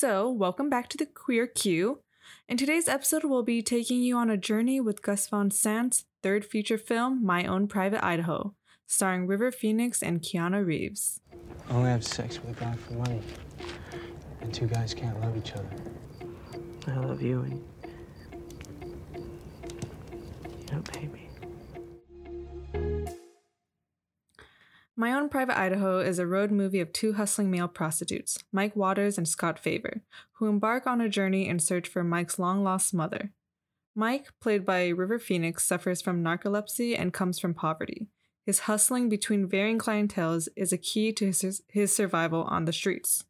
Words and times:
So, 0.00 0.30
welcome 0.30 0.70
back 0.70 0.88
to 0.90 0.96
the 0.96 1.06
Queer 1.06 1.48
Q. 1.48 2.02
In 2.48 2.56
today's 2.56 2.86
episode, 2.86 3.24
we'll 3.24 3.42
be 3.42 3.62
taking 3.62 4.00
you 4.00 4.16
on 4.16 4.30
a 4.30 4.36
journey 4.36 4.80
with 4.80 5.02
Gus 5.02 5.26
Van 5.26 5.50
Sant's 5.50 6.04
third 6.22 6.44
feature 6.44 6.78
film, 6.78 7.26
My 7.26 7.44
Own 7.44 7.66
Private 7.66 8.04
Idaho, 8.04 8.54
starring 8.86 9.26
River 9.26 9.50
Phoenix 9.50 10.00
and 10.00 10.22
Keanu 10.22 10.64
Reeves. 10.64 11.20
I 11.68 11.72
only 11.72 11.90
have 11.90 12.04
sex 12.04 12.38
with 12.40 12.56
a 12.56 12.60
guy 12.60 12.74
for 12.74 12.92
money. 12.92 13.20
And 14.40 14.54
two 14.54 14.68
guys 14.68 14.94
can't 14.94 15.20
love 15.20 15.36
each 15.36 15.50
other. 15.54 15.68
I 16.86 16.94
love 17.00 17.20
you 17.20 17.40
and 17.40 17.64
you 19.16 20.66
don't 20.66 20.92
pay 20.92 21.08
me. 21.08 21.27
My 25.00 25.12
Own 25.12 25.28
Private 25.28 25.56
Idaho 25.56 26.00
is 26.00 26.18
a 26.18 26.26
road 26.26 26.50
movie 26.50 26.80
of 26.80 26.92
two 26.92 27.12
hustling 27.12 27.52
male 27.52 27.68
prostitutes, 27.68 28.36
Mike 28.50 28.74
Waters 28.74 29.16
and 29.16 29.28
Scott 29.28 29.56
Favor, 29.56 30.02
who 30.32 30.48
embark 30.48 30.88
on 30.88 31.00
a 31.00 31.08
journey 31.08 31.46
in 31.46 31.60
search 31.60 31.86
for 31.86 32.02
Mike's 32.02 32.36
long 32.36 32.64
lost 32.64 32.92
mother. 32.92 33.30
Mike, 33.94 34.32
played 34.40 34.66
by 34.66 34.88
River 34.88 35.20
Phoenix, 35.20 35.62
suffers 35.62 36.02
from 36.02 36.24
narcolepsy 36.24 36.98
and 36.98 37.12
comes 37.12 37.38
from 37.38 37.54
poverty. 37.54 38.08
His 38.44 38.60
hustling 38.60 39.08
between 39.08 39.46
varying 39.46 39.78
clienteles 39.78 40.48
is 40.56 40.72
a 40.72 40.76
key 40.76 41.12
to 41.12 41.26
his, 41.26 41.62
his 41.68 41.94
survival 41.94 42.42
on 42.42 42.64
the 42.64 42.72
streets. 42.72 43.22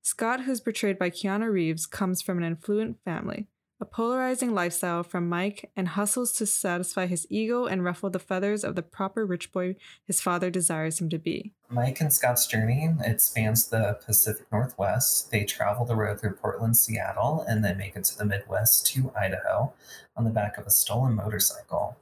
Scott, 0.00 0.44
who's 0.44 0.62
portrayed 0.62 0.98
by 0.98 1.10
Keanu 1.10 1.52
Reeves, 1.52 1.84
comes 1.84 2.22
from 2.22 2.38
an 2.38 2.50
affluent 2.50 2.96
family 3.04 3.46
a 3.80 3.84
polarizing 3.84 4.52
lifestyle 4.54 5.02
from 5.02 5.28
Mike, 5.28 5.70
and 5.76 5.88
hustles 5.88 6.32
to 6.32 6.46
satisfy 6.46 7.06
his 7.06 7.26
ego 7.30 7.66
and 7.66 7.84
ruffle 7.84 8.10
the 8.10 8.18
feathers 8.18 8.64
of 8.64 8.74
the 8.74 8.82
proper 8.82 9.24
rich 9.24 9.52
boy 9.52 9.76
his 10.04 10.20
father 10.20 10.50
desires 10.50 11.00
him 11.00 11.08
to 11.10 11.18
be. 11.18 11.52
Mike 11.70 12.00
and 12.00 12.12
Scott's 12.12 12.46
journey, 12.46 12.90
it 13.00 13.20
spans 13.20 13.68
the 13.68 13.98
Pacific 14.04 14.46
Northwest. 14.50 15.30
They 15.30 15.44
travel 15.44 15.84
the 15.84 15.96
road 15.96 16.20
through 16.20 16.34
Portland, 16.34 16.76
Seattle, 16.76 17.44
and 17.46 17.64
then 17.64 17.78
make 17.78 17.94
it 17.94 18.04
to 18.04 18.18
the 18.18 18.24
Midwest 18.24 18.86
to 18.86 19.12
Idaho 19.14 19.72
on 20.16 20.24
the 20.24 20.30
back 20.30 20.58
of 20.58 20.66
a 20.66 20.70
stolen 20.70 21.14
motorcycle. 21.14 21.96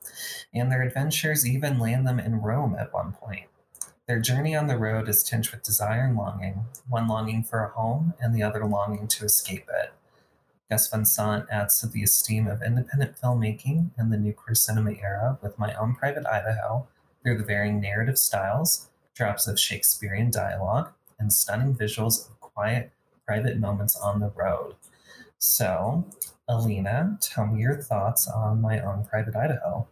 And 0.55 0.71
their 0.71 0.83
adventures 0.83 1.47
even 1.47 1.79
land 1.79 2.07
them 2.07 2.21
in 2.21 2.41
Rome 2.41 2.77
at 2.79 2.95
one 2.95 3.13
point. 3.13 3.47
Their 4.07 4.21
journey 4.21 4.55
on 4.55 4.69
the 4.69 4.79
road 4.79 5.09
is 5.09 5.25
tinged 5.25 5.51
with 5.51 5.65
desire 5.65 6.05
and 6.05 6.17
longing, 6.17 6.67
one 6.89 7.09
longing 7.09 7.43
for 7.43 7.65
a 7.65 7.71
home 7.71 8.15
and 8.21 8.33
the 8.33 8.43
other 8.43 8.65
longing 8.65 9.09
to 9.09 9.25
escape 9.25 9.67
it. 9.69 9.93
Gus 10.69 10.89
Van 10.89 11.05
Sant 11.05 11.47
adds 11.51 11.79
to 11.81 11.87
the 11.87 12.03
esteem 12.03 12.49
of 12.49 12.61
independent 12.61 13.17
filmmaking 13.21 13.91
in 13.97 14.11
the 14.11 14.17
new 14.17 14.33
queer 14.33 14.55
cinema 14.55 14.93
era 14.93 15.39
with 15.41 15.59
My 15.59 15.73
Own 15.75 15.95
Private 15.95 16.27
Idaho 16.27 16.89
through 17.23 17.39
the 17.39 17.45
varying 17.45 17.81
narrative 17.81 18.19
styles, 18.19 18.89
drops 19.15 19.47
of 19.47 19.61
Shakespearean 19.61 20.31
dialogue, 20.31 20.91
and 21.21 21.33
stunning 21.33 21.75
visuals 21.75 22.29
of 22.29 22.41
quiet, 22.41 22.91
private 23.25 23.59
moments 23.59 23.97
on 23.97 24.19
the 24.19 24.33
road. 24.35 24.75
So, 25.39 26.05
Alina, 26.49 27.19
tell 27.21 27.47
me 27.47 27.61
your 27.61 27.81
thoughts 27.81 28.27
on 28.27 28.61
My 28.61 28.81
Own 28.81 29.05
Private 29.05 29.37
Idaho. 29.37 29.87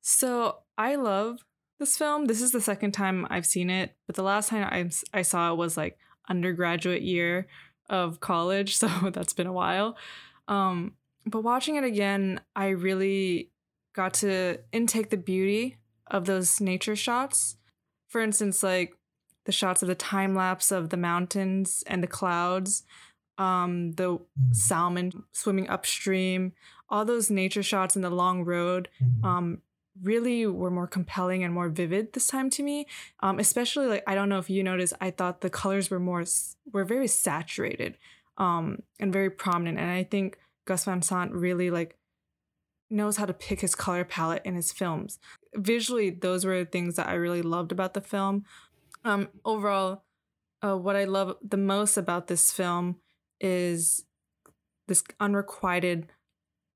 So, 0.00 0.58
I 0.76 0.96
love 0.96 1.38
this 1.78 1.96
film. 1.96 2.24
This 2.24 2.42
is 2.42 2.50
the 2.50 2.60
second 2.60 2.92
time 2.92 3.26
I've 3.30 3.46
seen 3.46 3.70
it, 3.70 3.94
but 4.06 4.16
the 4.16 4.22
last 4.22 4.48
time 4.48 4.64
I, 4.64 4.90
I 5.16 5.22
saw 5.22 5.52
it 5.52 5.56
was 5.56 5.76
like 5.76 5.98
undergraduate 6.28 7.02
year 7.02 7.46
of 7.88 8.20
college, 8.20 8.76
so 8.78 8.88
that's 9.12 9.32
been 9.32 9.46
a 9.46 9.52
while. 9.52 9.96
Um, 10.46 10.94
but 11.26 11.42
watching 11.42 11.76
it 11.76 11.84
again, 11.84 12.40
I 12.56 12.68
really 12.68 13.50
got 13.94 14.14
to 14.14 14.58
intake 14.72 15.10
the 15.10 15.16
beauty 15.16 15.76
of 16.06 16.24
those 16.24 16.60
nature 16.60 16.96
shots. 16.96 17.56
For 18.08 18.20
instance, 18.20 18.62
like 18.62 18.94
the 19.44 19.52
shots 19.52 19.82
of 19.82 19.88
the 19.88 19.94
time 19.94 20.34
lapse 20.34 20.70
of 20.70 20.90
the 20.90 20.96
mountains 20.96 21.84
and 21.86 22.02
the 22.02 22.06
clouds, 22.06 22.84
um, 23.36 23.92
the 23.92 24.18
salmon 24.52 25.24
swimming 25.32 25.68
upstream, 25.68 26.52
all 26.88 27.04
those 27.04 27.30
nature 27.30 27.62
shots 27.62 27.96
in 27.96 28.02
the 28.02 28.10
long 28.10 28.44
road 28.44 28.88
mm-hmm. 29.02 29.24
um, 29.24 29.62
really 30.02 30.46
were 30.46 30.70
more 30.70 30.86
compelling 30.86 31.44
and 31.44 31.52
more 31.52 31.68
vivid 31.68 32.12
this 32.12 32.26
time 32.26 32.50
to 32.50 32.62
me. 32.62 32.86
Um, 33.20 33.38
especially 33.38 33.86
like 33.86 34.04
I 34.06 34.14
don't 34.14 34.28
know 34.28 34.38
if 34.38 34.50
you 34.50 34.62
noticed, 34.62 34.94
I 35.00 35.10
thought 35.10 35.40
the 35.40 35.50
colors 35.50 35.90
were 35.90 36.00
more 36.00 36.24
were 36.72 36.84
very 36.84 37.08
saturated 37.08 37.98
um, 38.36 38.82
and 38.98 39.12
very 39.12 39.30
prominent. 39.30 39.78
And 39.78 39.90
I 39.90 40.04
think 40.04 40.38
Gus 40.64 40.84
Van 40.84 41.02
Sant 41.02 41.32
really 41.32 41.70
like 41.70 41.96
knows 42.90 43.16
how 43.16 43.26
to 43.26 43.34
pick 43.34 43.60
his 43.60 43.74
color 43.74 44.04
palette 44.04 44.42
in 44.44 44.54
his 44.54 44.72
films. 44.72 45.18
Visually, 45.54 46.10
those 46.10 46.44
were 46.44 46.64
things 46.64 46.96
that 46.96 47.08
I 47.08 47.14
really 47.14 47.42
loved 47.42 47.72
about 47.72 47.94
the 47.94 48.00
film. 48.00 48.44
Um, 49.04 49.28
overall, 49.44 50.04
uh, 50.64 50.76
what 50.76 50.96
I 50.96 51.04
love 51.04 51.36
the 51.42 51.56
most 51.56 51.96
about 51.96 52.26
this 52.26 52.50
film 52.50 52.96
is 53.40 54.04
this 54.88 55.04
unrequited 55.20 56.08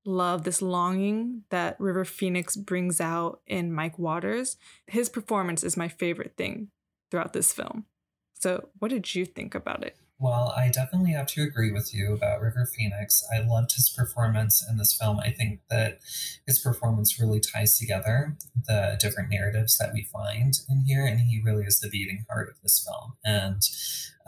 love, 0.04 0.44
this 0.44 0.62
longing 0.62 1.44
that 1.50 1.76
River 1.78 2.04
Phoenix 2.04 2.56
brings 2.56 3.00
out 3.00 3.40
in 3.46 3.72
Mike 3.72 3.98
Waters. 3.98 4.56
His 4.86 5.08
performance 5.08 5.62
is 5.62 5.76
my 5.76 5.88
favorite 5.88 6.34
thing 6.36 6.68
throughout 7.10 7.32
this 7.32 7.52
film. 7.52 7.86
So, 8.34 8.68
what 8.78 8.90
did 8.90 9.14
you 9.14 9.24
think 9.24 9.54
about 9.54 9.84
it? 9.84 9.96
Well, 10.22 10.54
I 10.56 10.68
definitely 10.68 11.12
have 11.12 11.26
to 11.28 11.42
agree 11.42 11.72
with 11.72 11.92
you 11.92 12.12
about 12.12 12.40
River 12.40 12.64
Phoenix. 12.64 13.24
I 13.34 13.40
loved 13.40 13.74
his 13.74 13.88
performance 13.88 14.64
in 14.68 14.76
this 14.76 14.94
film. 14.94 15.18
I 15.18 15.30
think 15.30 15.62
that 15.68 15.98
his 16.46 16.60
performance 16.60 17.18
really 17.18 17.40
ties 17.40 17.76
together 17.76 18.36
the 18.68 18.96
different 19.00 19.30
narratives 19.30 19.76
that 19.78 19.92
we 19.92 20.04
find 20.04 20.54
in 20.68 20.84
here, 20.86 21.04
and 21.04 21.18
he 21.18 21.42
really 21.44 21.64
is 21.64 21.80
the 21.80 21.88
beating 21.88 22.24
heart 22.30 22.50
of 22.50 22.62
this 22.62 22.86
film. 22.86 23.14
And 23.24 23.62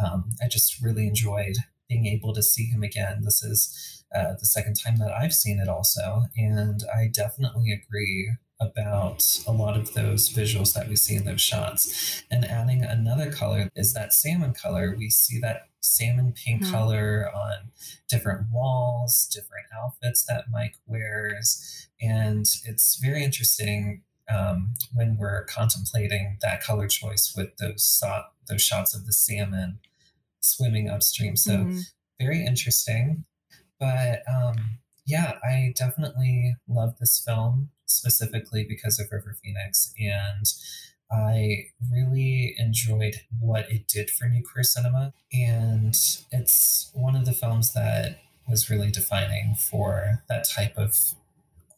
um, 0.04 0.30
I 0.42 0.48
just 0.48 0.82
really 0.82 1.06
enjoyed 1.06 1.58
being 1.94 2.06
able 2.06 2.34
to 2.34 2.42
see 2.42 2.64
him 2.64 2.82
again. 2.82 3.22
This 3.22 3.42
is 3.42 4.04
uh, 4.14 4.34
the 4.38 4.46
second 4.46 4.74
time 4.74 4.96
that 4.98 5.12
I've 5.12 5.34
seen 5.34 5.58
it 5.60 5.68
also. 5.68 6.24
And 6.36 6.82
I 6.94 7.08
definitely 7.12 7.72
agree 7.72 8.32
about 8.60 9.24
a 9.46 9.52
lot 9.52 9.76
of 9.76 9.94
those 9.94 10.30
visuals 10.30 10.74
that 10.74 10.88
we 10.88 10.96
see 10.96 11.16
in 11.16 11.24
those 11.24 11.40
shots. 11.40 12.22
And 12.30 12.44
adding 12.44 12.82
another 12.82 13.30
color 13.30 13.68
is 13.74 13.92
that 13.94 14.12
salmon 14.12 14.54
color. 14.54 14.94
We 14.96 15.10
see 15.10 15.38
that 15.40 15.68
salmon 15.80 16.32
pink 16.32 16.62
mm-hmm. 16.62 16.72
color 16.72 17.30
on 17.34 17.70
different 18.08 18.46
walls, 18.52 19.28
different 19.32 19.66
outfits 19.76 20.24
that 20.24 20.44
Mike 20.50 20.76
wears. 20.86 21.88
And 22.00 22.46
it's 22.64 22.96
very 22.96 23.22
interesting 23.22 24.02
um, 24.28 24.74
when 24.94 25.16
we're 25.18 25.44
contemplating 25.44 26.38
that 26.40 26.62
color 26.62 26.88
choice 26.88 27.34
with 27.36 27.56
those, 27.58 27.84
so- 27.84 28.24
those 28.48 28.62
shots 28.62 28.94
of 28.94 29.06
the 29.06 29.12
salmon 29.12 29.80
swimming 30.44 30.88
upstream. 30.88 31.36
So, 31.36 31.52
mm-hmm. 31.52 31.78
very 32.20 32.44
interesting. 32.44 33.24
But 33.80 34.22
um, 34.32 34.78
yeah, 35.06 35.38
I 35.42 35.72
definitely 35.76 36.56
love 36.68 36.98
this 36.98 37.22
film 37.24 37.70
specifically 37.86 38.64
because 38.68 38.98
of 38.98 39.08
River 39.10 39.36
Phoenix. 39.42 39.92
And 39.98 40.46
I 41.12 41.66
really 41.92 42.54
enjoyed 42.58 43.16
what 43.38 43.70
it 43.70 43.86
did 43.86 44.10
for 44.10 44.28
new 44.28 44.42
queer 44.42 44.64
cinema. 44.64 45.12
And 45.32 45.94
it's 46.32 46.90
one 46.94 47.14
of 47.16 47.26
the 47.26 47.32
films 47.32 47.72
that 47.74 48.20
was 48.48 48.70
really 48.70 48.90
defining 48.90 49.54
for 49.54 50.22
that 50.28 50.46
type 50.48 50.76
of 50.76 50.94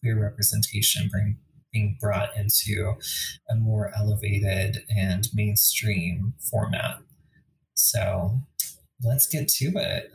queer 0.01 0.21
representation 0.21 1.09
bring, 1.09 1.39
being 1.73 1.97
brought 2.01 2.37
into 2.37 2.95
a 3.51 3.57
more 3.57 3.93
elevated 3.97 4.85
and 4.95 5.29
mainstream 5.35 6.35
format. 6.39 6.99
So 7.75 8.41
let's 9.03 9.27
get 9.27 9.49
to 9.49 9.73
it. 9.77 10.13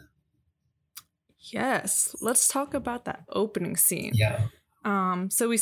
Yes, 1.40 2.16
let's 2.22 2.48
talk 2.48 2.74
about 2.74 3.06
that 3.06 3.24
opening 3.30 3.76
scene. 3.76 4.12
Yeah. 4.14 4.48
Um. 4.86 5.30
So 5.30 5.50
we, 5.50 5.60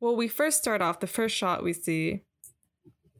well, 0.00 0.16
we 0.16 0.28
first 0.28 0.58
start 0.58 0.82
off. 0.82 1.00
The 1.00 1.06
first 1.06 1.34
shot 1.36 1.64
we 1.64 1.72
see 1.72 2.22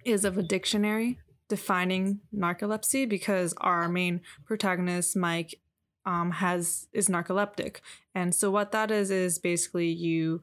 is 0.04 0.24
of 0.24 0.38
a 0.38 0.42
dictionary 0.42 1.18
defining 1.48 2.20
narcolepsy 2.34 3.08
because 3.08 3.54
our 3.58 3.88
main 3.88 4.20
protagonist 4.44 5.16
Mike 5.16 5.60
um 6.06 6.30
has 6.32 6.88
is 6.92 7.08
narcoleptic, 7.08 7.78
and 8.14 8.34
so 8.34 8.50
what 8.50 8.72
that 8.72 8.90
is 8.90 9.10
is 9.10 9.38
basically 9.38 9.88
you 9.88 10.42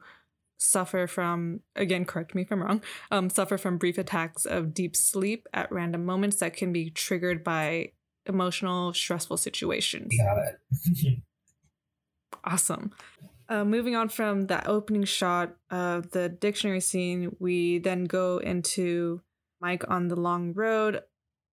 suffer 0.58 1.06
from 1.06 1.60
again 1.76 2.04
correct 2.04 2.34
me 2.34 2.42
if 2.42 2.50
i'm 2.50 2.60
wrong 2.60 2.82
um, 3.12 3.30
suffer 3.30 3.56
from 3.56 3.78
brief 3.78 3.96
attacks 3.96 4.44
of 4.44 4.74
deep 4.74 4.96
sleep 4.96 5.46
at 5.54 5.70
random 5.70 6.04
moments 6.04 6.38
that 6.38 6.52
can 6.52 6.72
be 6.72 6.90
triggered 6.90 7.44
by 7.44 7.88
emotional 8.28 8.92
stressful 8.92 9.36
situations 9.36 10.12
got 10.16 10.38
it 10.38 11.18
Awesome. 12.44 12.92
Uh, 13.48 13.64
moving 13.64 13.96
on 13.96 14.08
from 14.08 14.46
that 14.46 14.68
opening 14.68 15.04
shot 15.04 15.56
of 15.70 16.10
the 16.10 16.28
dictionary 16.28 16.80
scene, 16.80 17.34
we 17.38 17.78
then 17.78 18.04
go 18.04 18.38
into 18.38 19.22
Mike 19.60 19.84
on 19.88 20.08
the 20.08 20.16
long 20.16 20.52
road, 20.52 21.02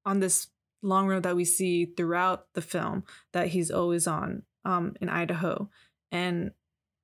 on 0.05 0.19
this 0.19 0.47
long 0.81 1.07
road 1.07 1.23
that 1.23 1.35
we 1.35 1.45
see 1.45 1.85
throughout 1.85 2.47
the 2.53 2.61
film 2.61 3.03
that 3.33 3.47
he's 3.47 3.71
always 3.71 4.07
on 4.07 4.43
um, 4.65 4.95
in 4.99 5.09
Idaho. 5.09 5.69
And 6.11 6.51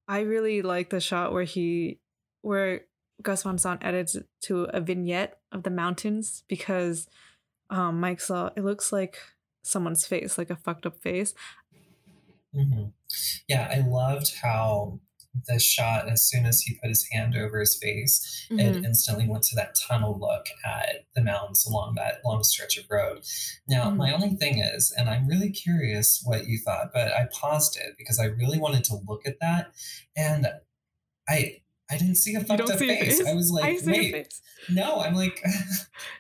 I 0.08 0.22
really 0.22 0.62
like 0.62 0.90
the 0.90 1.00
shot 1.00 1.32
where 1.32 1.44
he, 1.44 2.00
where 2.42 2.82
Gus 3.22 3.44
Van 3.44 3.58
Sant 3.58 3.84
edits 3.84 4.18
to 4.44 4.64
a 4.66 4.82
vignette 4.82 5.40
of 5.52 5.64
the 5.64 5.70
mountains 5.70 6.44
because 6.50 7.08
um, 7.70 8.00
Mike 8.00 8.20
saw 8.20 8.50
it 8.56 8.64
looks 8.64 8.92
like 8.92 9.18
someone's 9.64 10.06
face, 10.06 10.38
like 10.38 10.50
a 10.50 10.56
fucked 10.56 10.86
up 10.86 10.98
face. 11.02 11.34
hmm 12.54 12.86
Yeah, 13.48 13.68
I 13.72 13.80
loved 13.88 14.34
how 14.42 15.00
the 15.48 15.60
shot, 15.60 16.10
as 16.10 16.26
soon 16.28 16.46
as 16.46 16.62
he 16.62 16.74
put 16.76 16.90
his 16.90 17.08
hand 17.10 17.38
over 17.38 17.62
his 17.62 17.78
face, 17.82 18.48
Mhm. 18.52 18.60
it 18.60 18.84
instantly 18.86 19.26
went 19.30 19.44
to 19.46 19.56
that 19.56 19.76
tunnel 19.88 20.20
look 20.20 20.48
at 20.66 21.06
the 21.16 21.22
mountains 21.22 21.66
along 21.66 21.96
that 21.96 22.20
long 22.26 22.44
stretch 22.44 22.78
of 22.78 22.84
road. 22.90 23.24
Now, 23.66 23.90
Mhm. 23.90 23.96
my 23.96 24.12
only 24.14 24.36
thing 24.36 24.60
is, 24.60 24.92
and 24.92 25.10
I'm 25.10 25.28
really 25.28 25.50
curious 25.50 26.20
what 26.26 26.48
you 26.48 26.60
thought, 26.60 26.92
but 26.94 27.14
I 27.14 27.28
paused 27.32 27.78
it 27.78 27.96
because 27.98 28.20
I 28.20 28.26
really 28.26 28.60
wanted 28.60 28.84
to 28.86 28.96
look 29.08 29.26
at 29.26 29.40
that, 29.40 29.72
and 30.18 30.48
I 31.30 31.62
I 31.90 31.98
didn't 31.98 32.16
see 32.16 32.36
a 32.36 32.44
fucked 32.44 32.62
up 32.70 32.80
face. 32.80 33.18
face? 33.20 33.28
I 33.28 33.34
was 33.34 33.52
like, 33.52 33.66
I 33.66 33.86
wait, 33.86 34.34
no, 34.70 35.02
I'm 35.02 35.14
like, 35.14 35.42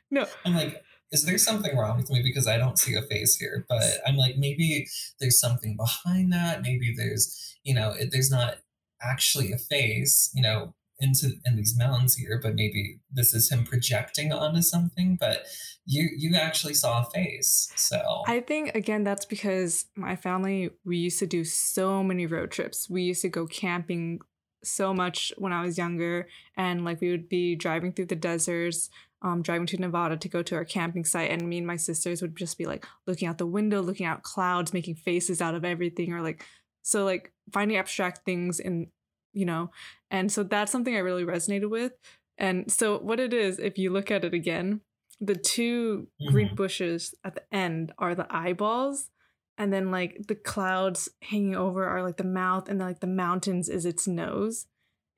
No. 0.10 0.28
I'm 0.46 0.54
like, 0.54 0.84
is 1.12 1.26
there 1.26 1.38
something 1.38 1.76
wrong 1.76 1.98
with 1.98 2.10
me 2.10 2.22
because 2.24 2.48
I 2.48 2.58
don't 2.58 2.80
see 2.80 2.96
a 2.96 3.02
face 3.02 3.36
here? 3.36 3.66
But 3.68 3.84
I'm 4.06 4.16
like, 4.16 4.38
maybe 4.38 4.88
there's 5.20 5.40
something 5.40 5.76
behind 5.76 6.32
that. 6.32 6.62
Maybe 6.62 6.94
there's, 6.96 7.58
you 7.64 7.74
know, 7.74 7.92
it, 7.92 8.12
there's 8.12 8.32
not 8.32 8.58
actually 9.02 9.52
a 9.52 9.58
face, 9.58 10.32
you 10.34 10.42
know, 10.42 10.74
into 11.02 11.32
in 11.46 11.56
these 11.56 11.76
mountains 11.78 12.16
here, 12.16 12.40
but 12.42 12.56
maybe 12.56 13.00
this 13.12 13.34
is 13.34 13.52
him 13.52 13.66
projecting 13.66 14.32
onto 14.32 14.62
something. 14.62 15.18
But 15.20 15.46
you 15.86 16.10
you 16.16 16.36
actually 16.36 16.76
saw 16.76 17.02
a 17.02 17.10
face, 17.10 17.72
so 17.76 18.22
I 18.28 18.40
think 18.40 18.76
again 18.76 19.04
that's 19.04 19.26
because 19.26 19.86
my 19.96 20.16
family 20.16 20.70
we 20.86 20.98
used 20.98 21.20
to 21.20 21.28
do 21.28 21.44
so 21.44 22.04
many 22.04 22.28
road 22.28 22.52
trips. 22.52 22.90
We 22.90 23.02
used 23.02 23.24
to 23.24 23.30
go 23.30 23.48
camping 23.48 24.20
so 24.64 24.94
much 24.94 25.34
when 25.38 25.52
I 25.52 25.64
was 25.64 25.78
younger, 25.78 26.28
and 26.56 26.86
like 26.86 27.02
we 27.02 27.10
would 27.10 27.28
be 27.28 27.56
driving 27.56 27.92
through 27.92 28.06
the 28.06 28.16
deserts, 28.16 28.90
um, 29.22 29.42
driving 29.42 29.68
to 29.68 29.78
Nevada 29.78 30.18
to 30.18 30.30
go 30.30 30.42
to 30.44 30.56
our 30.56 30.66
camping 30.66 31.06
site, 31.06 31.32
and 31.32 31.48
me 31.48 31.58
and 31.60 31.68
my 31.68 31.76
sisters 31.78 32.22
would 32.22 32.36
just 32.36 32.58
be 32.58 32.66
like 32.66 32.86
looking 33.08 33.28
out 33.28 33.38
the 33.38 33.46
window, 33.46 33.82
looking 33.82 34.06
out 34.06 34.24
clouds, 34.24 34.74
making 34.74 34.96
faces 34.96 35.42
out 35.42 35.56
of 35.56 35.64
everything, 35.66 36.14
or 36.14 36.22
like 36.22 36.46
so 36.82 37.06
like 37.06 37.32
finding 37.54 37.78
abstract 37.78 38.26
things 38.26 38.60
in 38.60 38.88
you 39.34 39.46
know, 39.46 39.72
and 40.10 40.32
so 40.32 40.44
that's 40.44 40.72
something 40.72 40.96
I 40.96 41.00
really 41.00 41.24
resonated 41.24 41.70
with. 41.70 41.94
And 42.38 42.70
so 42.72 42.98
what 43.00 43.20
it 43.20 43.34
is, 43.34 43.60
if 43.60 43.78
you 43.78 43.92
look 43.92 44.12
at 44.12 44.26
it 44.26 44.34
again, 44.34 44.82
the 45.22 45.36
two 45.36 46.08
green 46.28 46.50
Mhm. 46.50 46.56
bushes 46.56 47.14
at 47.24 47.36
the 47.36 47.44
end 47.56 47.94
are 47.98 48.16
the 48.16 48.28
eyeballs 48.30 49.10
and 49.58 49.72
then 49.72 49.92
like 49.92 50.26
the 50.28 50.36
clouds 50.36 51.08
hanging 51.22 51.56
over 51.56 51.86
are 51.86 52.02
like 52.02 52.18
the 52.18 52.24
mouth 52.24 52.68
and 52.68 52.80
then 52.80 52.88
like 52.88 53.00
the 53.02 53.08
mountains 53.08 53.70
is 53.70 53.86
its 53.86 54.08
nose 54.08 54.66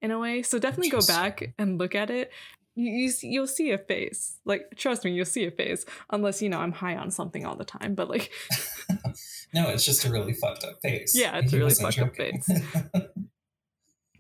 in 0.01 0.11
a 0.11 0.19
way 0.19 0.41
so 0.41 0.59
definitely 0.59 0.89
go 0.89 0.99
back 1.07 1.53
and 1.57 1.77
look 1.77 1.95
at 1.95 2.09
it 2.09 2.31
you, 2.75 2.91
you 2.91 3.09
see, 3.09 3.27
you'll 3.27 3.47
see 3.47 3.71
a 3.71 3.77
face. 3.77 4.39
Like 4.45 4.75
trust 4.75 5.05
me 5.05 5.11
you'll 5.11 5.25
see 5.25 5.45
a 5.45 5.51
face. 5.51 5.85
Unless 6.09 6.41
you 6.41 6.49
know 6.49 6.59
i'm 6.59 6.71
high 6.71 6.95
on 6.95 7.11
something 7.11 7.45
all 7.45 7.55
the 7.55 7.65
time 7.65 7.95
but 7.95 8.09
like 8.09 8.31
no, 9.53 9.69
it's 9.69 9.85
just 9.85 10.05
a 10.05 10.11
really 10.11 10.33
fucked 10.33 10.63
up 10.63 10.81
face. 10.81 11.13
Yeah, 11.15 11.37
it's 11.37 11.53
a 11.53 11.57
really 11.57 11.73
fucked 11.73 11.99
up 11.99 12.15
face. 12.15 12.49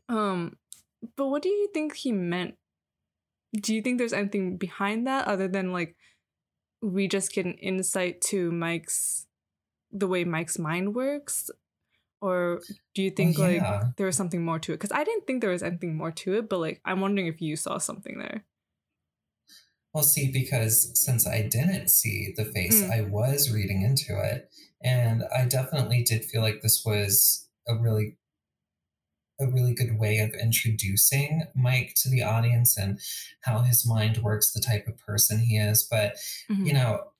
um 0.09 0.57
but 1.17 1.27
what 1.27 1.41
do 1.41 1.49
you 1.49 1.69
think 1.73 1.95
he 1.95 2.11
meant? 2.11 2.55
Do 3.53 3.75
you 3.75 3.81
think 3.81 3.97
there's 3.97 4.13
anything 4.13 4.57
behind 4.57 5.05
that 5.07 5.27
other 5.27 5.47
than 5.47 5.71
like 5.71 5.95
we 6.81 7.07
just 7.07 7.33
get 7.33 7.45
an 7.45 7.53
insight 7.55 8.21
to 8.21 8.51
mike's 8.51 9.27
the 9.91 10.07
way 10.07 10.23
mike's 10.23 10.59
mind 10.59 10.95
works 10.95 11.49
or 12.23 12.63
do 12.95 13.03
you 13.03 13.11
think 13.11 13.37
Well, 13.37 13.49
like 13.53 13.61
there 13.97 14.05
was 14.07 14.15
something 14.17 14.43
more 14.45 14.59
to 14.59 14.73
it 14.73 14.75
because 14.75 14.91
i 14.91 15.03
didn't 15.03 15.27
think 15.27 15.41
there 15.41 15.51
was 15.51 15.63
anything 15.63 15.95
more 15.95 16.11
to 16.11 16.35
it 16.35 16.49
but 16.49 16.59
like 16.59 16.81
i'm 16.85 17.01
wondering 17.01 17.27
if 17.27 17.41
you 17.41 17.55
saw 17.55 17.77
something 17.77 18.17
there 18.19 18.45
Well, 19.93 20.03
see, 20.03 20.31
because 20.31 20.91
since 20.99 21.27
I 21.27 21.43
didn't 21.43 21.89
see 21.89 22.33
the 22.35 22.45
face, 22.45 22.83
Mm. 22.83 22.91
I 22.91 23.01
was 23.01 23.51
reading 23.51 23.81
into 23.83 24.19
it, 24.19 24.51
and 24.83 25.23
I 25.25 25.45
definitely 25.45 26.03
did 26.03 26.25
feel 26.25 26.41
like 26.41 26.61
this 26.61 26.83
was 26.83 27.47
a 27.67 27.75
really, 27.77 28.17
a 29.39 29.47
really 29.47 29.73
good 29.73 29.97
way 29.99 30.19
of 30.19 30.33
introducing 30.35 31.43
Mike 31.55 31.93
to 31.97 32.09
the 32.09 32.21
audience 32.23 32.77
and 32.77 32.99
how 33.41 33.59
his 33.59 33.85
mind 33.87 34.17
works, 34.17 34.51
the 34.51 34.61
type 34.61 34.87
of 34.87 34.97
person 34.99 35.39
he 35.39 35.57
is. 35.57 35.83
But 35.89 36.17
Mhm. 36.49 36.67
you 36.67 36.73
know, 36.73 37.12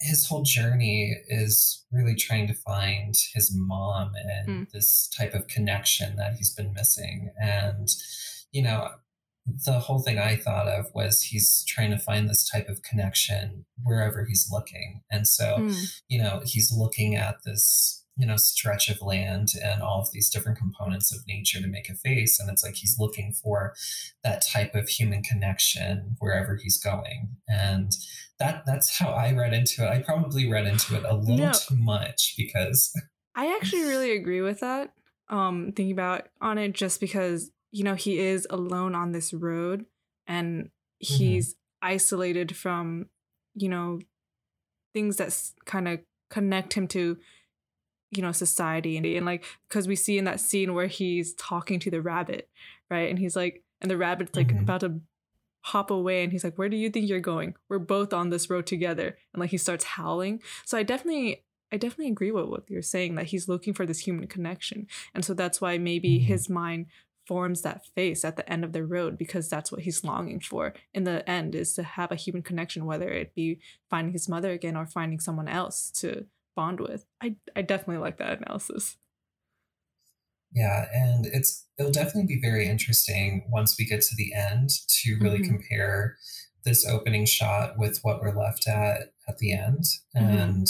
his 0.00 0.26
whole 0.28 0.42
journey 0.42 1.16
is 1.28 1.84
really 1.90 2.14
trying 2.14 2.46
to 2.46 2.54
find 2.54 3.14
his 3.34 3.50
mom 3.54 4.12
and 4.14 4.48
Mm. 4.48 4.70
this 4.70 5.08
type 5.08 5.34
of 5.34 5.48
connection 5.48 6.16
that 6.16 6.34
he's 6.36 6.54
been 6.54 6.72
missing. 6.72 7.30
And, 7.40 7.88
you 8.52 8.62
know, 8.62 8.90
the 9.64 9.80
whole 9.80 10.00
thing 10.02 10.18
I 10.18 10.36
thought 10.36 10.68
of 10.68 10.86
was 10.94 11.22
he's 11.22 11.64
trying 11.66 11.90
to 11.90 11.98
find 11.98 12.28
this 12.28 12.48
type 12.48 12.68
of 12.68 12.82
connection 12.82 13.64
wherever 13.82 14.24
he's 14.24 14.48
looking. 14.50 15.02
And 15.10 15.26
so, 15.26 15.56
Mm. 15.58 16.00
you 16.08 16.22
know, 16.22 16.42
he's 16.44 16.70
looking 16.70 17.16
at 17.16 17.42
this, 17.44 18.04
you 18.16 18.26
know, 18.26 18.36
stretch 18.36 18.88
of 18.90 19.00
land 19.00 19.52
and 19.62 19.82
all 19.82 20.00
of 20.02 20.10
these 20.12 20.28
different 20.28 20.58
components 20.58 21.12
of 21.14 21.26
nature 21.26 21.60
to 21.60 21.66
make 21.66 21.88
a 21.88 21.94
face. 21.94 22.38
And 22.38 22.50
it's 22.50 22.62
like 22.62 22.74
he's 22.76 22.98
looking 22.98 23.32
for 23.32 23.74
that 24.22 24.42
type 24.46 24.74
of 24.74 24.88
human 24.88 25.22
connection 25.22 26.16
wherever 26.18 26.56
he's 26.56 26.78
going. 26.78 27.36
And 27.48 27.92
that 28.38 28.64
that's 28.66 28.98
how 28.98 29.10
I 29.10 29.32
read 29.32 29.52
into 29.52 29.84
it. 29.84 29.88
I 29.88 29.98
probably 30.02 30.48
read 30.50 30.66
into 30.66 30.96
it 30.96 31.04
a 31.04 31.14
little 31.14 31.36
No. 31.46 31.52
too 31.52 31.76
much 31.76 32.34
because 32.36 32.92
I 33.34 33.54
actually 33.56 33.82
really 33.92 34.12
agree 34.12 34.40
with 34.40 34.60
that. 34.60 34.92
Um, 35.28 35.72
thinking 35.76 35.92
about 35.92 36.28
on 36.40 36.56
it 36.58 36.72
just 36.72 37.00
because 37.00 37.50
you 37.70 37.84
know 37.84 37.94
he 37.94 38.18
is 38.18 38.46
alone 38.48 38.94
on 38.94 39.12
this 39.12 39.34
road 39.34 39.84
and 40.26 40.70
he's 40.98 41.54
isolated 41.82 42.56
from 42.56 43.06
you 43.54 43.68
know 43.68 43.98
things 44.94 45.16
that 45.16 45.38
kind 45.66 45.86
of 45.86 46.00
connect 46.30 46.72
him 46.74 46.88
to 46.88 47.18
you 48.10 48.22
know 48.22 48.32
society 48.32 48.96
and, 48.96 49.04
and 49.04 49.26
like 49.26 49.44
because 49.68 49.86
we 49.86 49.94
see 49.96 50.16
in 50.16 50.24
that 50.24 50.40
scene 50.40 50.72
where 50.72 50.86
he's 50.86 51.34
talking 51.34 51.78
to 51.80 51.90
the 51.90 52.00
rabbit 52.00 52.48
right 52.90 53.10
and 53.10 53.18
he's 53.18 53.36
like 53.36 53.62
and 53.82 53.90
the 53.90 53.96
rabbit's 53.98 54.34
like 54.34 54.48
Mhm. 54.48 54.62
about 54.62 54.80
to 54.80 55.00
hop 55.62 55.90
away 55.90 56.22
and 56.22 56.32
he's 56.32 56.44
like 56.44 56.56
where 56.58 56.68
do 56.68 56.76
you 56.76 56.90
think 56.90 57.08
you're 57.08 57.20
going? 57.20 57.54
We're 57.68 57.78
both 57.78 58.12
on 58.12 58.30
this 58.30 58.48
road 58.48 58.66
together. 58.66 59.16
And 59.32 59.40
like 59.40 59.50
he 59.50 59.58
starts 59.58 59.84
howling. 59.84 60.42
So 60.64 60.78
i 60.78 60.82
definitely 60.82 61.44
i 61.72 61.76
definitely 61.76 62.10
agree 62.12 62.30
with 62.30 62.46
what 62.46 62.64
you're 62.70 62.80
saying 62.82 63.16
that 63.16 63.26
he's 63.26 63.48
looking 63.48 63.74
for 63.74 63.84
this 63.86 64.00
human 64.00 64.26
connection. 64.26 64.86
And 65.14 65.24
so 65.24 65.34
that's 65.34 65.60
why 65.60 65.76
maybe 65.78 66.18
Mhm. 66.18 66.22
his 66.24 66.48
mind 66.48 66.86
forms 67.26 67.60
that 67.60 67.84
face 67.94 68.24
at 68.24 68.36
the 68.36 68.50
end 68.50 68.64
of 68.64 68.72
the 68.72 68.82
road 68.82 69.18
because 69.18 69.50
that's 69.50 69.70
what 69.70 69.82
he's 69.82 70.02
longing 70.02 70.40
for 70.40 70.72
in 70.94 71.04
the 71.04 71.28
end 71.28 71.54
is 71.54 71.74
to 71.74 71.82
have 71.82 72.10
a 72.10 72.14
human 72.16 72.42
connection 72.42 72.86
whether 72.86 73.10
it 73.10 73.34
be 73.34 73.60
finding 73.90 74.14
his 74.14 74.30
mother 74.30 74.50
again 74.52 74.76
or 74.76 74.86
finding 74.86 75.20
someone 75.20 75.46
else 75.48 75.90
to 75.90 76.24
bond 76.56 76.80
with. 76.80 77.04
I 77.20 77.36
i 77.54 77.60
definitely 77.62 77.98
like 77.98 78.16
that 78.16 78.38
analysis 78.38 78.96
Yeah, 80.52 80.86
and 80.92 81.26
it's 81.26 81.66
it'll 81.78 81.92
definitely 81.92 82.26
be 82.26 82.40
very 82.40 82.66
interesting 82.66 83.46
once 83.50 83.76
we 83.78 83.84
get 83.84 84.00
to 84.02 84.16
the 84.16 84.32
end 84.34 84.70
to 84.88 85.16
really 85.20 85.40
Mhm. 85.40 85.46
compare 85.48 86.16
this 86.64 86.86
opening 86.86 87.24
shot 87.26 87.78
with 87.78 88.00
what 88.02 88.20
we're 88.20 88.34
left 88.36 88.66
at 88.66 89.12
at 89.28 89.38
the 89.38 89.52
end 89.52 89.84
Mhm. 90.16 90.22
and 90.38 90.66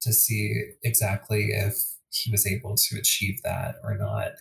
to 0.00 0.12
see 0.12 0.72
exactly 0.82 1.52
if 1.52 1.74
he 2.10 2.30
was 2.30 2.46
able 2.46 2.74
to 2.76 2.98
achieve 2.98 3.40
that 3.44 3.76
or 3.84 3.96
not. 3.96 4.32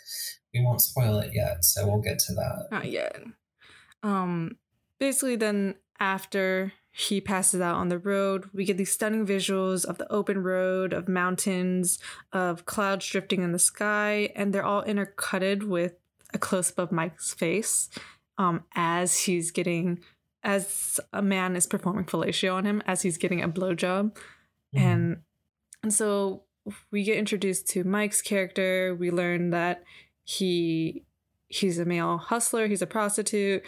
We 0.53 0.62
won't 0.62 0.81
spoil 0.81 1.19
it 1.19 1.34
yet, 1.34 1.63
so 1.63 1.88
we'll 1.88 2.01
get 2.01 2.17
to 2.19 2.34
that. 2.34 2.67
Not 2.72 2.89
yet. 2.91 3.22
Um, 4.01 4.58
basically, 5.00 5.36
then 5.36 5.75
after 6.00 6.74
he 6.99 7.21
passes 7.21 7.61
out 7.61 7.75
on 7.75 7.87
the 7.87 7.97
road, 7.97 8.49
we 8.53 8.65
get 8.65 8.75
these 8.77 8.91
stunning 8.91 9.25
visuals 9.25 9.85
of 9.85 9.97
the 9.97 10.11
open 10.11 10.43
road, 10.43 10.91
of 10.91 11.07
mountains, 11.07 11.97
of 12.33 12.65
clouds 12.65 13.07
drifting 13.07 13.41
in 13.41 13.53
the 13.53 13.59
sky, 13.59 14.31
and 14.35 14.53
they're 14.53 14.65
all 14.65 14.83
intercutted 14.83 15.63
with 15.63 15.93
a 16.33 16.37
close 16.37 16.71
up 16.71 16.77
of 16.79 16.91
Mike's 16.91 17.33
face 17.33 17.89
um, 18.37 18.63
as 18.75 19.17
he's 19.23 19.49
getting, 19.51 19.99
as 20.43 20.99
a 21.13 21.21
man 21.21 21.55
is 21.55 21.65
performing 21.67 22.03
fellatio 22.05 22.53
on 22.55 22.65
him, 22.65 22.81
as 22.85 23.01
he's 23.01 23.17
getting 23.17 23.41
a 23.41 23.47
blowjob 23.49 24.15
Mhm. 24.75 24.79
and 24.81 25.17
and 25.81 25.93
so 25.93 26.43
we 26.91 27.03
get 27.03 27.17
introduced 27.17 27.67
to 27.69 27.83
Mike's 27.85 28.21
character. 28.21 28.93
We 28.93 29.09
learn 29.09 29.49
that 29.51 29.83
he 30.25 31.05
he's 31.47 31.79
a 31.79 31.85
male 31.85 32.17
hustler. 32.17 32.67
He's 32.67 32.81
a 32.81 32.85
prostitute, 32.87 33.63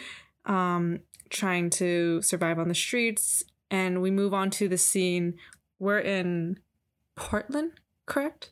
um, 0.45 0.99
trying 1.31 1.69
to 1.71 2.21
survive 2.21 2.59
on 2.59 2.67
the 2.67 2.75
streets. 2.75 3.43
And 3.71 4.01
we 4.01 4.11
move 4.11 4.33
on 4.33 4.49
to 4.51 4.67
the 4.67 4.77
scene. 4.77 5.35
We're 5.79 5.99
in 5.99 6.59
Portland, 7.15 7.71
correct? 8.05 8.51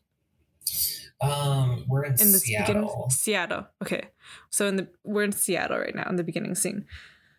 um, 1.21 1.83
we're 1.88 2.05
in, 2.05 2.13
In 2.13 2.31
the 2.31 2.39
Seattle. 2.39 3.07
Seattle. 3.09 3.67
Okay, 3.81 4.09
so 4.50 4.67
in 4.67 4.77
the 4.77 4.88
we're 5.03 5.24
in 5.24 5.31
Seattle 5.33 5.77
right 5.79 5.93
now 5.93 6.07
in 6.09 6.15
the 6.15 6.24
beginning 6.24 6.55
scene. 6.55 6.86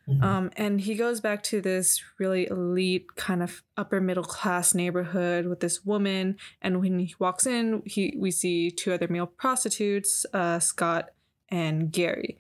Mhm. 0.09 0.23
Um, 0.23 0.51
and 0.57 0.81
he 0.81 0.95
goes 0.95 1.21
back 1.21 1.43
to 1.45 1.61
this 1.61 2.03
really 2.19 2.47
elite 2.49 3.07
kind 3.17 3.43
of 3.43 3.63
upper 3.77 4.01
middle 4.01 4.25
class 4.25 4.75
neighborhood 4.75 5.47
with 5.47 5.61
this 5.61 5.85
woman. 5.85 6.37
And 6.61 6.81
when 6.81 6.99
he 6.99 7.15
walks 7.19 7.47
in, 7.47 7.83
he 7.87 8.15
we 8.19 8.31
see 8.31 8.71
two 8.71 8.93
other 8.93 9.09
male 9.09 9.27
prostitutes, 9.27 10.27
uh, 10.35 10.59
Scott 10.59 11.11
and 11.49 11.91
Gary. 11.93 12.39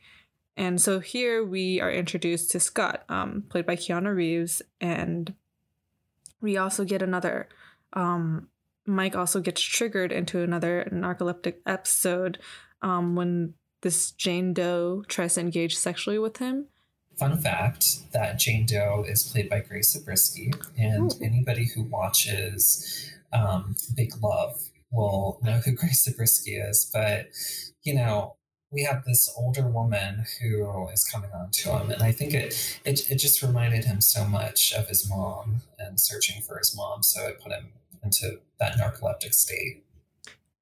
And 0.61 0.79
so 0.79 1.00
here 1.00 1.43
we 1.43 1.81
are 1.81 1.90
introduced 1.90 2.50
to 2.50 2.61
Scott, 2.61 3.05
um, 3.09 3.45
played 3.49 3.64
by 3.64 3.76
Keanu 3.76 4.14
Reeves, 4.14 4.61
and 4.79 5.33
we 6.43 6.59
also 6.59 6.85
get 6.85 7.00
another 7.00 7.49
um, 7.95 8.49
Mike 8.85 9.17
also 9.17 9.40
gets 9.40 9.62
triggered 9.62 10.12
into 10.12 10.43
another 10.43 10.87
narcoleptic 10.93 11.55
episode 11.64 12.38
um, 12.83 13.17
when 13.17 13.55
this 13.81 14.11
Jane 14.11 14.52
Doe 14.52 15.02
tries 15.09 15.35
to 15.35 15.40
engage 15.40 15.79
sexually 15.79 16.19
with 16.19 16.37
him. 16.37 16.67
Fun 17.17 17.38
fact 17.38 18.12
that 18.12 18.38
Jane 18.38 18.67
Doe 18.67 19.07
is 19.09 19.23
played 19.23 19.49
by 19.49 19.61
Grace 19.61 19.93
Zabriskie, 19.93 20.52
and 20.79 21.11
Ooh. 21.11 21.25
anybody 21.25 21.71
who 21.75 21.85
watches 21.85 23.11
um, 23.33 23.76
Big 23.97 24.12
Love 24.23 24.61
will 24.93 25.40
know 25.43 25.61
who 25.64 25.73
Grace 25.75 26.05
Zabriskie 26.05 26.57
is. 26.57 26.90
But, 26.93 27.29
you 27.83 27.95
know, 27.95 28.37
we 28.71 28.85
have 28.85 29.05
this 29.05 29.33
older 29.37 29.67
woman 29.67 30.25
who 30.41 30.89
is 30.89 31.05
coming 31.05 31.31
on 31.33 31.50
to 31.50 31.71
him, 31.71 31.91
and 31.91 32.03
I 32.03 32.12
think 32.12 32.35
it, 32.35 32.81
it, 32.85 33.11
it 33.11 33.17
just 33.17 33.43
reminded 33.43 33.85
him 33.85 34.00
so 34.00 34.25
much 34.25 34.73
of 34.73 34.89
his 34.89 35.09
mom 35.09 35.62
and 35.79 35.99
searching 35.99 36.41
for 36.41 36.59
his 36.59 36.77
mom, 36.77 37.03
so 37.03 37.27
it 37.27 37.41
put 37.41 37.53
him 37.53 37.71
into 38.03 38.41
that 38.59 38.77
narcoleptic 38.77 39.35
state. 39.35 39.85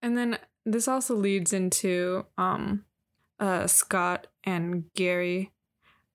And 0.01 0.17
then 0.17 0.39
this 0.65 0.89
also 0.89 1.15
leads 1.15 1.53
into 1.53 2.25
um, 2.39 2.85
uh, 3.39 3.67
Scott 3.67 4.27
and 4.45 4.85
Gary 4.95 5.53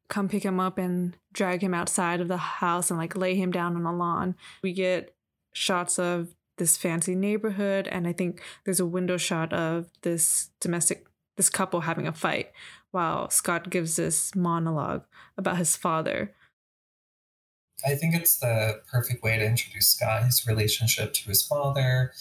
come 0.09 0.27
pick 0.27 0.43
him 0.43 0.59
up 0.59 0.77
and 0.77 1.17
drag 1.31 1.61
him 1.61 1.73
outside 1.73 2.21
of 2.21 2.27
the 2.27 2.37
house 2.37 2.91
and 2.91 2.99
like 2.99 3.15
lay 3.15 3.35
him 3.35 3.51
down 3.51 3.75
on 3.75 3.83
the 3.83 3.91
lawn. 3.91 4.35
We 4.61 4.73
get 4.73 5.15
shots 5.53 5.97
of 5.97 6.35
this 6.57 6.77
fancy 6.77 7.15
neighborhood, 7.15 7.87
and 7.87 8.07
I 8.07 8.13
think 8.13 8.41
there's 8.63 8.79
a 8.79 8.85
window 8.85 9.17
shot 9.17 9.53
of 9.53 9.89
this 10.01 10.49
domestic 10.59 11.05
this 11.37 11.49
couple 11.49 11.81
having 11.81 12.07
a 12.07 12.13
fight 12.13 12.51
while 12.91 13.29
Scott 13.29 13.69
gives 13.69 13.95
this 13.95 14.35
monologue 14.35 15.03
about 15.37 15.57
his 15.57 15.75
father. 15.75 16.33
I 17.85 17.95
think 17.95 18.15
it's 18.15 18.37
the 18.37 18.81
perfect 18.91 19.23
way 19.23 19.37
to 19.37 19.45
introduce 19.45 19.89
Scott, 19.89 20.23
his 20.23 20.47
relationship 20.47 21.13
to 21.13 21.29
his 21.29 21.43
father, 21.45 22.13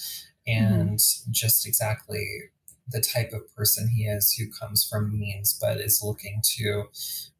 and 0.46 0.98
just 1.30 1.66
exactly 1.66 2.26
the 2.88 3.00
type 3.00 3.32
of 3.32 3.54
person 3.54 3.88
he 3.88 4.04
is 4.04 4.34
who 4.34 4.46
comes 4.50 4.86
from 4.86 5.18
means 5.18 5.56
but 5.60 5.80
is 5.80 6.02
looking 6.02 6.42
to 6.42 6.84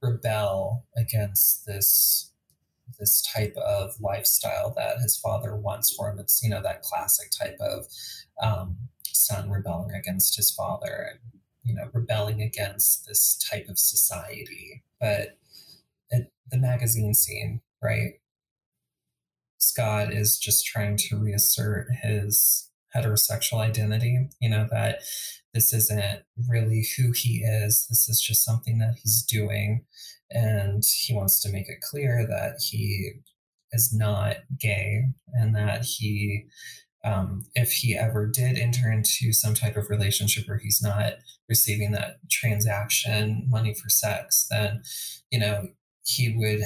rebel 0.00 0.84
against 0.96 1.66
this 1.66 2.32
this 2.98 3.22
type 3.22 3.56
of 3.56 3.94
lifestyle 4.00 4.72
that 4.76 4.98
his 4.98 5.16
father 5.16 5.56
wants 5.56 5.92
for 5.94 6.10
him. 6.10 6.18
It's 6.18 6.42
you 6.42 6.50
know 6.50 6.62
that 6.62 6.82
classic 6.82 7.30
type 7.30 7.56
of 7.60 7.86
um, 8.42 8.76
son 9.06 9.50
rebelling 9.50 9.92
against 9.92 10.36
his 10.36 10.50
father, 10.50 11.20
you 11.62 11.74
know 11.74 11.88
rebelling 11.92 12.42
against 12.42 13.06
this 13.06 13.36
type 13.50 13.68
of 13.68 13.78
society. 13.78 14.82
But 15.00 15.38
the 16.52 16.58
magazine 16.58 17.14
scene, 17.14 17.62
right? 17.82 18.20
Scott 19.58 20.12
is 20.12 20.38
just 20.38 20.66
trying 20.66 20.96
to 20.98 21.16
reassert 21.16 21.88
his 22.02 22.68
heterosexual 22.94 23.58
identity. 23.58 24.28
You 24.40 24.50
know 24.50 24.68
that 24.70 25.00
this 25.54 25.72
isn't 25.72 26.22
really 26.48 26.86
who 26.96 27.12
he 27.12 27.38
is. 27.38 27.86
This 27.88 28.08
is 28.08 28.20
just 28.20 28.44
something 28.44 28.78
that 28.78 28.96
he's 29.02 29.22
doing, 29.22 29.84
and 30.30 30.84
he 30.84 31.14
wants 31.14 31.40
to 31.42 31.50
make 31.50 31.68
it 31.68 31.80
clear 31.80 32.26
that 32.26 32.60
he 32.60 33.12
is 33.72 33.94
not 33.94 34.36
gay 34.58 35.04
and 35.32 35.54
that 35.56 35.84
he 35.84 36.44
um, 37.04 37.46
if 37.54 37.72
he 37.72 37.96
ever 37.96 38.26
did 38.26 38.56
enter 38.56 38.90
into 38.90 39.32
some 39.32 39.54
type 39.54 39.76
of 39.76 39.90
relationship 39.90 40.48
where 40.48 40.58
he's 40.58 40.80
not 40.82 41.14
receiving 41.48 41.92
that 41.92 42.18
transaction 42.30 43.46
money 43.48 43.74
for 43.74 43.88
sex 43.88 44.46
then 44.50 44.82
you 45.30 45.38
know 45.38 45.68
he 46.04 46.34
would 46.36 46.62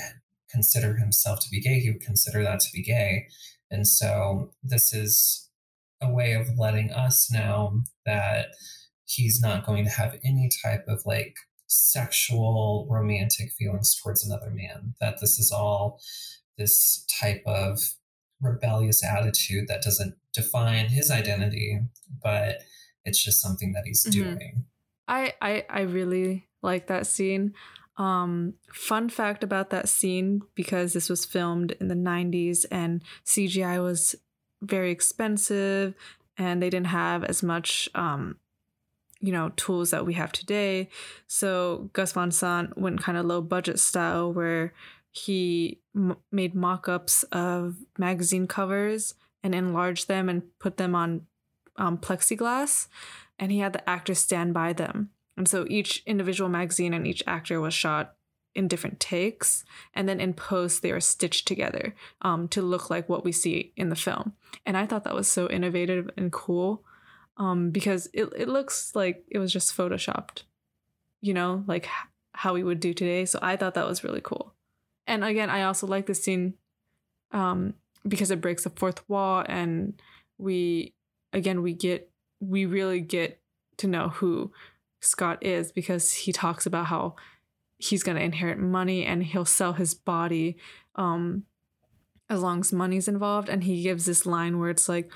consider 0.50 0.97
himself 0.97 1.40
to 1.40 1.50
be 1.50 1.61
gay. 1.61 1.81
He 1.81 1.90
would 1.90 2.00
consider 2.00 2.43
that 2.43 2.61
to 2.61 2.73
be 2.73 2.83
gay. 2.83 3.26
And 3.71 3.87
so 3.87 4.52
this 4.62 4.95
is 4.95 5.50
a 6.00 6.11
way 6.11 6.33
of 6.33 6.59
letting 6.59 6.90
us 6.90 7.31
know 7.31 7.83
that 8.05 8.49
he's 9.05 9.40
not 9.40 9.66
going 9.66 9.85
to 9.85 9.90
have 9.90 10.19
any 10.25 10.50
type 10.62 10.85
of 10.88 11.02
like 11.05 11.37
sexual 11.66 12.87
romantic 12.90 13.50
feelings 13.59 13.99
towards 14.00 14.25
another 14.25 14.50
man 14.50 14.95
that 15.00 15.21
this 15.21 15.38
is 15.38 15.50
all 15.50 16.00
this 16.59 17.05
type 17.21 17.43
of 17.45 17.78
rebellious 18.40 19.05
attitude 19.05 19.66
that 19.69 19.83
doesn't 19.83 20.14
define 20.37 20.87
his 20.99 21.11
identity 21.11 21.81
but 22.23 22.59
it's 23.05 23.23
just 23.23 23.40
something 23.40 23.73
that 23.73 23.83
he's 23.87 24.05
Mhm. 24.07 24.12
doing 24.12 24.64
I, 25.09 25.35
I 25.40 25.64
I 25.71 25.81
really 25.83 26.49
like 26.62 26.88
that 26.88 27.07
scene. 27.07 27.55
Um, 27.97 28.55
fun 28.73 29.09
fact 29.09 29.45
about 29.45 29.71
that 29.71 29.88
scene 29.88 30.43
because 30.57 30.93
this 30.93 31.09
was 31.09 31.25
filmed 31.25 31.71
in 31.81 31.87
the 31.87 31.95
90s 31.95 32.66
and 32.73 33.02
CGI 33.25 33.81
was 33.81 34.16
very 34.61 34.90
expensive 34.90 35.95
and 36.37 36.61
they 36.61 36.69
didn't 36.71 36.88
have 36.88 37.23
as 37.25 37.40
much 37.43 37.88
um, 37.95 38.37
you 39.21 39.31
know 39.33 39.50
tools 39.57 39.90
that 39.93 40.05
we 40.05 40.14
have 40.14 40.33
today. 40.33 40.88
So 41.28 41.88
Gus 41.93 42.12
Van 42.12 42.33
Sant 42.33 42.76
went 42.76 43.00
kind 43.00 43.16
of 43.16 43.25
low 43.26 43.40
budget 43.40 43.78
style 43.78 44.33
where 44.33 44.75
he 45.12 45.81
m- 45.95 46.16
made 46.33 46.55
mock-ups 46.55 47.23
of 47.33 47.76
magazine 47.97 48.47
covers 48.49 49.14
and 49.46 49.54
enlarged 49.54 50.08
them 50.08 50.28
and 50.28 50.42
put 50.58 50.76
them 50.76 50.94
on 50.94 51.26
um, 51.76 51.96
plexiglass 51.96 52.88
and 53.38 53.52
he 53.52 53.60
had 53.60 53.72
the 53.72 53.88
actors 53.88 54.18
stand 54.18 54.52
by 54.52 54.72
them. 54.72 55.10
And 55.36 55.48
so 55.48 55.66
each 55.68 56.02
individual 56.06 56.50
magazine 56.50 56.92
and 56.92 57.06
each 57.06 57.22
actor 57.26 57.60
was 57.60 57.74
shot 57.74 58.14
in 58.54 58.68
different 58.68 58.98
takes. 58.98 59.64
And 59.94 60.08
then 60.08 60.18
in 60.18 60.32
post, 60.32 60.82
they 60.82 60.92
were 60.92 61.00
stitched 61.00 61.46
together 61.46 61.94
um, 62.22 62.48
to 62.48 62.62
look 62.62 62.88
like 62.88 63.08
what 63.08 63.24
we 63.24 63.32
see 63.32 63.72
in 63.76 63.90
the 63.90 63.96
film. 63.96 64.32
And 64.64 64.76
I 64.76 64.86
thought 64.86 65.04
that 65.04 65.14
was 65.14 65.28
so 65.28 65.48
innovative 65.48 66.10
and 66.16 66.32
cool 66.32 66.82
um, 67.36 67.70
because 67.70 68.08
it, 68.14 68.32
it 68.36 68.48
looks 68.48 68.94
like 68.94 69.24
it 69.28 69.38
was 69.38 69.52
just 69.52 69.76
photoshopped, 69.76 70.42
you 71.20 71.34
know, 71.34 71.64
like 71.66 71.86
how 72.32 72.54
we 72.54 72.64
would 72.64 72.80
do 72.80 72.94
today. 72.94 73.26
So 73.26 73.38
I 73.42 73.56
thought 73.56 73.74
that 73.74 73.86
was 73.86 74.02
really 74.02 74.22
cool. 74.22 74.54
And 75.06 75.22
again, 75.22 75.50
I 75.50 75.62
also 75.64 75.86
like 75.86 76.06
the 76.06 76.14
scene 76.14 76.54
um, 77.32 77.74
because 78.08 78.30
it 78.30 78.40
breaks 78.40 78.64
the 78.64 78.70
fourth 78.70 79.08
wall 79.08 79.44
and 79.48 80.00
we, 80.38 80.94
again, 81.32 81.62
we 81.62 81.72
get 81.72 82.10
we 82.40 82.66
really 82.66 83.00
get 83.00 83.40
to 83.78 83.86
know 83.86 84.08
who 84.08 84.52
Scott 85.00 85.42
is 85.42 85.72
because 85.72 86.12
he 86.12 86.32
talks 86.32 86.66
about 86.66 86.86
how 86.86 87.16
he's 87.78 88.02
going 88.02 88.16
to 88.16 88.22
inherit 88.22 88.58
money 88.58 89.04
and 89.04 89.22
he'll 89.22 89.44
sell 89.44 89.75
his 89.75 89.94
body 89.94 90.56
um, 90.96 91.44
as 92.28 92.40
long 92.40 92.60
as 92.60 92.72
money's 92.72 93.08
involved. 93.08 93.48
And 93.48 93.64
he 93.64 93.82
gives 93.82 94.06
this 94.06 94.26
line 94.26 94.58
where 94.58 94.70
it's 94.70 94.88
like, 94.88 95.10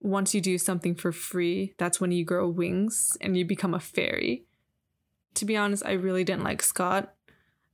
once 0.00 0.34
you 0.34 0.40
do 0.40 0.58
something 0.58 0.94
for 0.94 1.12
free, 1.12 1.74
that's 1.78 2.00
when 2.00 2.12
you 2.12 2.24
grow 2.24 2.48
wings 2.48 3.16
and 3.20 3.36
you 3.36 3.44
become 3.44 3.74
a 3.74 3.80
fairy. 3.80 4.44
To 5.34 5.44
be 5.44 5.56
honest, 5.56 5.84
I 5.84 5.92
really 5.92 6.24
didn't 6.24 6.44
like 6.44 6.62
Scott 6.62 7.14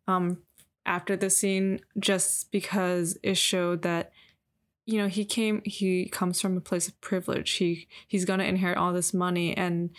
um, 0.08 0.38
after 0.86 1.16
the 1.16 1.30
scene 1.30 1.80
just 1.98 2.50
because 2.50 3.18
it 3.22 3.36
showed 3.36 3.82
that 3.82 4.12
you 4.86 4.98
know 4.98 5.08
he 5.08 5.24
came 5.24 5.62
he 5.64 6.06
comes 6.08 6.40
from 6.40 6.56
a 6.56 6.60
place 6.60 6.88
of 6.88 7.00
privilege. 7.00 7.50
He 7.52 7.88
he's 8.06 8.24
going 8.24 8.40
to 8.40 8.44
inherit 8.46 8.78
all 8.78 8.92
this 8.92 9.14
money 9.14 9.56
and 9.56 9.90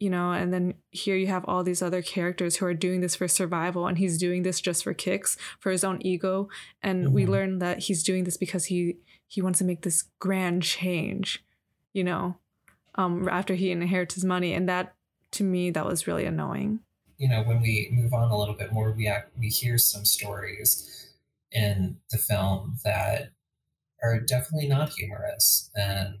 you 0.00 0.10
know 0.10 0.32
and 0.32 0.52
then 0.52 0.74
here 0.90 1.16
you 1.16 1.26
have 1.28 1.44
all 1.46 1.62
these 1.64 1.82
other 1.82 2.02
characters 2.02 2.56
who 2.56 2.66
are 2.66 2.74
doing 2.74 3.00
this 3.00 3.16
for 3.16 3.28
survival 3.28 3.86
and 3.86 3.98
he's 3.98 4.18
doing 4.18 4.42
this 4.42 4.60
just 4.60 4.84
for 4.84 4.94
kicks 4.94 5.36
for 5.60 5.70
his 5.70 5.84
own 5.84 5.98
ego. 6.02 6.48
And 6.82 7.12
we 7.12 7.24
Mhm. 7.24 7.28
learn 7.28 7.58
that 7.58 7.80
he's 7.84 8.02
doing 8.02 8.24
this 8.24 8.36
because 8.36 8.66
he 8.66 8.98
he 9.26 9.42
wants 9.42 9.58
to 9.58 9.64
make 9.64 9.82
this 9.82 10.04
grand 10.18 10.62
change 10.62 11.44
you 11.92 12.02
know 12.04 12.36
um 12.94 13.28
after 13.28 13.54
he 13.54 13.70
inherits 13.70 14.14
his 14.14 14.24
money. 14.24 14.52
And 14.52 14.68
that 14.68 14.94
to 15.32 15.44
me 15.44 15.70
that 15.70 15.84
was 15.86 16.06
really 16.06 16.24
annoying. 16.24 16.80
You 17.18 17.28
know, 17.28 17.42
when 17.42 17.60
we 17.60 17.88
move 17.92 18.14
on 18.14 18.30
a 18.30 18.38
little 18.38 18.54
bit 18.54 18.72
more, 18.72 18.92
we 18.92 19.08
act, 19.08 19.36
we 19.36 19.48
hear 19.48 19.76
some 19.76 20.04
stories 20.04 21.10
in 21.50 21.96
the 22.12 22.18
film 22.18 22.76
that 22.84 23.32
are 24.02 24.20
definitely 24.20 24.68
not 24.68 24.90
humorous 24.90 25.70
and 25.74 26.18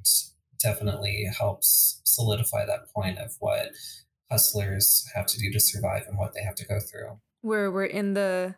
definitely 0.60 1.28
helps 1.38 2.00
solidify 2.04 2.66
that 2.66 2.92
point 2.94 3.18
of 3.18 3.36
what 3.38 3.70
hustlers 4.30 5.08
have 5.14 5.26
to 5.26 5.38
do 5.38 5.50
to 5.52 5.60
survive 5.60 6.02
and 6.08 6.18
what 6.18 6.34
they 6.34 6.42
have 6.42 6.54
to 6.56 6.66
go 6.66 6.78
through. 6.80 7.18
where 7.40 7.70
we're 7.70 7.84
in 7.84 8.14
the 8.14 8.54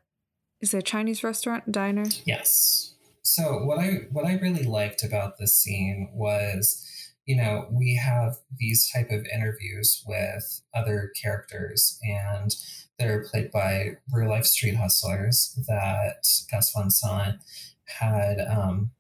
is 0.61 0.75
it 0.75 0.79
a 0.79 0.83
chinese 0.83 1.23
restaurant 1.23 1.71
diner 1.71 2.05
Yes. 2.25 2.95
So 3.23 3.65
what 3.65 3.79
I 3.79 4.07
what 4.11 4.25
I 4.25 4.33
really 4.39 4.65
liked 4.65 5.05
about 5.05 5.39
this 5.39 5.55
scene 5.55 6.11
was, 6.13 6.85
you 7.27 7.37
know, 7.37 7.69
we 7.71 7.95
have 7.95 8.39
these 8.59 8.91
type 8.91 9.11
of 9.11 9.25
interviews 9.33 10.03
with 10.05 10.63
other 10.75 11.13
characters 11.23 11.99
and 12.03 12.53
they're 12.99 13.25
played 13.31 13.53
by 13.53 13.99
real 14.13 14.31
life 14.31 14.47
street 14.47 14.75
hustlers 14.75 15.57
that 15.69 16.25
Gus 16.51 16.73
Van 16.75 16.91
Sant 16.91 17.37
had 17.85 18.41
um, 18.41 18.91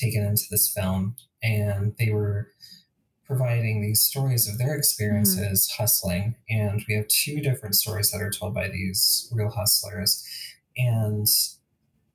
taken 0.00 0.24
into 0.24 0.44
this 0.50 0.72
film 0.72 1.16
and 1.42 1.94
they 1.98 2.10
were 2.10 2.48
providing 3.26 3.80
these 3.80 4.00
stories 4.00 4.48
of 4.48 4.58
their 4.58 4.74
experiences 4.74 5.70
hustling. 5.78 6.34
And 6.48 6.82
we 6.88 6.94
have 6.94 7.06
two 7.06 7.40
different 7.40 7.76
stories 7.76 8.10
that 8.10 8.20
are 8.20 8.30
told 8.30 8.54
by 8.54 8.68
these 8.68 9.30
real 9.32 9.50
hustlers. 9.50 10.26
And 10.76 11.28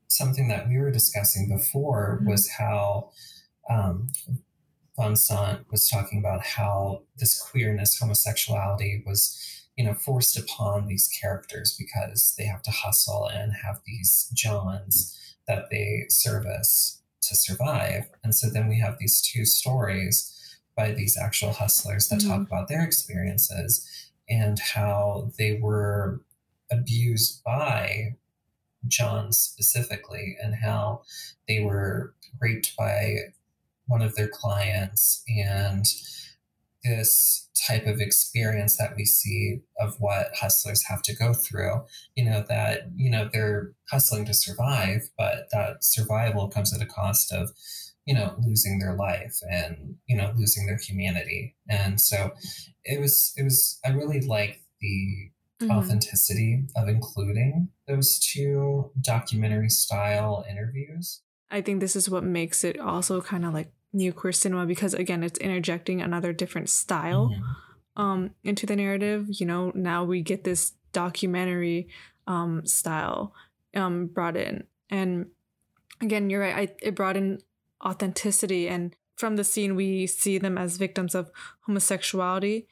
something 0.10 0.50
that 0.50 0.68
we 0.68 0.78
were 0.78 0.92
discussing 0.92 1.48
before 1.48 2.20
Mhm. 2.22 2.28
was 2.30 2.50
how 2.50 3.12
um, 3.70 4.12
Van 4.98 5.16
Sant 5.16 5.66
was 5.72 5.90
talking 5.90 6.20
about 6.20 6.46
how 6.46 7.02
this 7.18 7.40
queerness, 7.40 7.98
homosexuality 7.98 9.02
was, 9.06 9.38
you 9.76 9.84
know, 9.84 9.94
forced 9.96 10.38
upon 10.38 10.86
these 10.88 11.08
characters 11.20 11.76
because 11.78 12.36
they 12.38 12.46
have 12.46 12.62
to 12.62 12.72
hustle 12.72 13.28
and 13.28 13.54
have 13.66 13.82
these 13.88 14.30
Johns 14.34 15.18
that 15.48 15.66
they 15.72 16.06
service 16.10 17.02
to 17.30 17.36
survive. 17.36 18.10
And 18.24 18.34
so 18.34 18.50
then 18.50 18.68
we 18.68 18.80
have 18.80 18.98
these 19.00 19.22
two 19.22 19.46
stories 19.46 20.32
by 20.76 20.92
these 20.92 21.18
actual 21.18 21.54
hustlers 21.54 22.08
that 22.10 22.20
mm-hmm. 22.20 22.30
talk 22.30 22.48
about 22.48 22.68
their 22.68 22.84
experiences 22.84 23.88
and 24.30 24.60
how 24.60 25.32
they 25.38 25.60
were 25.62 26.22
abused 26.72 27.44
by 27.44 28.16
John 28.88 29.32
specifically 29.32 30.38
and 30.42 30.56
how 30.56 31.04
they 31.48 31.62
were 31.62 32.14
raped 32.40 32.76
by 32.78 33.16
one 33.88 34.02
of 34.02 34.16
their 34.16 34.28
clients 34.28 35.24
and 35.28 35.86
this 36.86 37.50
type 37.68 37.88
of 37.88 38.00
experience 38.00 38.78
that 38.78 38.96
we 38.96 39.06
see 39.06 39.60
of 39.80 39.96
what 40.00 40.28
hustlers 40.40 40.84
have 40.88 41.02
to 41.02 41.16
go 41.16 41.34
through 41.34 41.82
you 42.16 42.24
know 42.24 42.44
that 42.48 42.82
you 42.96 43.10
know 43.10 43.30
they're 43.32 43.74
hustling 43.90 44.26
to 44.26 44.34
survive 44.34 45.02
but 45.18 45.48
that 45.52 45.84
survival 45.84 46.48
comes 46.48 46.74
at 46.74 46.82
a 46.82 46.86
cost 46.86 47.32
of 47.32 47.50
you 48.06 48.14
know 48.14 48.36
losing 48.46 48.80
their 48.80 48.96
life 48.96 49.38
and 49.50 49.96
you 50.08 50.16
know 50.16 50.32
losing 50.38 50.66
their 50.66 50.78
humanity 50.78 51.56
and 51.70 52.00
so 52.00 52.32
it 52.84 53.00
was 53.00 53.34
it 53.36 53.44
was 53.44 53.80
i 53.86 53.90
really 53.90 54.22
like 54.22 54.62
the 54.80 55.32
mm-hmm. 55.62 55.72
authenticity 55.72 56.64
of 56.76 56.88
including 56.88 57.70
those 57.88 58.20
two 58.20 58.92
documentary 59.02 59.70
style 59.70 60.46
interviews 60.50 61.22
i 61.56 61.62
think 61.62 61.80
this 61.80 61.96
is 61.96 62.10
what 62.10 62.24
makes 62.24 62.64
it 62.64 62.80
also 62.80 63.22
kind 63.22 63.46
of 63.46 63.54
like 63.54 63.72
new 63.96 64.12
queer 64.12 64.34
cinema 64.34 64.66
because 64.66 64.94
again 64.94 65.24
it's 65.24 65.40
interjecting 65.40 66.02
another 66.02 66.34
different 66.34 66.70
style 66.70 67.30
mm-hmm. 67.30 68.02
um 68.02 68.32
into 68.44 68.66
the 68.66 68.76
narrative. 68.76 69.28
You 69.30 69.46
know 69.46 69.72
now 69.74 70.04
we 70.04 70.22
get 70.22 70.44
this 70.44 70.74
documentary 70.92 71.88
um 72.28 72.66
style 72.66 73.34
um 73.74 74.08
brought 74.08 74.36
in. 74.36 74.66
And 74.90 75.28
again 76.02 76.30
you're 76.30 76.42
right 76.42 76.70
I, 76.70 76.76
it 76.86 76.96
brought 76.96 77.18
in 77.18 77.40
authenticity 77.84 78.68
and 78.68 78.96
from 79.16 79.38
the 79.38 79.46
scene 79.46 79.76
we 79.76 80.08
see 80.08 80.38
them 80.38 80.58
as 80.58 80.78
victims 80.78 81.16
of 81.16 81.32
homosexuality. 81.62 82.68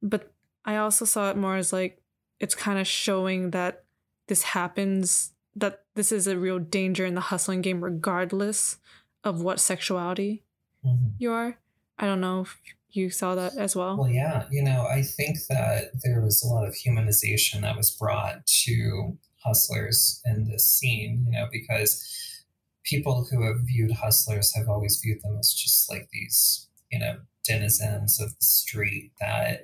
But 0.00 0.32
i 0.64 0.76
also 0.76 1.04
saw 1.04 1.30
it 1.30 1.36
more 1.36 1.56
as 1.56 1.72
like 1.72 2.00
it's 2.38 2.54
kind 2.54 2.78
of 2.78 2.86
showing 2.86 3.50
that 3.50 3.84
this 4.28 4.42
happens 4.42 5.32
that 5.60 5.82
this 5.94 6.12
is 6.12 6.26
a 6.26 6.38
real 6.38 6.58
danger 6.58 7.04
in 7.04 7.14
the 7.14 7.20
hustling 7.20 7.62
game 7.62 7.82
regardless 7.82 8.78
of 9.24 9.42
what 9.42 9.60
sexuality 9.60 10.44
mm-hmm. 10.84 11.08
you 11.18 11.32
are. 11.32 11.58
I 11.98 12.06
don't 12.06 12.20
know 12.20 12.42
if 12.42 12.56
you 12.90 13.10
saw 13.10 13.34
that 13.34 13.56
as 13.56 13.74
well. 13.74 13.96
Well, 13.96 14.08
yeah, 14.08 14.44
you 14.50 14.62
know, 14.62 14.86
I 14.86 15.02
think 15.02 15.38
that 15.48 15.90
there 16.04 16.20
was 16.20 16.42
a 16.42 16.46
lot 16.46 16.66
of 16.66 16.74
humanization 16.74 17.60
that 17.62 17.76
was 17.76 17.90
brought 17.90 18.46
to 18.64 19.18
hustlers 19.44 20.20
in 20.24 20.48
this 20.48 20.68
scene, 20.68 21.24
you 21.26 21.32
know, 21.32 21.48
because 21.50 22.44
people 22.84 23.26
who 23.30 23.44
have 23.44 23.60
viewed 23.64 23.92
hustlers 23.92 24.54
have 24.54 24.68
always 24.68 25.00
viewed 25.02 25.22
them 25.22 25.36
as 25.38 25.52
just 25.52 25.90
like 25.90 26.08
these, 26.12 26.68
you 26.90 26.98
know, 26.98 27.18
denizens 27.44 28.20
of 28.20 28.30
the 28.30 28.44
street 28.44 29.12
that, 29.20 29.62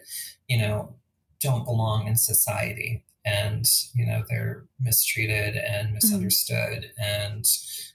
you 0.48 0.58
know, 0.58 0.96
don't 1.40 1.64
belong 1.64 2.06
in 2.06 2.16
society 2.16 3.03
and, 3.24 3.64
you 3.94 4.06
know, 4.06 4.22
they're 4.28 4.64
mistreated 4.80 5.56
and 5.56 5.88
mm-hmm. 5.88 5.94
misunderstood 5.94 6.90
mm-hmm. 7.00 7.32
and 7.32 7.44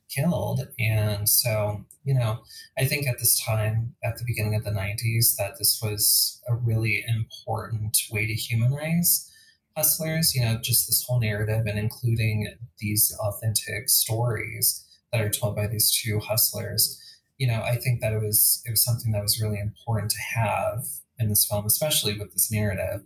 killed. 0.09 0.67
And 0.79 1.29
so, 1.29 1.85
you 2.03 2.13
know, 2.13 2.39
I 2.77 2.85
think 2.85 3.07
at 3.07 3.19
this 3.19 3.39
time, 3.39 3.95
at 4.03 4.17
the 4.17 4.23
beginning 4.25 4.55
of 4.55 4.63
the 4.63 4.71
90s, 4.71 5.35
that 5.37 5.57
this 5.59 5.79
was 5.83 6.41
a 6.47 6.55
really 6.55 7.03
important 7.07 7.97
way 8.11 8.25
to 8.25 8.33
humanize 8.33 9.31
hustlers, 9.75 10.35
you 10.35 10.41
know, 10.41 10.57
just 10.57 10.87
this 10.87 11.05
whole 11.07 11.19
narrative 11.19 11.65
and 11.65 11.79
including 11.79 12.53
these 12.79 13.15
authentic 13.19 13.87
stories 13.87 14.85
that 15.11 15.21
are 15.21 15.29
told 15.29 15.55
by 15.55 15.67
these 15.67 15.91
two 15.91 16.19
hustlers. 16.19 16.99
You 17.37 17.47
know, 17.47 17.61
I 17.61 17.77
think 17.77 18.01
that 18.01 18.11
it 18.11 18.21
was 18.21 18.61
it 18.65 18.71
was 18.71 18.83
something 18.83 19.11
that 19.13 19.21
was 19.21 19.41
really 19.41 19.59
important 19.59 20.11
to 20.11 20.39
have 20.39 20.85
in 21.19 21.29
this 21.29 21.45
film, 21.45 21.65
especially 21.65 22.17
with 22.17 22.33
this 22.33 22.51
narrative, 22.51 23.01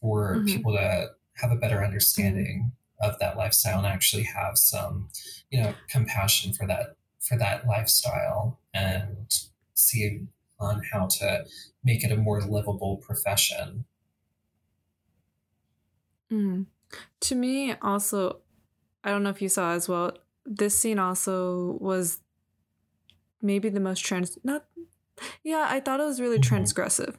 for 0.00 0.36
mm-hmm. 0.36 0.46
people 0.46 0.72
to 0.72 1.10
have 1.40 1.50
a 1.50 1.56
better 1.56 1.84
understanding 1.84 2.72
of 3.00 3.18
that 3.18 3.36
lifestyle 3.36 3.78
and 3.78 3.86
actually 3.86 4.24
have 4.24 4.58
some, 4.58 5.08
you 5.50 5.60
know, 5.60 5.74
compassion 5.88 6.52
for 6.52 6.66
that 6.66 6.96
for 7.20 7.36
that 7.36 7.66
lifestyle 7.66 8.58
and 8.72 9.32
see 9.74 10.22
on 10.58 10.82
how 10.92 11.06
to 11.06 11.44
make 11.84 12.04
it 12.04 12.12
a 12.12 12.16
more 12.16 12.40
livable 12.42 12.96
profession. 12.96 13.84
Mm. 16.30 16.66
To 17.20 17.34
me, 17.34 17.74
also, 17.82 18.38
I 19.04 19.10
don't 19.10 19.22
know 19.22 19.30
if 19.30 19.42
you 19.42 19.48
saw 19.48 19.72
as 19.72 19.88
well. 19.88 20.12
This 20.44 20.78
scene 20.78 20.98
also 20.98 21.78
was 21.80 22.20
maybe 23.42 23.68
the 23.68 23.80
most 23.80 24.00
trans. 24.00 24.38
Not, 24.42 24.64
yeah, 25.42 25.66
I 25.68 25.80
thought 25.80 26.00
it 26.00 26.04
was 26.04 26.20
really 26.20 26.38
mm-hmm. 26.38 26.54
transgressive 26.54 27.16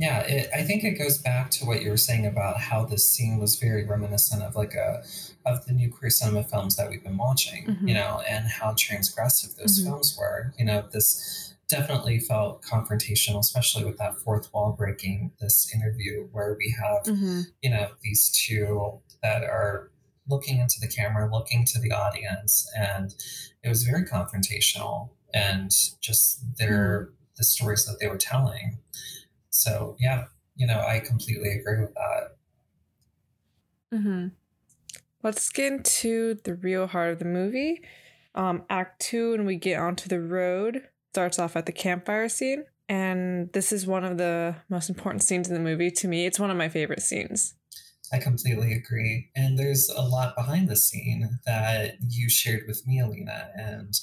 yeah, 0.00 0.20
it, 0.20 0.48
I 0.54 0.62
think 0.62 0.82
it 0.82 0.92
goes 0.92 1.18
back 1.18 1.50
to 1.50 1.66
what 1.66 1.82
you 1.82 1.90
were 1.90 1.98
saying 1.98 2.24
about 2.24 2.58
how 2.58 2.86
this 2.86 3.06
scene 3.06 3.38
was 3.38 3.56
very 3.56 3.84
reminiscent 3.84 4.42
of 4.42 4.56
like 4.56 4.72
a 4.72 5.04
of 5.44 5.66
the 5.66 5.74
new 5.74 5.92
queer 5.92 6.08
cinema 6.08 6.42
films 6.42 6.76
that 6.76 6.88
we've 6.88 7.04
been 7.04 7.18
watching, 7.18 7.66
mm-hmm. 7.66 7.86
you 7.86 7.92
know, 7.92 8.22
and 8.26 8.46
how 8.46 8.72
transgressive 8.72 9.56
those 9.56 9.78
mm-hmm. 9.78 9.90
films 9.90 10.16
were. 10.18 10.54
You 10.58 10.64
know, 10.64 10.88
this 10.90 11.54
definitely 11.68 12.18
felt 12.18 12.62
confrontational, 12.62 13.40
especially 13.40 13.84
with 13.84 13.98
that 13.98 14.16
fourth 14.16 14.48
wall 14.54 14.72
breaking 14.72 15.32
this 15.38 15.70
interview 15.74 16.28
where 16.32 16.56
we 16.58 16.74
have, 16.82 17.04
mm-hmm. 17.04 17.40
you 17.60 17.68
know, 17.68 17.90
these 18.02 18.30
two 18.30 19.00
that 19.22 19.44
are 19.44 19.90
looking 20.30 20.60
into 20.60 20.80
the 20.80 20.88
camera, 20.88 21.30
looking 21.30 21.66
to 21.66 21.78
the 21.78 21.92
audience, 21.92 22.66
and 22.74 23.14
it 23.62 23.68
was 23.68 23.82
very 23.82 24.04
confrontational 24.04 25.10
and 25.34 25.70
just 26.00 26.56
their 26.56 27.02
mm-hmm. 27.02 27.14
the 27.36 27.44
stories 27.44 27.84
that 27.84 27.98
they 28.00 28.08
were 28.08 28.16
telling. 28.16 28.78
So 29.50 29.96
yeah, 30.00 30.24
you 30.56 30.66
know, 30.66 30.80
I 30.80 31.00
completely 31.00 31.52
agree 31.52 31.80
with 31.80 31.94
that. 31.94 33.98
Mm-hmm. 33.98 34.28
Let's 35.22 35.50
get 35.50 35.72
into 35.72 36.38
the 36.44 36.54
real 36.54 36.86
heart 36.86 37.12
of 37.12 37.18
the 37.18 37.24
movie. 37.24 37.82
Um, 38.34 38.64
act 38.70 39.02
two, 39.02 39.34
and 39.34 39.44
we 39.44 39.56
get 39.56 39.80
onto 39.80 40.08
the 40.08 40.20
road, 40.20 40.82
starts 41.12 41.38
off 41.38 41.56
at 41.56 41.66
the 41.66 41.72
campfire 41.72 42.28
scene. 42.28 42.64
And 42.88 43.52
this 43.52 43.72
is 43.72 43.86
one 43.86 44.04
of 44.04 44.18
the 44.18 44.56
most 44.68 44.88
important 44.88 45.22
scenes 45.22 45.48
in 45.48 45.54
the 45.54 45.60
movie 45.60 45.90
to 45.92 46.08
me. 46.08 46.26
It's 46.26 46.40
one 46.40 46.50
of 46.50 46.56
my 46.56 46.68
favorite 46.68 47.02
scenes. 47.02 47.54
I 48.12 48.18
completely 48.18 48.72
agree. 48.72 49.30
And 49.36 49.58
there's 49.58 49.88
a 49.88 50.02
lot 50.02 50.34
behind 50.36 50.68
the 50.68 50.76
scene 50.76 51.38
that 51.46 51.96
you 52.08 52.28
shared 52.28 52.64
with 52.66 52.86
me, 52.86 53.00
Alina. 53.00 53.50
And 53.54 53.94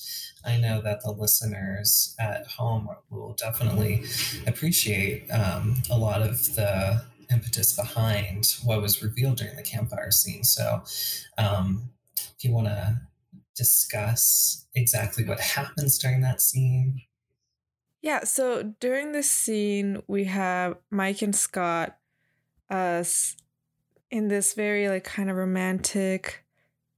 I 0.46 0.58
know 0.58 0.82
that 0.82 1.04
the 1.04 1.12
listeners 1.12 2.16
at 2.20 2.48
home 2.48 2.90
will 3.10 3.34
definitely 3.34 4.06
appreciate 4.46 5.30
um, 5.30 5.82
a 5.90 5.98
lot 5.98 6.22
of 6.22 6.56
the 6.56 7.04
impetus 7.30 7.76
behind 7.76 8.56
what 8.64 8.82
was 8.82 9.04
revealed 9.04 9.38
during 9.38 9.58
the 9.58 9.64
campfire 9.64 10.12
scene. 10.12 10.44
So, 10.44 10.84
um, 11.38 11.90
if 12.38 12.44
you 12.44 12.54
want 12.54 12.68
to 12.68 13.02
discuss 13.56 14.68
exactly 14.76 15.26
what 15.26 15.40
happens 15.40 15.98
during 15.98 16.22
that 16.22 16.42
scene. 16.42 17.02
Yeah, 18.02 18.24
so 18.24 18.76
during 18.80 19.12
this 19.12 19.30
scene, 19.30 20.04
we 20.08 20.26
have 20.26 20.78
Mike 20.92 21.22
and 21.22 21.36
Scott 21.36 21.98
uh, 22.70 23.04
in 24.12 24.28
this 24.28 24.54
very 24.54 24.90
like 24.90 25.04
kind 25.04 25.30
of 25.30 25.36
romantic 25.36 26.44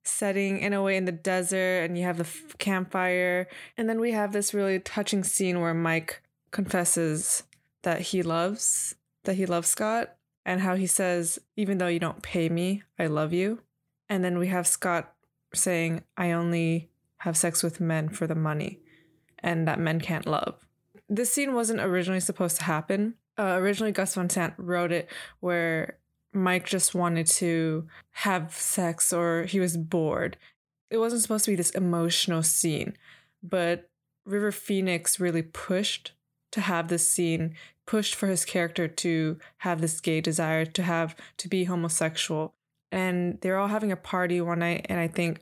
setting 0.04 0.60
in 0.60 0.74
a 0.74 0.82
way 0.82 0.98
in 0.98 1.06
the 1.06 1.12
desert 1.12 1.84
and 1.84 1.98
you 1.98 2.04
have 2.04 2.18
the 2.18 2.24
f- 2.24 2.58
campfire. 2.58 3.48
And 3.78 3.90
then 3.90 4.00
we 4.00 4.12
have 4.12 4.34
this 4.34 4.54
really 4.54 4.80
touching 4.80 5.24
scene 5.24 5.62
where 5.62 5.74
Mike 5.74 6.22
confesses 6.52 7.44
that 7.84 8.02
he 8.02 8.24
loves 8.24 8.96
that 9.24 9.36
he 9.36 9.46
loves 9.46 9.68
Scott 9.68 10.16
and 10.46 10.62
how 10.62 10.76
he 10.76 10.88
says 10.88 11.38
even 11.56 11.78
though 11.78 11.88
you 11.88 12.00
don't 12.00 12.24
pay 12.24 12.50
me 12.50 12.84
I 12.98 13.08
love 13.08 13.34
you. 13.34 13.62
And 14.10 14.24
then 14.24 14.40
we 14.40 14.48
have 14.48 14.66
Scott 14.66 15.14
saying 15.54 16.04
I 16.18 16.32
only 16.32 16.90
have 17.18 17.38
sex 17.38 17.62
with 17.62 17.80
men 17.80 18.10
for 18.10 18.26
the 18.28 18.36
money 18.36 18.80
and 19.40 19.68
that 19.68 19.80
men 19.80 20.00
can't 20.00 20.26
love. 20.26 20.56
This 21.08 21.32
scene 21.32 21.54
wasn't 21.54 21.82
originally 21.82 22.20
supposed 22.20 22.58
to 22.58 22.64
happen. 22.64 23.16
Uh, 23.38 23.58
originally 23.60 23.92
Gus 23.92 24.16
Van 24.16 24.30
Sant 24.30 24.54
wrote 24.58 24.92
it 24.92 25.10
where 25.40 25.99
Mike 26.34 26.68
just 26.68 26.94
wanted 26.94 27.28
to 27.28 27.88
have 28.12 28.54
sex 28.54 29.12
or 29.12 29.44
he 29.44 29.60
was 29.60 29.78
bored. 29.78 30.38
It 30.90 30.98
wasn't 30.98 31.22
supposed 31.22 31.46
to 31.46 31.52
be 31.52 31.56
this 31.56 31.72
emotional 31.72 32.44
scene, 32.44 32.96
but 33.44 33.90
River 34.26 34.52
Phoenix 34.52 35.20
really 35.20 35.42
pushed 35.42 36.14
to 36.52 36.62
have 36.62 36.88
this 36.88 37.08
scene, 37.08 37.56
pushed 37.86 38.16
for 38.16 38.28
his 38.28 38.46
character 38.46 38.88
to 38.88 39.38
have 39.58 39.82
this 39.82 40.00
gay 40.00 40.22
desire, 40.22 40.66
to 40.66 40.84
have 40.84 41.16
to 41.38 41.48
be 41.48 41.66
homosexual. 41.66 42.54
And 42.92 43.40
they're 43.42 43.58
all 43.58 43.68
having 43.68 43.92
a 43.92 43.96
party 43.96 44.42
one 44.42 44.60
night, 44.60 44.88
and 44.90 45.00
I 45.00 45.08
think 45.08 45.42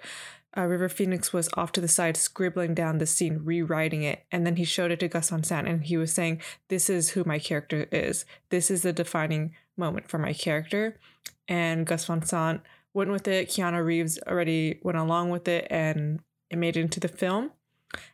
uh, 0.58 0.64
River 0.66 0.90
Phoenix 0.90 1.32
was 1.32 1.50
off 1.56 1.72
to 1.74 1.82
the 1.82 1.88
side 1.88 2.18
scribbling 2.18 2.74
down 2.74 2.98
the 2.98 3.06
scene, 3.06 3.42
rewriting 3.44 4.04
it, 4.04 4.26
and 4.32 4.46
then 4.46 4.56
he 4.56 4.64
showed 4.64 4.92
it 4.92 5.00
to 5.00 5.08
Gus 5.08 5.30
Van 5.30 5.44
Sant, 5.44 5.68
and 5.68 5.84
he 5.86 5.98
was 5.98 6.12
saying, 6.12 6.42
"This 6.68 6.90
is 6.90 7.12
who 7.12 7.24
my 7.24 7.40
character 7.40 7.88
is. 7.92 8.26
This 8.50 8.72
is 8.72 8.82
the 8.82 8.92
defining 8.92 9.54
moment 9.78 10.10
for 10.10 10.18
my 10.18 10.34
character." 10.34 11.00
And 11.48 11.86
Gus 11.86 12.06
Van 12.06 12.22
Sant 12.24 12.62
went 12.94 13.12
with 13.12 13.28
it. 13.28 13.50
Keanu 13.50 13.84
Reeves 13.86 14.20
already 14.28 14.80
went 14.84 14.98
along 14.98 15.30
with 15.30 15.48
it, 15.48 15.68
and 15.70 16.20
it 16.50 16.58
made 16.58 16.78
it 16.78 16.82
into 16.82 17.00
the 17.00 17.08
film. 17.08 17.52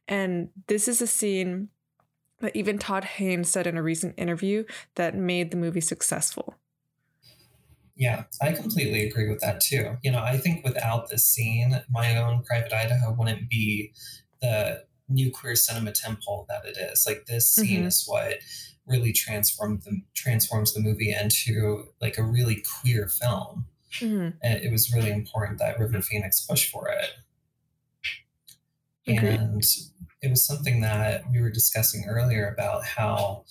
And 0.07 0.49
this 0.67 0.87
is 0.87 1.01
a 1.01 1.07
scene 1.07 1.69
that 2.39 2.55
even 2.55 2.77
Todd 2.77 3.05
Haynes 3.05 3.49
said 3.49 3.65
in 3.65 3.77
a 3.77 3.83
recent 3.83 4.15
interview 4.17 4.65
that 4.95 5.15
made 5.15 5.51
the 5.51 5.57
movie 5.57 5.81
successful. 5.81 6.55
Yeah, 7.95 8.23
I 8.41 8.51
completely 8.53 9.07
agree 9.07 9.29
with 9.29 9.39
that 9.41 9.61
too. 9.61 9.97
You 10.03 10.11
know, 10.11 10.21
I 10.21 10.37
think 10.37 10.65
without 10.65 11.09
this 11.09 11.27
scene, 11.27 11.81
my 11.89 12.17
own 12.17 12.43
Private 12.43 12.73
Idaho 12.73 13.13
wouldn't 13.13 13.49
be 13.49 13.93
the 14.41 14.83
new 15.07 15.31
queer 15.31 15.55
cinema 15.55 15.91
temple 15.91 16.45
that 16.49 16.65
it 16.65 16.77
is. 16.77 17.05
Like 17.07 17.25
this 17.27 17.53
scene 17.53 17.79
mm-hmm. 17.79 17.87
is 17.87 18.03
what 18.05 18.39
really 18.85 19.13
transformed 19.13 19.83
the 19.83 20.01
transforms 20.13 20.73
the 20.73 20.81
movie 20.81 21.13
into 21.13 21.85
like 22.01 22.17
a 22.17 22.23
really 22.23 22.63
queer 22.81 23.07
film. 23.07 23.65
Mm-hmm. 23.99 24.37
And 24.41 24.63
it 24.63 24.71
was 24.71 24.93
really 24.93 25.11
important 25.11 25.59
that 25.59 25.79
River 25.79 26.01
Phoenix 26.01 26.45
pushed 26.45 26.71
for 26.71 26.89
it. 26.89 27.09
Agreed. 29.07 29.39
And 29.39 29.63
it 30.21 30.29
was 30.29 30.45
something 30.45 30.81
that 30.81 31.29
we 31.31 31.41
were 31.41 31.51
discussing 31.51 32.05
earlier 32.07 32.47
about 32.47 32.85
how 32.85 33.43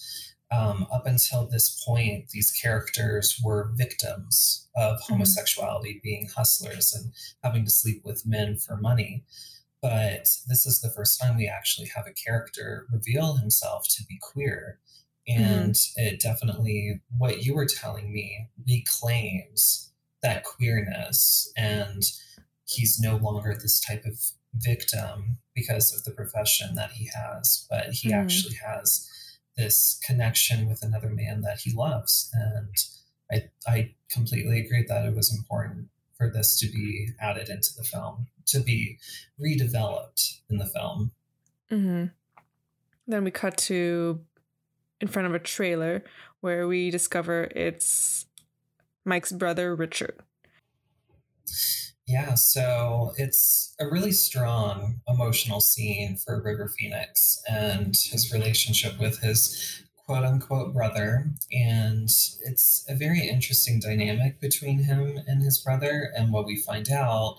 um, 0.50 0.86
up 0.92 1.06
until 1.06 1.46
this 1.46 1.82
point, 1.86 2.30
these 2.30 2.50
characters 2.50 3.40
were 3.42 3.72
victims 3.74 4.68
of 4.76 4.98
mm-hmm. 4.98 5.14
homosexuality, 5.14 6.00
being 6.02 6.28
hustlers 6.34 6.94
and 6.94 7.12
having 7.42 7.64
to 7.64 7.70
sleep 7.70 8.02
with 8.04 8.26
men 8.26 8.56
for 8.56 8.76
money. 8.76 9.24
But 9.80 10.28
this 10.46 10.66
is 10.66 10.80
the 10.80 10.90
first 10.90 11.20
time 11.20 11.36
we 11.36 11.48
actually 11.48 11.90
have 11.94 12.06
a 12.06 12.12
character 12.12 12.86
reveal 12.92 13.34
himself 13.34 13.86
to 13.96 14.04
be 14.04 14.18
queer. 14.20 14.78
Mm-hmm. 15.28 15.42
And 15.42 15.74
mm-hmm. 15.74 16.02
it 16.02 16.20
definitely, 16.20 17.00
what 17.16 17.44
you 17.44 17.54
were 17.54 17.66
telling 17.66 18.12
me, 18.12 18.48
reclaims 18.66 19.92
that 20.22 20.44
queerness. 20.44 21.52
And 21.56 22.02
he's 22.64 23.00
no 23.00 23.16
longer 23.16 23.54
this 23.54 23.80
type 23.80 24.04
of 24.04 24.18
victim 24.54 25.38
because 25.54 25.94
of 25.94 26.04
the 26.04 26.10
profession 26.10 26.74
that 26.74 26.92
he 26.92 27.10
has, 27.14 27.66
but 27.70 27.92
he 27.92 28.08
mm-hmm. 28.10 28.20
actually 28.20 28.56
has 28.64 29.08
this 29.56 30.00
connection 30.04 30.68
with 30.68 30.82
another 30.82 31.10
man 31.10 31.42
that 31.42 31.60
he 31.60 31.72
loves. 31.72 32.30
And 32.32 32.74
I, 33.30 33.70
I 33.70 33.94
completely 34.10 34.60
agree 34.60 34.84
that 34.88 35.04
it 35.06 35.14
was 35.14 35.34
important 35.36 35.88
for 36.16 36.30
this 36.30 36.58
to 36.60 36.66
be 36.66 37.10
added 37.20 37.48
into 37.48 37.70
the 37.76 37.84
film, 37.84 38.26
to 38.46 38.60
be 38.60 38.98
redeveloped 39.40 40.40
in 40.48 40.58
the 40.58 40.66
film. 40.66 41.12
Mm-hmm. 41.70 42.06
Then 43.06 43.24
we 43.24 43.30
cut 43.30 43.56
to 43.58 44.20
in 45.02 45.08
front 45.08 45.26
of 45.26 45.34
a 45.34 45.38
trailer 45.38 46.02
where 46.40 46.66
we 46.66 46.90
discover 46.90 47.50
it's 47.56 48.24
Mike's 49.04 49.32
brother, 49.32 49.74
Richard. 49.74 50.20
Yeah, 52.06 52.34
so 52.34 53.12
it's 53.16 53.74
a 53.80 53.88
really 53.88 54.12
strong 54.12 55.00
emotional 55.08 55.60
scene 55.60 56.16
for 56.16 56.42
River 56.42 56.68
Phoenix 56.78 57.42
and 57.48 57.96
his 57.96 58.32
relationship 58.32 58.98
with 59.00 59.20
his 59.20 59.82
quote 59.96 60.24
unquote 60.24 60.72
brother. 60.72 61.26
And 61.52 62.04
it's 62.04 62.84
a 62.88 62.94
very 62.94 63.28
interesting 63.28 63.80
dynamic 63.80 64.40
between 64.40 64.84
him 64.84 65.18
and 65.26 65.42
his 65.42 65.58
brother. 65.58 66.12
And 66.16 66.32
what 66.32 66.46
we 66.46 66.56
find 66.56 66.90
out 66.90 67.38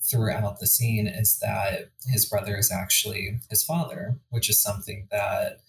throughout 0.00 0.60
the 0.60 0.66
scene 0.66 1.06
is 1.06 1.38
that 1.40 1.90
his 2.06 2.26
brother 2.26 2.56
is 2.56 2.72
actually 2.72 3.40
his 3.50 3.64
father, 3.64 4.18
which 4.30 4.48
is 4.48 4.60
something 4.60 5.08
that 5.10 5.60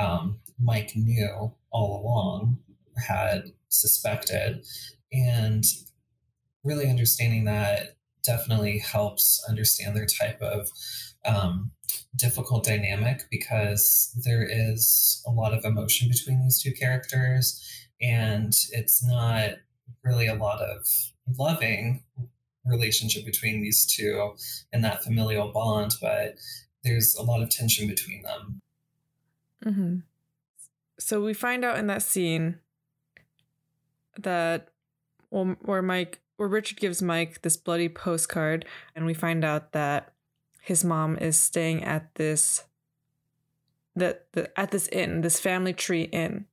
um, 0.00 0.38
Mike 0.58 0.92
knew 0.94 1.52
all 1.70 2.02
along, 2.02 2.58
had 2.96 3.52
suspected. 3.68 4.64
And 5.12 5.64
really 6.64 6.88
understanding 6.88 7.44
that 7.44 7.96
definitely 8.24 8.78
helps 8.78 9.44
understand 9.48 9.96
their 9.96 10.06
type 10.06 10.40
of 10.40 10.68
um, 11.24 11.70
difficult 12.16 12.64
dynamic 12.64 13.22
because 13.30 14.16
there 14.24 14.46
is 14.48 15.22
a 15.26 15.30
lot 15.30 15.54
of 15.54 15.64
emotion 15.64 16.08
between 16.08 16.42
these 16.42 16.62
two 16.62 16.72
characters 16.72 17.62
and 18.00 18.52
it's 18.72 19.04
not 19.04 19.50
really 20.04 20.26
a 20.26 20.34
lot 20.34 20.60
of 20.60 20.86
loving 21.38 22.02
relationship 22.64 23.24
between 23.24 23.62
these 23.62 23.86
two 23.86 24.34
and 24.72 24.84
that 24.84 25.02
familial 25.02 25.50
bond 25.52 25.94
but 26.00 26.36
there's 26.84 27.14
a 27.16 27.22
lot 27.22 27.42
of 27.42 27.50
tension 27.50 27.86
between 27.86 28.22
them 28.22 28.60
mm-hmm. 29.64 29.96
so 30.98 31.22
we 31.22 31.34
find 31.34 31.64
out 31.64 31.78
in 31.78 31.86
that 31.86 32.02
scene 32.02 32.58
that 34.18 34.68
well, 35.30 35.56
where 35.62 35.82
mike 35.82 36.20
where 36.40 36.48
Richard 36.48 36.80
gives 36.80 37.02
Mike 37.02 37.42
this 37.42 37.58
bloody 37.58 37.90
postcard, 37.90 38.64
and 38.96 39.04
we 39.04 39.12
find 39.12 39.44
out 39.44 39.72
that 39.72 40.14
his 40.62 40.82
mom 40.82 41.18
is 41.18 41.38
staying 41.38 41.84
at 41.84 42.14
this 42.14 42.64
that 43.94 44.32
the, 44.32 44.58
at 44.58 44.70
this 44.70 44.88
inn, 44.88 45.20
this 45.20 45.38
family 45.38 45.74
tree 45.74 46.04
inn, 46.04 46.46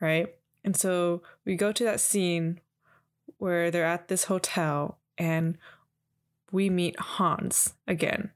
right? 0.00 0.32
And 0.62 0.76
so 0.76 1.20
we 1.44 1.56
go 1.56 1.72
to 1.72 1.82
that 1.82 1.98
scene 1.98 2.60
where 3.38 3.72
they're 3.72 3.84
at 3.84 4.06
this 4.06 4.24
hotel 4.26 4.98
and 5.18 5.58
we 6.52 6.70
meet 6.70 6.96
Hans 7.00 7.74
again. 7.88 8.30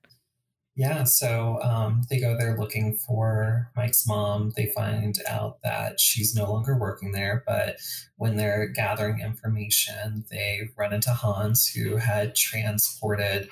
Yeah, 0.76 1.04
so 1.04 1.58
um, 1.62 2.02
they 2.10 2.20
go 2.20 2.36
there 2.36 2.58
looking 2.58 2.96
for 2.96 3.70
Mike's 3.74 4.06
mom. 4.06 4.52
They 4.56 4.66
find 4.66 5.18
out 5.26 5.62
that 5.64 5.98
she's 5.98 6.34
no 6.34 6.52
longer 6.52 6.76
working 6.76 7.12
there, 7.12 7.42
but 7.46 7.78
when 8.16 8.36
they're 8.36 8.68
gathering 8.68 9.20
information, 9.20 10.26
they 10.30 10.68
run 10.76 10.92
into 10.92 11.14
Hans, 11.14 11.66
who 11.66 11.96
had 11.96 12.34
transported 12.36 13.48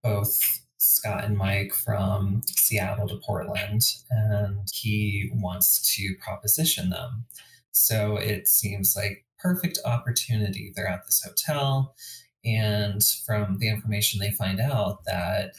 both 0.00 0.38
Scott 0.78 1.24
and 1.24 1.36
Mike 1.36 1.74
from 1.74 2.42
Seattle 2.46 3.08
to 3.08 3.16
Portland, 3.16 3.82
and 4.08 4.68
he 4.72 5.28
wants 5.34 5.96
to 5.96 6.14
proposition 6.24 6.90
them. 6.90 7.24
So 7.72 8.16
it 8.16 8.46
seems 8.46 8.94
like 8.96 9.24
perfect 9.40 9.80
opportunity. 9.84 10.72
They're 10.76 10.86
at 10.86 11.04
this 11.06 11.20
hotel, 11.20 11.96
and 12.44 13.02
from 13.26 13.58
the 13.58 13.68
information 13.68 14.20
they 14.20 14.30
find 14.30 14.60
out 14.60 15.04
that 15.04 15.54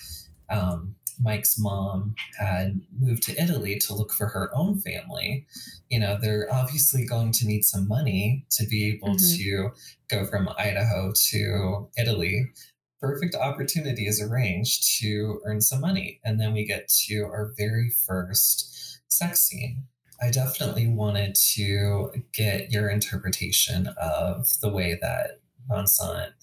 um, 0.49 0.95
Mike's 1.21 1.59
mom 1.59 2.15
had 2.39 2.81
moved 2.99 3.23
to 3.23 3.41
Italy 3.41 3.77
to 3.79 3.93
look 3.93 4.11
for 4.11 4.27
her 4.27 4.49
own 4.55 4.79
family, 4.79 5.45
you 5.89 5.99
know, 5.99 6.17
they're 6.19 6.51
obviously 6.51 7.05
going 7.05 7.31
to 7.33 7.45
need 7.45 7.63
some 7.63 7.87
money 7.87 8.45
to 8.51 8.65
be 8.65 8.87
able 8.89 9.15
mm-hmm. 9.15 9.37
to 9.37 9.71
go 10.09 10.25
from 10.25 10.49
Idaho 10.57 11.11
to 11.29 11.89
Italy. 11.97 12.51
Perfect 12.99 13.35
opportunity 13.35 14.05
is 14.05 14.21
arranged 14.21 14.99
to 14.99 15.41
earn 15.45 15.61
some 15.61 15.81
money. 15.81 16.19
And 16.23 16.39
then 16.39 16.53
we 16.53 16.65
get 16.65 16.87
to 17.07 17.23
our 17.23 17.51
very 17.57 17.89
first 17.89 19.01
sex 19.07 19.41
scene. 19.41 19.83
I 20.21 20.29
definitely 20.29 20.87
wanted 20.87 21.35
to 21.55 22.11
get 22.31 22.71
your 22.71 22.89
interpretation 22.89 23.87
of 23.99 24.47
the 24.61 24.69
way 24.69 24.97
that 25.01 25.39
Van 25.67 25.87
Sant 25.87 26.33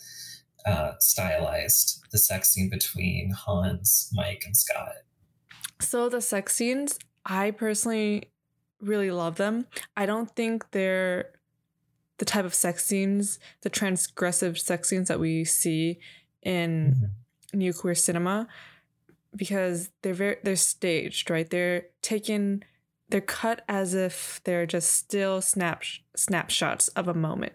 uh, 0.66 0.92
stylized 1.00 2.02
the 2.10 2.18
sex 2.18 2.50
scene 2.50 2.68
between 2.70 3.30
Hans, 3.30 4.10
Mike, 4.12 4.42
and 4.46 4.56
Scott. 4.56 4.92
So 5.80 6.08
the 6.08 6.20
sex 6.20 6.54
scenes, 6.56 6.98
I 7.24 7.50
personally 7.52 8.30
really 8.80 9.10
love 9.10 9.36
them. 9.36 9.66
I 9.96 10.06
don't 10.06 10.30
think 10.34 10.70
they're 10.70 11.30
the 12.18 12.24
type 12.24 12.44
of 12.44 12.54
sex 12.54 12.84
scenes, 12.84 13.38
the 13.62 13.70
transgressive 13.70 14.58
sex 14.58 14.88
scenes 14.88 15.08
that 15.08 15.20
we 15.20 15.44
see 15.44 16.00
in 16.42 16.94
mm-hmm. 16.96 17.58
new 17.58 17.72
queer 17.72 17.94
cinema, 17.94 18.48
because 19.36 19.90
they're 20.02 20.14
very 20.14 20.36
they're 20.42 20.56
staged, 20.56 21.30
right? 21.30 21.48
They're 21.48 21.86
taken, 22.02 22.64
they're 23.08 23.20
cut 23.20 23.62
as 23.68 23.94
if 23.94 24.40
they're 24.44 24.66
just 24.66 24.90
still 24.90 25.40
snap 25.40 25.84
snapshots 26.16 26.88
of 26.88 27.06
a 27.06 27.14
moment, 27.14 27.52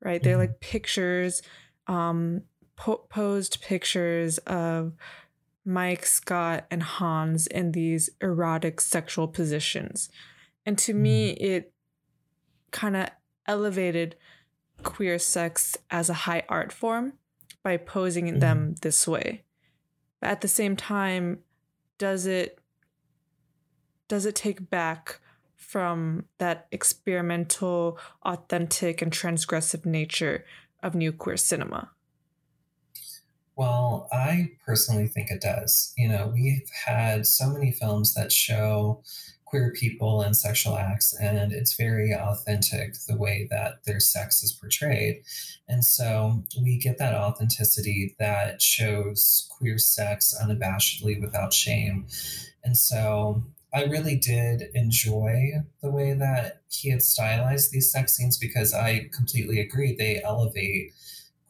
right? 0.00 0.20
Mm-hmm. 0.20 0.24
They're 0.28 0.38
like 0.38 0.60
pictures 0.60 1.42
um, 1.88 2.42
po- 2.76 3.04
posed 3.08 3.60
pictures 3.62 4.38
of 4.38 4.92
Mike, 5.64 6.06
Scott, 6.06 6.66
and 6.70 6.82
Hans 6.82 7.46
in 7.46 7.72
these 7.72 8.10
erotic 8.22 8.80
sexual 8.80 9.28
positions. 9.28 10.08
And 10.64 10.78
to 10.78 10.94
me, 10.94 11.34
mm. 11.34 11.40
it 11.40 11.72
kind 12.70 12.96
of 12.96 13.08
elevated 13.46 14.16
queer 14.82 15.18
sex 15.18 15.76
as 15.90 16.08
a 16.08 16.14
high 16.14 16.44
art 16.48 16.72
form 16.72 17.14
by 17.62 17.76
posing 17.76 18.26
mm. 18.26 18.40
them 18.40 18.76
this 18.82 19.08
way. 19.08 19.42
But 20.20 20.30
at 20.30 20.40
the 20.40 20.48
same 20.48 20.76
time, 20.76 21.40
does 21.98 22.26
it 22.26 22.58
does 24.08 24.24
it 24.24 24.34
take 24.34 24.70
back 24.70 25.20
from 25.54 26.24
that 26.38 26.66
experimental, 26.72 27.98
authentic, 28.22 29.02
and 29.02 29.12
transgressive 29.12 29.84
nature 29.84 30.44
of 30.82 30.94
new 30.94 31.12
queer 31.12 31.36
cinema? 31.36 31.90
Well, 33.56 34.08
I 34.12 34.52
personally 34.64 35.08
think 35.08 35.30
it 35.30 35.40
does. 35.40 35.92
You 35.96 36.08
know, 36.08 36.30
we've 36.32 36.70
had 36.86 37.26
so 37.26 37.50
many 37.50 37.72
films 37.72 38.14
that 38.14 38.30
show 38.30 39.02
queer 39.46 39.72
people 39.72 40.20
and 40.20 40.36
sexual 40.36 40.76
acts, 40.76 41.14
and 41.18 41.52
it's 41.52 41.74
very 41.74 42.14
authentic 42.14 42.94
the 43.08 43.16
way 43.16 43.48
that 43.50 43.82
their 43.84 43.98
sex 43.98 44.42
is 44.42 44.52
portrayed. 44.52 45.22
And 45.68 45.84
so 45.84 46.44
we 46.62 46.78
get 46.78 46.98
that 46.98 47.14
authenticity 47.14 48.14
that 48.18 48.60
shows 48.60 49.48
queer 49.50 49.78
sex 49.78 50.34
unabashedly 50.40 51.20
without 51.20 51.52
shame. 51.52 52.06
And 52.62 52.76
so 52.76 53.42
I 53.72 53.84
really 53.84 54.16
did 54.16 54.62
enjoy 54.74 55.52
the 55.82 55.90
way 55.90 56.14
that 56.14 56.62
he 56.70 56.90
had 56.90 57.02
stylized 57.02 57.70
these 57.70 57.92
sex 57.92 58.16
scenes 58.16 58.38
because 58.38 58.72
I 58.72 59.08
completely 59.12 59.60
agree 59.60 59.94
they 59.94 60.22
elevate 60.22 60.94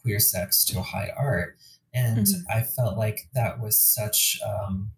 queer 0.03 0.19
sex 0.19 0.65
to 0.67 0.83
high 0.83 1.13
art. 1.17 1.57
And 1.95 2.27
mm-hmm. 2.27 2.51
I 2.51 2.63
felt 2.63 2.99
like 2.99 3.29
that 3.35 3.61
was 3.61 3.79
such 3.79 4.39
um, 4.45 4.91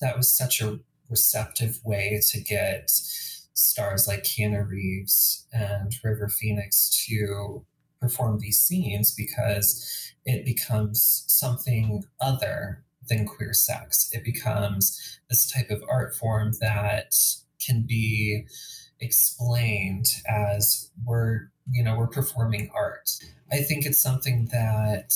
that 0.00 0.16
was 0.16 0.32
such 0.32 0.60
a 0.60 0.78
receptive 1.08 1.80
way 1.84 2.20
to 2.28 2.40
get 2.40 2.90
stars 2.90 4.06
like 4.06 4.22
Keanu 4.22 4.68
Reeves 4.68 5.46
and 5.52 5.92
River 6.02 6.28
Phoenix 6.28 7.04
to 7.06 7.64
perform 8.00 8.38
these 8.38 8.60
scenes 8.60 9.14
because 9.14 10.14
it 10.24 10.44
becomes 10.44 11.24
something 11.26 12.04
other 12.20 12.84
than 13.08 13.26
queer 13.26 13.52
sex. 13.52 14.10
It 14.12 14.24
becomes 14.24 15.20
this 15.28 15.50
type 15.50 15.70
of 15.70 15.82
art 15.88 16.14
form 16.14 16.52
that 16.60 17.14
can 17.64 17.84
be 17.86 18.46
explained 19.00 20.06
as 20.28 20.90
we're, 21.04 21.50
you 21.70 21.82
know, 21.82 21.96
we're 21.96 22.06
performing 22.06 22.70
art. 22.74 23.10
I 23.50 23.62
think 23.62 23.86
it's 23.86 24.00
something 24.00 24.48
that 24.52 25.12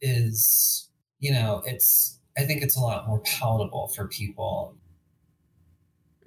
is, 0.00 0.90
you 1.20 1.32
know, 1.32 1.62
it's, 1.64 2.18
I 2.36 2.42
think 2.42 2.62
it's 2.62 2.76
a 2.76 2.80
lot 2.80 3.06
more 3.06 3.20
palatable 3.20 3.88
for 3.88 4.08
people 4.08 4.76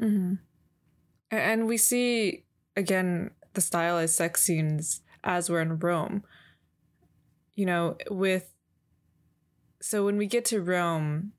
Mm-hmm. 0.02 0.36
And 1.32 1.68
we 1.68 1.78
see 1.78 2.44
again 2.76 3.32
the 3.54 3.62
stylized 3.62 4.16
sex 4.16 4.42
scenes 4.44 5.02
as 5.24 5.50
we're 5.50 5.62
in 5.62 5.80
Rome. 5.80 6.24
You 7.56 7.66
know, 7.66 7.98
with 8.10 8.52
so 9.82 10.06
when 10.06 10.18
we 10.18 10.28
get 10.28 10.46
to 10.46 10.62
Rome, 10.62 11.34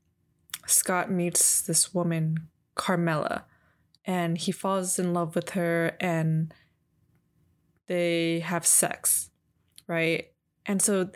Scott 0.66 1.10
meets 1.10 1.62
this 1.62 1.94
woman, 1.94 2.48
Carmela, 2.74 3.44
and 4.04 4.38
he 4.38 4.52
falls 4.52 4.98
in 4.98 5.12
love 5.12 5.34
with 5.34 5.50
her 5.50 5.96
and 6.00 6.52
they 7.86 8.40
have 8.40 8.66
sex, 8.66 9.30
right? 9.86 10.28
And 10.66 10.80
so 10.80 11.10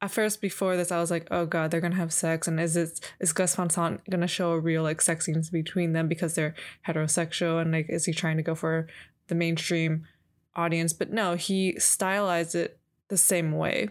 at 0.00 0.10
first 0.10 0.40
before 0.40 0.76
this 0.76 0.92
I 0.92 1.00
was 1.00 1.10
like, 1.10 1.26
oh 1.30 1.46
god, 1.46 1.70
they're 1.70 1.80
gonna 1.80 1.96
have 1.96 2.12
sex, 2.12 2.46
and 2.46 2.60
is 2.60 2.76
it 2.76 3.00
is 3.18 3.32
Gus 3.32 3.56
Van 3.56 3.70
Sant 3.70 4.00
gonna 4.08 4.28
show 4.28 4.52
a 4.52 4.60
real 4.60 4.82
like 4.82 5.00
sex 5.00 5.26
scenes 5.26 5.50
between 5.50 5.92
them 5.92 6.06
because 6.06 6.34
they're 6.34 6.54
heterosexual 6.86 7.60
and 7.60 7.72
like 7.72 7.86
is 7.88 8.04
he 8.04 8.12
trying 8.12 8.36
to 8.36 8.42
go 8.42 8.54
for 8.54 8.86
the 9.26 9.34
mainstream 9.34 10.06
audience? 10.54 10.92
But 10.92 11.10
no, 11.10 11.34
he 11.34 11.78
stylized 11.78 12.54
it 12.54 12.78
the 13.08 13.16
same 13.16 13.52
way 13.52 13.88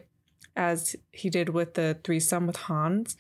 as 0.58 0.98
he 1.12 1.30
did 1.30 1.50
with 1.50 1.76
the 1.76 1.98
threesome 2.04 2.48
with 2.48 2.58
Hans. 2.58 3.16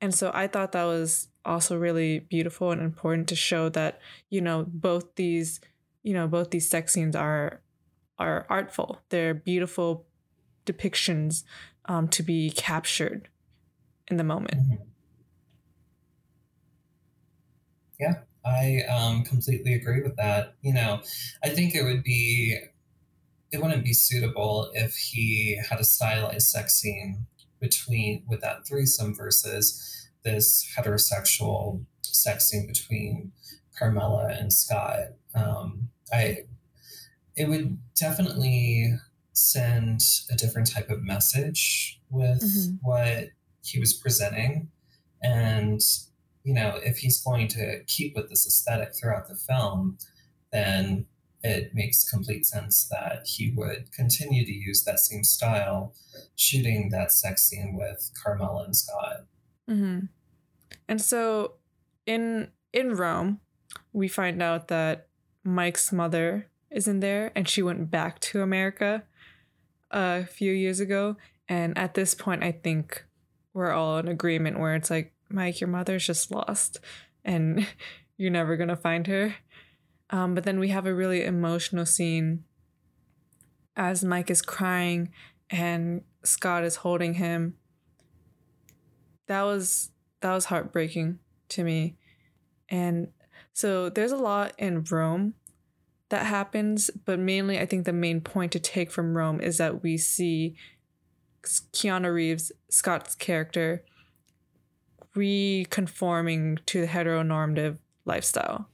And 0.00 0.14
so 0.14 0.30
I 0.34 0.46
thought 0.46 0.72
that 0.72 0.84
was 0.84 1.28
also 1.44 1.76
really 1.76 2.20
beautiful 2.20 2.70
and 2.70 2.80
important 2.80 3.28
to 3.28 3.34
show 3.36 3.68
that, 3.70 4.00
you 4.28 4.40
know, 4.40 4.66
both 4.68 5.16
these, 5.16 5.60
you 6.02 6.12
know, 6.12 6.28
both 6.28 6.50
these 6.50 6.68
sex 6.68 6.92
scenes 6.92 7.16
are 7.16 7.60
are 8.18 8.46
artful. 8.48 9.00
They're 9.08 9.34
beautiful 9.34 10.06
depictions 10.66 11.44
um, 11.86 12.08
to 12.08 12.22
be 12.22 12.50
captured 12.50 13.28
in 14.08 14.16
the 14.16 14.24
moment. 14.24 14.58
Mm-hmm. 14.58 14.82
Yeah, 17.98 18.14
I 18.44 18.82
um, 18.92 19.22
completely 19.22 19.74
agree 19.74 20.02
with 20.02 20.16
that. 20.16 20.54
You 20.62 20.74
know, 20.74 21.00
I 21.42 21.48
think 21.48 21.74
it 21.74 21.82
would 21.82 22.02
be, 22.02 22.58
it 23.54 23.62
wouldn't 23.62 23.84
be 23.84 23.92
suitable 23.92 24.68
if 24.74 24.96
he 24.96 25.60
had 25.70 25.78
a 25.78 25.84
stylized 25.84 26.48
sex 26.48 26.74
scene 26.74 27.24
between 27.60 28.24
with 28.26 28.40
that 28.40 28.66
threesome 28.66 29.14
versus 29.14 30.08
this 30.24 30.66
heterosexual 30.76 31.84
sex 32.02 32.50
scene 32.50 32.66
between 32.66 33.30
Carmela 33.78 34.26
and 34.28 34.52
Scott. 34.52 35.10
Um, 35.36 35.88
I, 36.12 36.38
it 37.36 37.48
would 37.48 37.78
definitely 37.94 38.98
send 39.34 40.00
a 40.32 40.34
different 40.34 40.68
type 40.68 40.90
of 40.90 41.04
message 41.04 42.00
with 42.10 42.42
mm-hmm. 42.42 42.74
what 42.82 43.28
he 43.62 43.78
was 43.78 43.94
presenting. 43.94 44.68
And, 45.22 45.80
you 46.42 46.54
know, 46.54 46.80
if 46.82 46.98
he's 46.98 47.22
going 47.22 47.46
to 47.48 47.84
keep 47.86 48.16
with 48.16 48.30
this 48.30 48.48
aesthetic 48.48 48.94
throughout 48.96 49.28
the 49.28 49.36
film, 49.36 49.98
then 50.52 51.06
it 51.44 51.74
makes 51.74 52.08
complete 52.08 52.46
sense 52.46 52.88
that 52.90 53.26
he 53.26 53.52
would 53.54 53.92
continue 53.92 54.46
to 54.46 54.52
use 54.52 54.82
that 54.84 54.98
same 54.98 55.22
style, 55.22 55.94
shooting 56.36 56.88
that 56.88 57.12
sex 57.12 57.42
scene 57.42 57.76
with 57.78 58.10
Carmela 58.20 58.64
and 58.64 58.74
Scott. 58.74 59.26
Mm-hmm. 59.70 60.06
And 60.88 61.02
so 61.02 61.54
in 62.06 62.48
in 62.72 62.94
Rome, 62.94 63.40
we 63.92 64.08
find 64.08 64.42
out 64.42 64.68
that 64.68 65.08
Mike's 65.44 65.92
mother 65.92 66.48
is 66.70 66.88
in 66.88 67.00
there 67.00 67.30
and 67.36 67.46
she 67.48 67.62
went 67.62 67.90
back 67.90 68.20
to 68.20 68.40
America 68.40 69.04
a 69.90 70.24
few 70.24 70.50
years 70.50 70.80
ago. 70.80 71.16
And 71.46 71.76
at 71.76 71.92
this 71.92 72.14
point, 72.14 72.42
I 72.42 72.52
think 72.52 73.04
we're 73.52 73.72
all 73.72 73.98
in 73.98 74.08
agreement 74.08 74.58
where 74.58 74.74
it's 74.74 74.90
like, 74.90 75.12
Mike, 75.28 75.60
your 75.60 75.68
mother's 75.68 76.06
just 76.06 76.30
lost 76.30 76.80
and 77.22 77.66
you're 78.16 78.30
never 78.30 78.56
to 78.56 78.76
find 78.76 79.06
her. 79.06 79.34
Um, 80.14 80.36
but 80.36 80.44
then 80.44 80.60
we 80.60 80.68
have 80.68 80.86
a 80.86 80.94
really 80.94 81.24
emotional 81.24 81.84
scene 81.84 82.44
as 83.74 84.04
Mike 84.04 84.30
is 84.30 84.42
crying 84.42 85.10
and 85.50 86.02
Scott 86.22 86.62
is 86.62 86.76
holding 86.76 87.14
him. 87.14 87.56
That 89.26 89.42
was 89.42 89.90
that 90.20 90.32
was 90.32 90.44
heartbreaking 90.44 91.18
to 91.48 91.64
me. 91.64 91.96
And 92.68 93.08
so 93.54 93.88
there's 93.88 94.12
a 94.12 94.16
lot 94.16 94.52
in 94.56 94.84
Rome 94.84 95.34
that 96.10 96.26
happens, 96.26 96.90
but 97.04 97.18
mainly 97.18 97.58
I 97.58 97.66
think 97.66 97.84
the 97.84 97.92
main 97.92 98.20
point 98.20 98.52
to 98.52 98.60
take 98.60 98.92
from 98.92 99.16
Rome 99.16 99.40
is 99.40 99.58
that 99.58 99.82
we 99.82 99.96
see 99.96 100.54
Keanu 101.42 102.14
Reeves, 102.14 102.52
Scott's 102.70 103.16
character, 103.16 103.84
reconforming 105.16 106.60
to 106.66 106.82
the 106.82 106.86
heteronormative 106.86 107.78
lifestyle. 108.04 108.68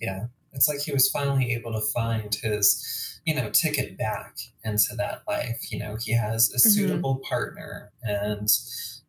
Yeah. 0.00 0.26
It's 0.56 0.68
like 0.68 0.80
he 0.80 0.92
was 0.92 1.08
finally 1.08 1.52
able 1.52 1.72
to 1.72 1.86
find 1.94 2.34
his, 2.34 3.20
you 3.24 3.34
know, 3.34 3.50
ticket 3.50 3.96
back 3.96 4.36
into 4.64 4.96
that 4.96 5.22
life. 5.28 5.70
You 5.70 5.78
know, 5.78 5.96
he 6.00 6.12
has 6.16 6.50
a 6.50 6.56
mm-hmm. 6.56 6.68
suitable 6.68 7.14
mm-hmm. 7.16 7.28
partner 7.28 7.92
and 8.02 8.48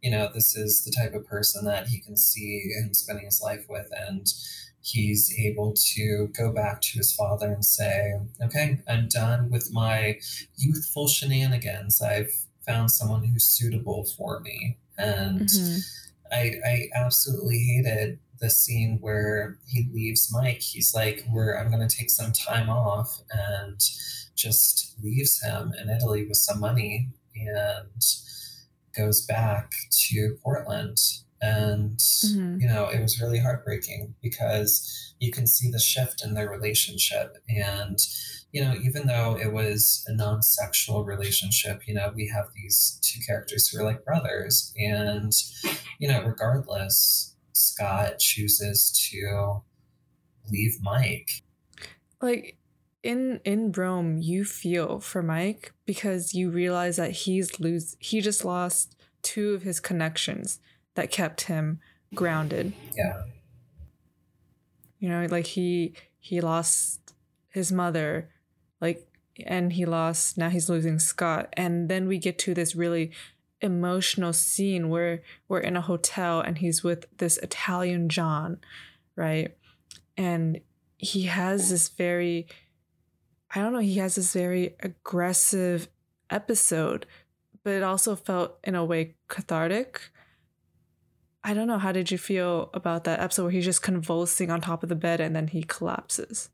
you 0.02 0.12
know, 0.12 0.30
this 0.32 0.56
is 0.56 0.84
the 0.84 0.92
type 0.92 1.16
of 1.16 1.26
person 1.26 1.66
that 1.66 1.88
he 1.88 2.00
can 2.00 2.16
see 2.16 2.72
him 2.80 2.94
spending 2.94 3.26
his 3.26 3.42
life 3.42 3.66
with 3.68 3.90
and 4.08 4.28
he's 4.82 5.36
able 5.38 5.74
to 5.74 6.30
go 6.38 6.52
back 6.52 6.82
to 6.82 6.98
his 6.98 7.14
father 7.14 7.52
and 7.52 7.66
say, 7.66 8.14
okay, 8.42 8.80
I'm 8.88 9.08
done 9.10 9.50
with 9.50 9.72
my 9.74 10.20
youthful 10.56 11.08
shenanigans. 11.08 12.02
I've 12.02 12.32
found 12.66 12.92
someone 12.92 13.24
who's 13.24 13.46
suitable 13.46 14.06
for 14.18 14.40
me. 14.40 14.78
And 14.98 15.42
mm-hmm. 15.42 15.80
I, 16.32 16.54
I 16.66 16.90
absolutely 16.96 17.60
hated 17.60 18.20
the 18.40 18.50
scene 18.50 19.00
where 19.02 19.58
he 19.66 19.90
leaves 19.94 20.30
Mike. 20.32 20.62
He's 20.62 20.94
like, 20.94 21.24
"Where 21.32 21.60
I'm 21.60 21.72
going 21.72 21.88
to 21.88 21.96
take 21.96 22.10
some 22.10 22.32
time 22.32 22.70
off," 22.70 23.22
and 23.32 23.80
just 24.36 24.96
leaves 25.04 25.42
him 25.42 25.74
in 25.82 25.90
Italy 25.90 26.26
with 26.28 26.38
some 26.38 26.60
money 26.60 27.10
and 27.36 28.04
goes 28.96 29.26
back 29.26 29.72
to 29.92 30.38
Portland 30.44 30.98
and 31.42 31.98
mm-hmm. 31.98 32.60
you 32.60 32.68
know 32.68 32.88
it 32.88 33.02
was 33.02 33.22
really 33.22 33.40
heartbreaking 33.40 34.16
because 34.22 35.14
you 35.20 35.32
can 35.32 35.46
see 35.46 35.70
the 35.70 35.80
shift 35.80 36.24
in 36.26 36.34
their 36.34 36.50
relationship 36.50 37.38
and 37.48 38.00
you 38.52 38.64
know 38.64 38.74
even 38.84 39.06
though 39.06 39.38
it 39.40 39.54
was 39.54 40.04
a 40.08 40.14
non-sexual 40.14 41.06
relationship 41.06 41.88
you 41.88 41.94
know 41.94 42.12
we 42.16 42.28
have 42.28 42.48
these 42.56 43.00
two 43.04 43.20
characters 43.26 43.68
who 43.68 43.80
are 43.80 43.86
like 43.86 44.04
brothers 44.04 44.74
and 44.78 45.32
you 46.00 46.08
know 46.08 46.24
regardless 46.24 47.36
scott 47.58 48.20
chooses 48.20 48.92
to 48.92 49.62
leave 50.52 50.78
mike 50.82 51.30
like 52.22 52.58
in 53.04 53.40
in 53.46 53.72
rome 53.72 54.18
you 54.18 54.44
feel 54.44 55.00
for 55.00 55.22
mike 55.22 55.74
because 55.86 56.34
you 56.34 56.50
realize 56.50 56.96
that 56.98 57.12
he's 57.12 57.60
lose 57.60 57.96
he 58.00 58.22
just 58.22 58.44
lost 58.44 58.96
two 59.22 59.54
of 59.54 59.64
his 59.64 59.80
connections 59.80 60.60
that 60.96 61.12
kept 61.12 61.42
him 61.42 61.80
grounded. 62.14 62.74
Yeah. 62.96 63.24
You 65.00 65.10
know, 65.10 65.28
like 65.30 65.48
he 65.48 65.94
he 66.20 66.42
lost 66.42 67.14
his 67.50 67.72
mother, 67.72 68.30
like 68.82 69.08
and 69.46 69.74
he 69.74 69.86
lost 69.86 70.38
now 70.38 70.50
he's 70.50 70.70
losing 70.70 71.00
Scott. 71.00 71.54
And 71.54 71.90
then 71.90 72.08
we 72.08 72.18
get 72.18 72.40
to 72.40 72.54
this 72.54 72.76
really 72.76 73.12
emotional 73.62 74.34
scene 74.34 74.90
where 74.90 75.22
we're 75.48 75.60
in 75.60 75.76
a 75.76 75.82
hotel 75.82 76.40
and 76.40 76.58
he's 76.58 76.84
with 76.84 77.06
this 77.18 77.38
Italian 77.38 78.10
John, 78.10 78.60
right? 79.16 79.56
And 80.16 80.62
he 80.98 81.24
has 81.24 81.70
this 81.70 81.90
very 81.90 82.48
I 83.54 83.62
don't 83.62 83.72
know, 83.72 83.80
he 83.80 83.96
has 83.96 84.16
this 84.16 84.34
very 84.34 84.76
aggressive 84.82 85.88
episode, 86.30 87.06
but 87.64 87.74
it 87.74 87.84
also 87.84 88.16
felt 88.16 88.58
in 88.64 88.76
a 88.76 88.84
way 88.84 89.16
cathartic. 89.30 90.12
I 91.44 91.54
don't 91.54 91.68
know, 91.68 91.78
how 91.78 91.94
did 91.94 92.12
you 92.12 92.18
feel 92.18 92.70
about 92.74 93.06
that 93.06 93.22
episode 93.22 93.44
where 93.44 93.52
he's 93.52 93.64
just 93.64 93.82
convulsing 93.82 94.52
on 94.52 94.60
top 94.60 94.84
of 94.84 94.90
the 94.90 94.96
bed 94.96 95.22
and 95.22 95.34
then 95.34 95.48
he 95.48 95.64
collapses? 95.64 96.50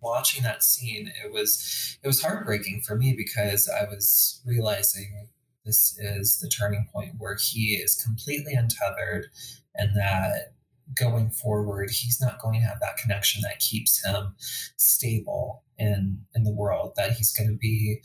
Watching 0.00 0.42
that 0.42 0.62
scene, 0.62 1.10
it 1.22 1.32
was 1.32 1.98
it 2.02 2.06
was 2.06 2.22
heartbreaking 2.22 2.82
for 2.86 2.96
me 2.96 3.14
because 3.16 3.68
I 3.68 3.84
was 3.84 4.42
realizing 4.46 5.28
this 5.64 5.98
is 5.98 6.38
the 6.40 6.48
turning 6.48 6.88
point 6.92 7.14
where 7.18 7.36
he 7.40 7.74
is 7.74 7.94
completely 7.94 8.54
untethered 8.54 9.26
and 9.74 9.96
that 9.96 10.52
going 10.98 11.30
forward 11.30 11.90
he's 11.90 12.20
not 12.20 12.40
going 12.40 12.60
to 12.60 12.66
have 12.66 12.78
that 12.80 12.98
connection 12.98 13.40
that 13.42 13.58
keeps 13.58 14.04
him 14.04 14.34
stable 14.76 15.62
in 15.78 16.18
in 16.34 16.44
the 16.44 16.52
world 16.52 16.92
that 16.96 17.12
he's 17.12 17.32
going 17.32 17.48
to 17.48 17.56
be 17.56 18.02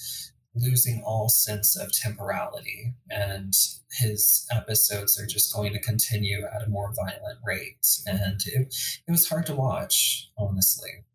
losing 0.55 1.01
all 1.05 1.29
sense 1.29 1.77
of 1.77 1.91
temporality 1.91 2.93
and 3.09 3.53
his 3.91 4.45
episodes 4.51 5.19
are 5.19 5.25
just 5.25 5.53
going 5.53 5.73
to 5.73 5.79
continue 5.79 6.43
at 6.53 6.65
a 6.65 6.69
more 6.69 6.93
violent 6.95 7.39
rate. 7.45 7.85
And 8.07 8.41
it, 8.45 8.75
it 9.07 9.11
was 9.11 9.27
hard 9.27 9.45
to 9.47 9.55
watch 9.55 10.29
honestly. 10.37 11.05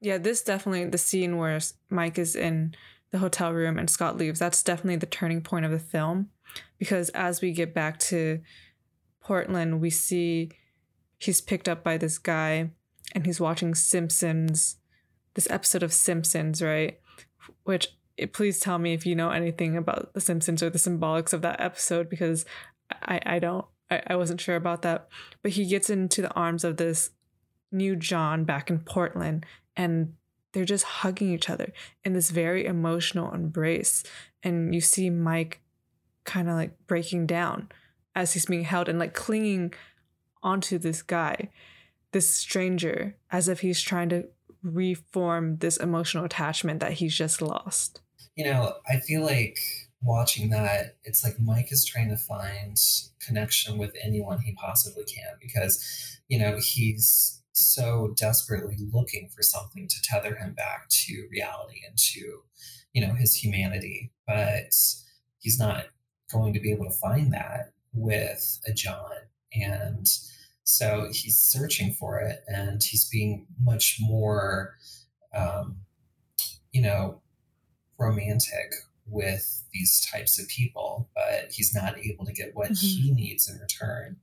Yeah 0.00 0.18
this 0.18 0.42
definitely 0.42 0.86
the 0.86 0.98
scene 0.98 1.36
where 1.36 1.60
mike 1.90 2.18
is 2.18 2.34
in 2.34 2.74
the 3.10 3.18
hotel 3.18 3.52
room 3.52 3.78
and 3.78 3.90
scott 3.90 4.16
leaves 4.16 4.38
that's 4.38 4.62
definitely 4.62 4.96
the 4.96 5.06
turning 5.06 5.40
point 5.40 5.64
of 5.64 5.70
the 5.70 5.78
film 5.78 6.28
because 6.78 7.08
as 7.10 7.40
we 7.40 7.52
get 7.52 7.74
back 7.74 7.98
to 7.98 8.40
portland 9.20 9.80
we 9.80 9.90
see 9.90 10.50
he's 11.18 11.40
picked 11.40 11.68
up 11.68 11.82
by 11.82 11.96
this 11.96 12.18
guy 12.18 12.70
and 13.14 13.26
he's 13.26 13.40
watching 13.40 13.74
simpsons 13.74 14.76
this 15.34 15.50
episode 15.50 15.82
of 15.82 15.92
simpsons 15.92 16.62
right 16.62 17.00
which 17.64 17.88
eh, 18.18 18.26
please 18.32 18.60
tell 18.60 18.78
me 18.78 18.92
if 18.92 19.06
you 19.06 19.14
know 19.14 19.30
anything 19.30 19.76
about 19.76 20.12
The 20.14 20.20
Simpsons 20.20 20.62
or 20.62 20.70
the 20.70 20.78
symbolics 20.78 21.32
of 21.32 21.42
that 21.42 21.60
episode 21.60 22.08
because 22.08 22.44
I, 23.02 23.20
I 23.24 23.38
don't. 23.38 23.64
I, 23.90 24.02
I 24.08 24.16
wasn't 24.16 24.40
sure 24.40 24.56
about 24.56 24.82
that. 24.82 25.08
But 25.42 25.52
he 25.52 25.66
gets 25.66 25.90
into 25.90 26.22
the 26.22 26.32
arms 26.34 26.64
of 26.64 26.76
this 26.76 27.10
new 27.72 27.96
John 27.96 28.44
back 28.44 28.70
in 28.70 28.80
Portland 28.80 29.46
and 29.76 30.14
they're 30.52 30.64
just 30.64 30.84
hugging 30.84 31.32
each 31.32 31.48
other 31.48 31.72
in 32.04 32.12
this 32.12 32.30
very 32.30 32.66
emotional 32.66 33.32
embrace. 33.32 34.02
And 34.42 34.74
you 34.74 34.80
see 34.80 35.10
Mike 35.10 35.60
kind 36.24 36.48
of 36.48 36.56
like 36.56 36.86
breaking 36.86 37.26
down 37.26 37.68
as 38.14 38.32
he's 38.32 38.46
being 38.46 38.64
held 38.64 38.88
and 38.88 38.98
like 38.98 39.14
clinging 39.14 39.72
onto 40.42 40.78
this 40.78 41.02
guy, 41.02 41.50
this 42.12 42.28
stranger, 42.28 43.16
as 43.30 43.48
if 43.48 43.60
he's 43.60 43.80
trying 43.80 44.08
to 44.08 44.24
reform 44.62 45.56
this 45.58 45.76
emotional 45.76 46.24
attachment 46.24 46.80
that 46.80 46.92
he's 46.94 47.14
just 47.14 47.40
lost 47.40 48.00
you 48.40 48.44
know, 48.44 48.74
I 48.88 49.00
feel 49.00 49.22
like 49.22 49.58
watching 50.02 50.48
that, 50.50 50.96
it's 51.04 51.24
like 51.24 51.38
Mike 51.38 51.70
is 51.72 51.84
trying 51.84 52.08
to 52.08 52.16
find 52.16 52.74
connection 53.20 53.76
with 53.76 53.94
anyone 54.02 54.40
he 54.40 54.54
possibly 54.54 55.04
can 55.04 55.34
because, 55.40 56.18
you 56.28 56.38
know, 56.38 56.58
he's 56.58 57.39
so 57.60 58.14
desperately 58.16 58.76
looking 58.92 59.28
for 59.34 59.42
something 59.42 59.88
to 59.88 60.02
tether 60.02 60.34
him 60.36 60.54
back 60.54 60.88
to 60.88 61.28
reality 61.30 61.80
and 61.88 61.96
to, 61.96 62.42
you 62.92 63.06
know, 63.06 63.14
his 63.14 63.34
humanity. 63.34 64.12
But 64.26 64.74
he's 65.38 65.58
not 65.58 65.86
going 66.32 66.54
to 66.54 66.60
be 66.60 66.72
able 66.72 66.86
to 66.86 66.98
find 66.98 67.32
that 67.32 67.72
with 67.92 68.60
a 68.66 68.72
John. 68.72 69.10
And 69.52 70.06
so 70.64 71.08
he's 71.12 71.40
searching 71.40 71.92
for 71.92 72.20
it 72.20 72.40
and 72.46 72.82
he's 72.82 73.08
being 73.08 73.46
much 73.60 73.98
more, 74.00 74.76
um, 75.34 75.78
you 76.72 76.82
know, 76.82 77.20
romantic 77.98 78.72
with 79.06 79.64
these 79.72 80.06
types 80.10 80.38
of 80.38 80.48
people, 80.48 81.10
but 81.14 81.50
he's 81.50 81.74
not 81.74 81.98
able 81.98 82.24
to 82.24 82.32
get 82.32 82.54
what 82.54 82.70
mm-hmm. 82.70 82.86
he 82.86 83.12
needs 83.12 83.50
in 83.50 83.58
return. 83.58 84.16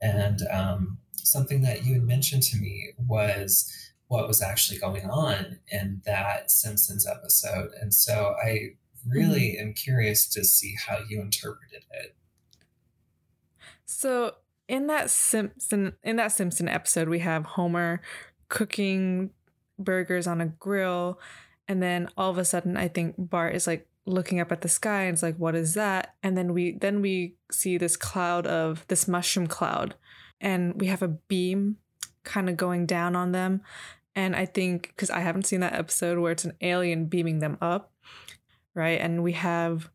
And 0.00 0.40
um, 0.50 0.98
something 1.26 1.62
that 1.62 1.84
you 1.84 1.94
had 1.94 2.02
mentioned 2.02 2.42
to 2.44 2.56
me 2.56 2.92
was 2.98 3.72
what 4.08 4.28
was 4.28 4.42
actually 4.42 4.78
going 4.78 5.08
on 5.08 5.58
in 5.70 6.02
that 6.04 6.50
Simpsons 6.50 7.06
episode. 7.06 7.70
And 7.80 7.94
so 7.94 8.34
I 8.44 8.70
really 9.06 9.56
mm-hmm. 9.56 9.68
am 9.68 9.74
curious 9.74 10.26
to 10.28 10.44
see 10.44 10.74
how 10.86 10.98
you 11.08 11.20
interpreted 11.20 11.84
it. 11.90 12.16
So 13.86 14.34
in 14.68 14.86
that 14.88 15.10
Simpson 15.10 15.94
in 16.02 16.16
that 16.16 16.32
Simpson 16.32 16.68
episode, 16.68 17.08
we 17.08 17.20
have 17.20 17.44
Homer 17.44 18.00
cooking 18.48 19.30
burgers 19.78 20.26
on 20.26 20.40
a 20.40 20.46
grill 20.46 21.18
and 21.68 21.82
then 21.82 22.08
all 22.16 22.30
of 22.30 22.38
a 22.38 22.44
sudden, 22.44 22.76
I 22.76 22.88
think 22.88 23.14
Bart 23.16 23.54
is 23.54 23.66
like 23.66 23.88
looking 24.04 24.40
up 24.40 24.50
at 24.50 24.62
the 24.62 24.68
sky 24.68 25.04
and 25.04 25.14
it's 25.14 25.22
like, 25.22 25.36
what 25.36 25.54
is 25.54 25.74
that? 25.74 26.14
And 26.22 26.36
then 26.36 26.52
we 26.52 26.72
then 26.72 27.00
we 27.00 27.36
see 27.50 27.78
this 27.78 27.96
cloud 27.96 28.46
of 28.46 28.84
this 28.88 29.06
mushroom 29.06 29.46
cloud, 29.46 29.94
and 30.42 30.78
we 30.78 30.88
have 30.88 31.02
a 31.02 31.08
beam 31.08 31.78
kind 32.24 32.50
of 32.50 32.56
going 32.56 32.84
down 32.84 33.16
on 33.16 33.32
them. 33.32 33.62
And 34.14 34.36
I 34.36 34.44
think 34.44 34.88
because 34.88 35.08
I 35.08 35.20
haven't 35.20 35.46
seen 35.46 35.60
that 35.60 35.72
episode 35.72 36.18
where 36.18 36.32
it's 36.32 36.44
an 36.44 36.54
alien 36.60 37.06
beaming 37.06 37.38
them 37.38 37.56
up, 37.62 37.92
right? 38.74 39.00
And 39.00 39.22
we 39.22 39.32
have 39.32 39.88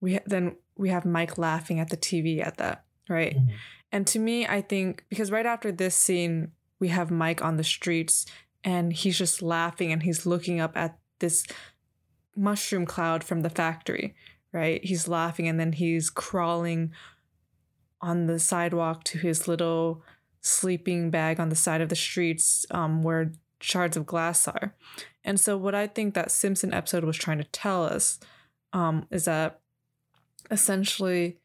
we 0.00 0.18
then 0.26 0.56
we 0.76 0.90
have 0.90 1.06
Mike 1.06 1.38
laughing 1.38 1.80
at 1.80 1.88
the 1.88 1.96
TV 1.96 2.44
at 2.44 2.58
that, 2.58 2.84
right? 3.08 3.34
Mm-hmm. 3.34 3.54
And 3.92 4.06
to 4.08 4.18
me, 4.18 4.46
I 4.46 4.60
think 4.60 5.04
because 5.08 5.30
right 5.30 5.46
after 5.46 5.72
this 5.72 5.96
scene, 5.96 6.50
we 6.80 6.88
have 6.88 7.10
Mike 7.10 7.42
on 7.42 7.56
the 7.56 7.64
streets 7.64 8.26
and 8.64 8.92
he's 8.92 9.16
just 9.16 9.40
laughing 9.40 9.92
and 9.92 10.02
he's 10.02 10.26
looking 10.26 10.60
up 10.60 10.76
at 10.76 10.98
this 11.20 11.46
mushroom 12.36 12.84
cloud 12.84 13.22
from 13.22 13.42
the 13.42 13.50
factory, 13.50 14.14
right? 14.52 14.84
He's 14.84 15.08
laughing 15.08 15.48
and 15.48 15.60
then 15.60 15.72
he's 15.72 16.10
crawling 16.10 16.92
on 18.04 18.26
the 18.26 18.38
sidewalk 18.38 19.02
to 19.04 19.18
his 19.18 19.48
little 19.48 20.02
sleeping 20.42 21.10
bag 21.10 21.40
on 21.40 21.48
the 21.48 21.56
side 21.56 21.80
of 21.80 21.88
the 21.88 21.96
streets 21.96 22.66
um, 22.70 23.02
where 23.02 23.32
shards 23.60 23.96
of 23.96 24.04
glass 24.04 24.46
are. 24.46 24.74
And 25.24 25.40
so, 25.40 25.56
what 25.56 25.74
I 25.74 25.86
think 25.86 26.12
that 26.14 26.30
Simpson 26.30 26.74
episode 26.74 27.02
was 27.02 27.16
trying 27.16 27.38
to 27.38 27.44
tell 27.44 27.82
us 27.82 28.18
um, 28.74 29.06
is 29.10 29.24
that 29.24 29.60
essentially 30.50 31.38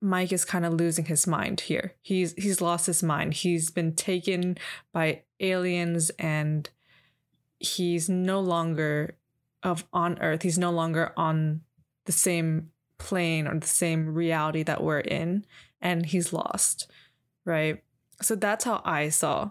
Mike 0.00 0.32
is 0.32 0.46
kind 0.46 0.64
of 0.64 0.72
losing 0.72 1.04
his 1.04 1.26
mind 1.26 1.60
here. 1.60 1.92
He's 2.00 2.32
he's 2.32 2.62
lost 2.62 2.86
his 2.86 3.02
mind. 3.02 3.34
He's 3.34 3.70
been 3.70 3.94
taken 3.94 4.56
by 4.92 5.22
aliens 5.38 6.10
and 6.18 6.68
he's 7.58 8.08
no 8.08 8.40
longer 8.40 9.16
of 9.62 9.84
on 9.92 10.18
earth 10.20 10.42
he's 10.42 10.58
no 10.58 10.70
longer 10.70 11.12
on 11.16 11.60
the 12.04 12.12
same 12.12 12.70
plane 12.98 13.46
or 13.46 13.58
the 13.58 13.66
same 13.66 14.14
reality 14.14 14.62
that 14.62 14.82
we're 14.82 15.00
in 15.00 15.44
and 15.80 16.06
he's 16.06 16.32
lost 16.32 16.90
right 17.44 17.82
so 18.22 18.34
that's 18.34 18.64
how 18.64 18.80
i 18.84 19.08
saw 19.08 19.50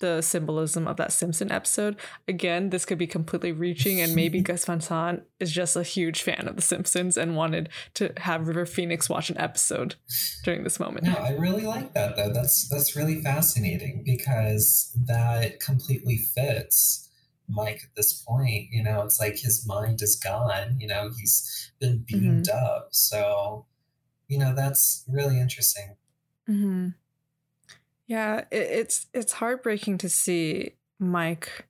the 0.00 0.20
symbolism 0.20 0.86
of 0.86 0.96
that 0.96 1.12
simpson 1.12 1.50
episode 1.50 1.96
again 2.28 2.70
this 2.70 2.84
could 2.84 2.98
be 2.98 3.06
completely 3.06 3.52
reaching 3.52 4.00
and 4.00 4.14
maybe 4.14 4.40
gus 4.42 4.64
van 4.66 4.80
sant 4.80 5.22
is 5.40 5.50
just 5.50 5.76
a 5.76 5.82
huge 5.82 6.22
fan 6.22 6.46
of 6.46 6.56
the 6.56 6.62
simpsons 6.62 7.16
and 7.16 7.36
wanted 7.36 7.68
to 7.94 8.12
have 8.18 8.48
river 8.48 8.66
phoenix 8.66 9.08
watch 9.08 9.30
an 9.30 9.38
episode 9.38 9.94
during 10.42 10.64
this 10.64 10.78
moment 10.78 11.04
no 11.06 11.14
i 11.14 11.30
really 11.36 11.62
like 11.62 11.94
that 11.94 12.16
though 12.16 12.32
that's 12.32 12.68
that's 12.68 12.96
really 12.96 13.20
fascinating 13.22 14.02
because 14.04 14.92
that 15.06 15.60
completely 15.60 16.18
fits 16.18 17.04
Mike 17.48 17.80
at 17.84 17.94
this 17.96 18.12
point. 18.12 18.68
You 18.70 18.82
know, 18.82 19.02
it's 19.02 19.20
like 19.20 19.36
his 19.36 19.66
mind 19.66 20.02
is 20.02 20.16
gone. 20.16 20.78
You 20.78 20.86
know, 20.86 21.10
he's 21.18 21.72
been 21.78 22.04
beamed 22.06 22.46
mm-hmm. 22.46 22.66
up. 22.66 22.88
So, 22.92 23.66
you 24.28 24.38
know, 24.38 24.54
that's 24.54 25.04
really 25.08 25.40
interesting. 25.40 25.96
Mm-hmm. 26.48 26.88
Yeah, 28.06 28.44
it, 28.50 28.56
it's 28.56 29.06
it's 29.14 29.34
heartbreaking 29.34 29.98
to 29.98 30.08
see 30.08 30.72
Mike 30.98 31.66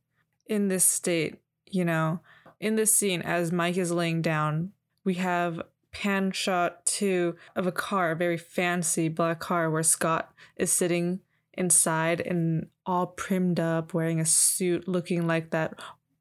in 0.47 0.69
this 0.69 0.85
state. 0.85 1.37
You 1.67 1.85
know, 1.85 2.21
in 2.61 2.77
this 2.77 2.95
scene 2.95 3.23
as 3.23 3.53
Mike 3.53 3.77
is 3.77 3.93
laying 3.93 4.23
down, 4.23 4.73
we 5.05 5.15
have 5.15 5.63
pan 5.93 6.33
shot 6.33 6.85
to 6.87 7.37
of 7.55 7.67
a 7.67 7.73
car, 7.73 8.13
a 8.13 8.17
very 8.17 8.37
fancy 8.37 9.09
black 9.09 9.39
car 9.39 9.71
where 9.71 9.83
Scott 9.83 10.33
is 10.57 10.73
sitting 10.73 11.21
inside 11.55 12.21
and 12.21 12.67
all 12.85 13.07
primmed 13.07 13.61
up, 13.61 13.95
wearing 13.95 14.21
a 14.21 14.27
suit, 14.27 14.89
looking 14.89 15.27
like 15.27 15.51
that 15.51 15.79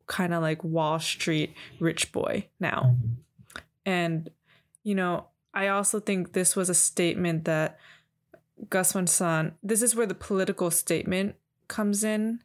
kind 0.07 0.34
of 0.34 0.41
like 0.41 0.63
Wall 0.63 0.99
Street 0.99 1.53
rich 1.79 2.11
boy 2.11 2.47
now. 2.59 2.95
Mm-hmm. 2.95 3.61
And, 3.86 4.29
you 4.84 4.95
know, 4.95 5.27
I 5.54 5.68
also 5.68 5.99
think 5.99 6.34
this 6.34 6.56
was 6.56 6.70
a 6.70 6.74
statement 6.74 7.45
that 7.45 7.80
Gus 8.70 8.93
Van 8.93 9.08
Sant, 9.08 9.54
this 9.62 9.82
is 9.82 9.95
where 9.95 10.06
the 10.08 10.16
political 10.16 10.72
statement 10.72 11.36
comes 11.68 12.04
in 12.04 12.41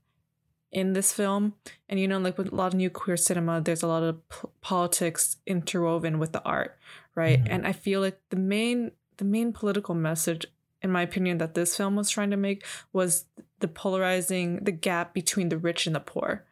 in 0.71 0.93
this 0.93 1.13
film. 1.13 1.55
And, 1.89 1.99
you 1.99 2.07
know, 2.07 2.19
like 2.19 2.37
with 2.37 2.53
a 2.53 2.55
lot 2.55 2.69
of 2.69 2.75
new 2.75 2.91
queer 2.91 3.17
cinema, 3.17 3.61
there's 3.61 3.83
a 3.83 3.87
lot 3.87 4.03
of 4.03 4.29
p- 4.29 4.49
politics 4.61 5.37
interwoven 5.47 6.19
with 6.19 6.33
the 6.33 6.43
art, 6.43 6.77
right? 7.15 7.43
Mhm. 7.43 7.49
And 7.51 7.67
I 7.67 7.73
feel 7.73 8.01
like 8.01 8.21
the 8.31 8.37
main 8.37 8.93
the 9.17 9.25
main 9.25 9.53
political 9.53 9.97
message 9.97 10.47
in 10.81 10.93
my 10.93 11.03
opinion 11.03 11.39
that 11.39 11.55
this 11.55 11.77
film 11.77 11.97
was 11.97 12.09
trying 12.09 12.31
to 12.31 12.37
make 12.37 12.65
was 12.93 13.25
the 13.59 13.67
polarizing 13.67 14.63
the 14.63 14.71
gap 14.71 15.13
between 15.13 15.49
the 15.49 15.59
rich 15.59 15.87
and 15.89 15.97
the 15.97 16.01
poor, 16.01 16.47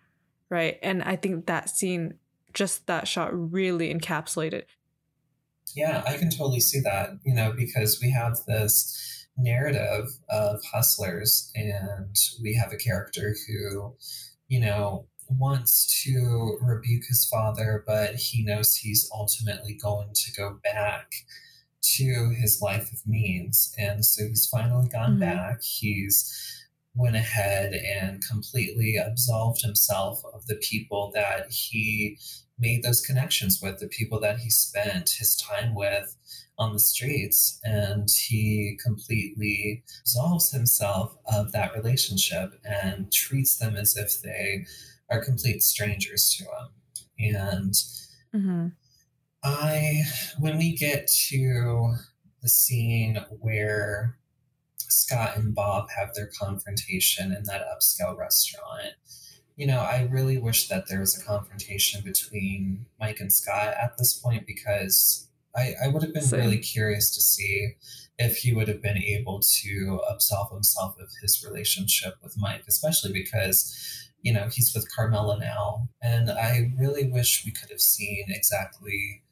right? 0.50 0.78
And 0.82 1.00
I 1.04 1.14
think 1.14 1.46
that 1.46 1.70
scene 1.70 2.14
just 2.52 2.86
that 2.88 3.06
shot 3.06 3.30
really 3.52 3.94
encapsulated. 3.94 4.64
Yeah, 5.74 6.02
I 6.06 6.16
can 6.16 6.30
totally 6.30 6.60
see 6.60 6.80
that, 6.80 7.18
you 7.24 7.34
know, 7.34 7.52
because 7.52 8.00
we 8.00 8.10
have 8.10 8.38
this 8.46 9.26
narrative 9.36 10.06
of 10.30 10.62
hustlers 10.72 11.50
and 11.54 12.16
we 12.42 12.54
have 12.54 12.72
a 12.72 12.76
character 12.76 13.34
who, 13.46 13.94
you 14.48 14.60
know, 14.60 15.06
wants 15.28 16.02
to 16.04 16.56
rebuke 16.62 17.02
his 17.08 17.26
father, 17.26 17.82
but 17.86 18.14
he 18.14 18.44
knows 18.44 18.76
he's 18.76 19.10
ultimately 19.12 19.74
going 19.74 20.08
to 20.14 20.32
go 20.32 20.58
back 20.62 21.12
to 21.82 22.30
his 22.40 22.60
life 22.62 22.92
of 22.92 23.06
means. 23.06 23.74
And 23.78 24.04
so 24.04 24.26
he's 24.26 24.46
finally 24.46 24.88
gone 24.88 25.16
Mhm. 25.16 25.20
back. 25.20 25.62
He's 25.62 26.65
went 26.96 27.16
ahead 27.16 27.72
and 27.74 28.22
completely 28.28 28.96
absolved 28.96 29.62
himself 29.62 30.22
of 30.32 30.46
the 30.46 30.56
people 30.56 31.10
that 31.14 31.50
he 31.50 32.18
made 32.58 32.82
those 32.82 33.02
connections 33.02 33.60
with, 33.62 33.78
the 33.78 33.88
people 33.88 34.18
that 34.20 34.38
he 34.38 34.50
spent 34.50 35.10
his 35.10 35.36
time 35.36 35.74
with 35.74 36.16
on 36.58 36.72
the 36.72 36.78
streets. 36.78 37.60
And 37.64 38.08
he 38.10 38.78
completely 38.82 39.84
absolves 40.00 40.50
himself 40.50 41.16
of 41.30 41.52
that 41.52 41.74
relationship 41.74 42.54
and 42.64 43.12
treats 43.12 43.58
them 43.58 43.76
as 43.76 43.96
if 43.96 44.22
they 44.22 44.64
are 45.10 45.22
complete 45.22 45.62
strangers 45.62 46.34
to 46.38 46.44
him. 46.44 47.34
And 47.36 47.74
Mm-hmm. 48.36 48.66
I, 49.42 50.02
when 50.38 50.58
we 50.58 50.76
get 50.76 51.06
to 51.28 51.94
the 52.42 52.48
scene 52.48 53.18
where 53.40 54.18
Scott 54.88 55.36
and 55.36 55.54
Bob 55.54 55.88
have 55.96 56.14
their 56.14 56.30
confrontation 56.38 57.32
in 57.32 57.44
that 57.44 57.62
upscale 57.62 58.16
restaurant, 58.16 58.94
you 59.56 59.66
know, 59.66 59.80
I 59.80 60.08
really 60.10 60.38
wish 60.38 60.68
that 60.68 60.84
there 60.88 61.00
was 61.00 61.18
a 61.18 61.24
confrontation 61.24 62.02
between 62.04 62.86
Mike 63.00 63.20
and 63.20 63.32
Scott 63.32 63.74
at 63.80 63.96
this 63.96 64.12
point 64.12 64.46
because 64.46 65.28
I, 65.56 65.74
I 65.84 65.88
would 65.88 66.02
have 66.02 66.12
been 66.12 66.22
Same. 66.22 66.40
really 66.40 66.58
curious 66.58 67.14
to 67.14 67.20
see 67.22 67.74
if 68.18 68.38
he 68.38 68.52
would 68.52 68.68
have 68.68 68.82
been 68.82 68.98
able 68.98 69.40
to 69.62 70.00
absolve 70.10 70.52
himself 70.52 70.96
of 71.00 71.08
his 71.22 71.44
relationship 71.44 72.14
with 72.22 72.34
Mike, 72.36 72.64
especially 72.68 73.12
because, 73.12 74.10
you 74.20 74.32
know, 74.32 74.48
he's 74.52 74.74
with 74.74 74.94
Carmela 74.94 75.38
now. 75.38 75.88
And 76.02 76.30
I 76.30 76.72
really 76.78 77.10
wish 77.10 77.42
we 77.44 77.52
could 77.52 77.70
have 77.70 77.80
seen 77.80 78.26
exactly 78.28 79.22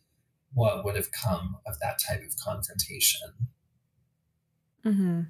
what 0.55 0.85
would 0.85 0.97
have 0.97 1.13
come 1.13 1.59
of 1.67 1.79
that 1.81 1.99
type 1.99 2.23
of 2.23 2.37
confrontation. 2.43 3.49
Mm-hmm. 4.85 5.21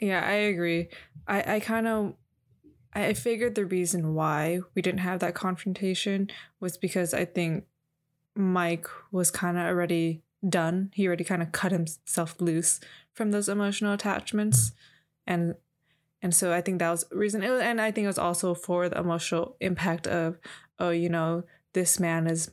Yeah, 0.00 0.24
I 0.24 0.32
agree. 0.32 0.88
I, 1.26 1.56
I 1.56 1.60
kind 1.60 1.86
of 1.86 2.14
I 2.94 3.12
figured 3.12 3.54
the 3.54 3.66
reason 3.66 4.14
why 4.14 4.60
we 4.74 4.82
didn't 4.82 5.00
have 5.00 5.20
that 5.20 5.34
confrontation 5.34 6.30
was 6.58 6.76
because 6.76 7.12
I 7.12 7.24
think 7.24 7.64
Mike 8.34 8.86
was 9.12 9.30
kind 9.30 9.58
of 9.58 9.64
already 9.64 10.22
done. 10.48 10.90
He 10.94 11.06
already 11.06 11.24
kind 11.24 11.42
of 11.42 11.52
cut 11.52 11.72
himself 11.72 12.40
loose 12.40 12.80
from 13.12 13.30
those 13.30 13.48
emotional 13.48 13.92
attachments, 13.92 14.72
and 15.26 15.54
and 16.22 16.34
so 16.34 16.52
I 16.52 16.60
think 16.60 16.78
that 16.78 16.90
was 16.90 17.04
reason. 17.10 17.42
Was, 17.42 17.60
and 17.60 17.80
I 17.80 17.90
think 17.90 18.04
it 18.04 18.08
was 18.08 18.18
also 18.18 18.54
for 18.54 18.88
the 18.88 18.98
emotional 18.98 19.56
impact 19.60 20.06
of, 20.06 20.38
oh, 20.78 20.90
you 20.90 21.08
know, 21.08 21.44
this 21.74 22.00
man 22.00 22.26
is 22.26 22.50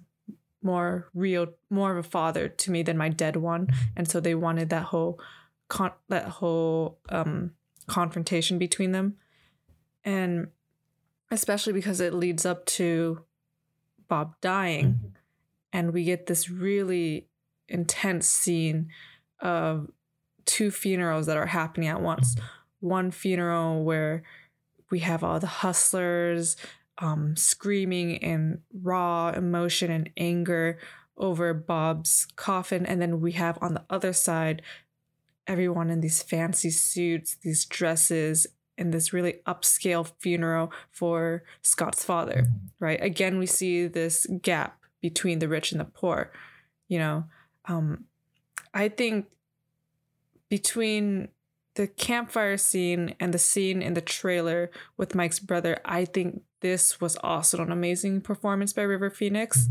more 0.61 1.09
real, 1.13 1.47
more 1.69 1.91
of 1.91 2.05
a 2.05 2.09
father 2.09 2.49
to 2.49 2.71
me 2.71 2.83
than 2.83 2.97
my 2.97 3.09
dead 3.09 3.37
one, 3.37 3.69
and 3.95 4.09
so 4.09 4.19
they 4.19 4.35
wanted 4.35 4.69
that 4.69 4.83
whole 4.83 5.19
con- 5.67 5.91
that 6.09 6.27
whole 6.27 6.99
um 7.09 7.51
confrontation 7.87 8.57
between 8.57 8.91
them 8.91 9.15
and 10.03 10.47
especially 11.31 11.73
because 11.73 11.99
it 11.99 12.13
leads 12.13 12.45
up 12.45 12.65
to 12.65 13.23
Bob 14.07 14.35
dying 14.41 14.85
Mhm. 14.93 15.11
and 15.73 15.93
we 15.93 16.03
get 16.03 16.25
this 16.27 16.49
really 16.49 17.27
intense 17.67 18.27
scene 18.27 18.89
of 19.39 19.89
two 20.45 20.69
funerals 20.71 21.25
that 21.25 21.37
are 21.37 21.47
happening 21.47 21.89
at 21.89 22.01
once 22.01 22.35
one 22.79 23.09
funeral 23.09 23.83
where 23.83 24.21
we 24.91 24.99
have 24.99 25.23
all 25.23 25.39
the 25.39 25.47
hustlers 25.47 26.55
um, 26.99 27.35
screaming 27.35 28.11
in 28.11 28.61
raw 28.81 29.29
emotion 29.29 29.89
and 29.91 30.09
anger 30.15 30.77
over 31.17 31.53
Bob's 31.53 32.27
coffin. 32.35 32.85
And 32.85 33.01
then 33.01 33.19
we 33.19 33.31
have 33.33 33.57
on 33.61 33.73
the 33.73 33.83
other 33.89 34.13
side 34.13 34.61
everyone 35.47 35.89
in 35.89 36.01
these 36.01 36.21
fancy 36.23 36.69
suits, 36.71 37.35
these 37.41 37.65
dresses, 37.65 38.47
in 38.77 38.91
this 38.91 39.13
really 39.13 39.39
upscale 39.47 40.11
funeral 40.19 40.71
for 40.91 41.43
Scott's 41.61 42.03
father, 42.03 42.43
Mhm. 42.43 42.69
right? 42.79 43.01
Again, 43.01 43.37
we 43.37 43.45
see 43.45 43.87
this 43.87 44.27
gap 44.41 44.81
between 45.01 45.39
the 45.39 45.47
rich 45.47 45.71
and 45.71 45.79
the 45.79 45.85
poor. 45.85 46.31
You 46.89 46.99
know, 46.99 47.29
um, 47.65 48.05
I 48.73 48.89
think 48.89 49.27
between 50.49 51.29
the 51.75 51.87
campfire 51.87 52.57
scene 52.57 53.15
and 53.19 53.33
the 53.33 53.39
scene 53.39 53.81
in 53.81 53.93
the 53.93 54.01
trailer 54.01 54.71
with 54.97 55.15
Mike's 55.15 55.39
brother, 55.39 55.79
I 55.85 56.05
think 56.05 56.43
this 56.61 56.99
was 56.99 57.15
also 57.17 57.61
an 57.61 57.71
amazing 57.71 58.21
performance 58.21 58.73
by 58.73 58.81
River 58.81 59.09
Phoenix. 59.09 59.67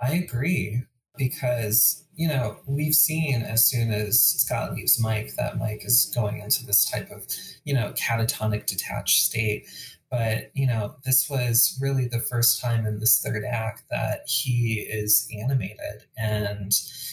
I 0.00 0.14
agree 0.14 0.82
because, 1.16 2.04
you 2.14 2.28
know, 2.28 2.56
we've 2.66 2.94
seen 2.94 3.42
as 3.42 3.68
soon 3.68 3.90
as 3.90 4.20
Scott 4.20 4.74
leaves 4.74 5.00
Mike 5.00 5.34
that 5.36 5.58
Mike 5.58 5.84
is 5.84 6.10
going 6.14 6.40
into 6.40 6.64
this 6.64 6.90
type 6.90 7.10
of, 7.10 7.26
you 7.64 7.74
know, 7.74 7.92
catatonic 7.92 8.66
detached 8.66 9.22
state. 9.22 9.66
But, 10.10 10.50
you 10.54 10.66
know, 10.66 10.96
this 11.06 11.30
was 11.30 11.78
really 11.80 12.06
the 12.06 12.20
first 12.20 12.60
time 12.60 12.84
in 12.84 12.98
this 12.98 13.22
third 13.24 13.44
act 13.44 13.84
that 13.90 14.20
he 14.26 14.86
is 14.90 15.26
animated. 15.40 16.04
And, 16.18 16.70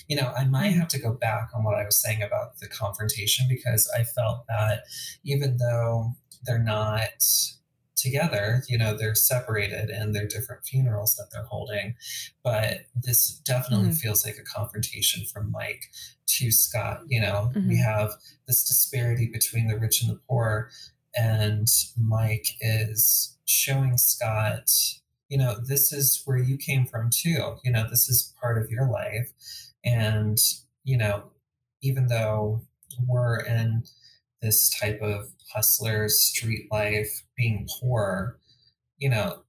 you 0.09 0.17
know, 0.17 0.33
I 0.37 0.43
might 0.43 0.73
have 0.73 0.89
to 0.89 0.99
go 0.99 1.13
back 1.13 1.49
on 1.55 1.63
what 1.63 1.75
I 1.75 1.85
was 1.85 2.01
saying 2.01 2.21
about 2.21 2.57
the 2.59 2.67
confrontation 2.67 3.45
because 3.47 3.89
I 3.97 4.03
felt 4.03 4.45
that 4.47 4.83
even 5.23 5.57
though 5.57 6.15
they're 6.43 6.59
not 6.59 7.23
together, 8.01 8.63
you 8.67 8.77
know, 8.77 8.95
they're 8.97 9.15
separated 9.15 9.89
and 9.89 10.13
they're 10.15 10.27
different 10.27 10.65
funerals 10.65 11.15
that 11.15 11.27
they're 11.31 11.43
holding. 11.43 11.95
But 12.43 12.85
this 12.95 13.39
definitely 13.45 13.89
Mhm. 13.89 13.97
feels 13.97 14.25
like 14.25 14.37
a 14.37 14.43
confrontation 14.43 15.25
from 15.25 15.51
Mike 15.51 15.91
to 16.27 16.51
Scott. 16.51 17.01
You 17.07 17.21
know, 17.21 17.51
we 17.55 17.77
Mhm. 17.77 17.83
have 17.83 18.11
this 18.47 18.63
disparity 18.63 19.27
between 19.27 19.67
the 19.67 19.77
rich 19.77 20.01
and 20.01 20.11
the 20.11 20.19
poor, 20.27 20.69
and 21.17 21.67
Mike 21.97 22.55
is 22.61 23.37
showing 23.45 23.97
Scott, 23.97 24.69
you 25.27 25.37
know, 25.37 25.59
this 25.59 25.91
is 25.91 26.21
where 26.25 26.37
you 26.37 26.57
came 26.57 26.85
from 26.85 27.09
too. 27.09 27.59
You 27.63 27.71
know, 27.71 27.89
this 27.89 28.09
is 28.09 28.33
part 28.39 28.57
of 28.61 28.69
your 28.71 28.89
life. 28.89 29.31
And, 29.83 30.37
you 30.83 30.97
know, 30.97 31.31
even 31.81 32.07
though 32.07 32.65
we're 33.07 33.39
in 33.39 33.83
this 34.41 34.69
type 34.79 35.01
of 35.01 35.27
hustler 35.53 36.07
street 36.09 36.67
life, 36.71 37.23
being 37.35 37.67
poor, 37.79 38.37
you 38.97 39.09
know, 39.09 39.43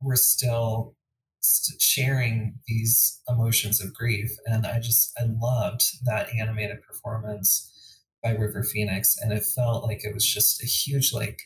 we're 0.00 0.16
still 0.16 0.94
st- 1.40 1.80
sharing 1.80 2.54
these 2.66 3.20
emotions 3.28 3.82
of 3.82 3.94
grief. 3.94 4.30
And 4.46 4.66
I 4.66 4.78
just, 4.80 5.12
I 5.18 5.24
loved 5.24 6.04
that 6.04 6.28
animated 6.34 6.82
performance 6.82 8.00
by 8.22 8.32
River 8.32 8.62
Phoenix. 8.62 9.16
And 9.20 9.32
it 9.32 9.44
felt 9.44 9.84
like 9.84 10.04
it 10.04 10.14
was 10.14 10.26
just 10.26 10.62
a 10.62 10.66
huge, 10.66 11.12
like, 11.12 11.40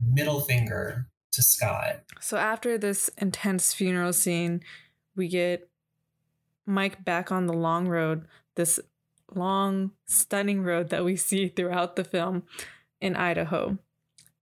middle 0.00 0.40
finger 0.40 1.08
to 1.32 1.42
Scott. 1.42 2.02
So 2.20 2.36
after 2.36 2.78
this 2.78 3.08
intense 3.18 3.72
funeral 3.72 4.12
scene, 4.12 4.62
we 5.14 5.28
get 5.28 5.68
Mike 6.66 7.04
back 7.04 7.30
on 7.30 7.46
the 7.46 7.54
long 7.54 7.88
road, 7.88 8.26
this 8.56 8.80
long, 9.34 9.92
stunning 10.06 10.62
road 10.62 10.90
that 10.90 11.04
we 11.04 11.16
see 11.16 11.48
throughout 11.48 11.96
the 11.96 12.04
film 12.04 12.44
in 13.00 13.16
Idaho. 13.16 13.78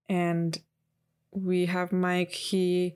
And 0.07 0.57
we 1.31 1.65
have 1.65 1.91
Mike, 1.91 2.31
he 2.31 2.95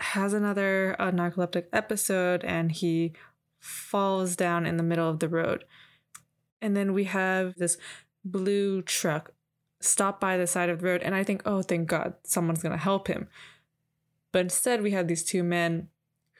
has 0.00 0.32
another 0.32 0.96
uh, 0.98 1.10
narcoleptic 1.10 1.66
episode 1.72 2.44
and 2.44 2.70
he 2.72 3.12
falls 3.58 4.36
down 4.36 4.66
in 4.66 4.76
the 4.76 4.82
middle 4.82 5.08
of 5.08 5.20
the 5.20 5.28
road. 5.28 5.64
And 6.60 6.76
then 6.76 6.92
we 6.92 7.04
have 7.04 7.54
this 7.56 7.76
blue 8.24 8.82
truck 8.82 9.32
stop 9.80 10.20
by 10.20 10.36
the 10.36 10.46
side 10.46 10.68
of 10.68 10.80
the 10.80 10.86
road. 10.86 11.02
And 11.02 11.14
I 11.14 11.24
think, 11.24 11.42
oh, 11.44 11.62
thank 11.62 11.88
God, 11.88 12.14
someone's 12.24 12.62
going 12.62 12.72
to 12.72 12.78
help 12.78 13.08
him. 13.08 13.28
But 14.32 14.40
instead, 14.40 14.82
we 14.82 14.90
have 14.90 15.08
these 15.08 15.24
two 15.24 15.42
men 15.42 15.88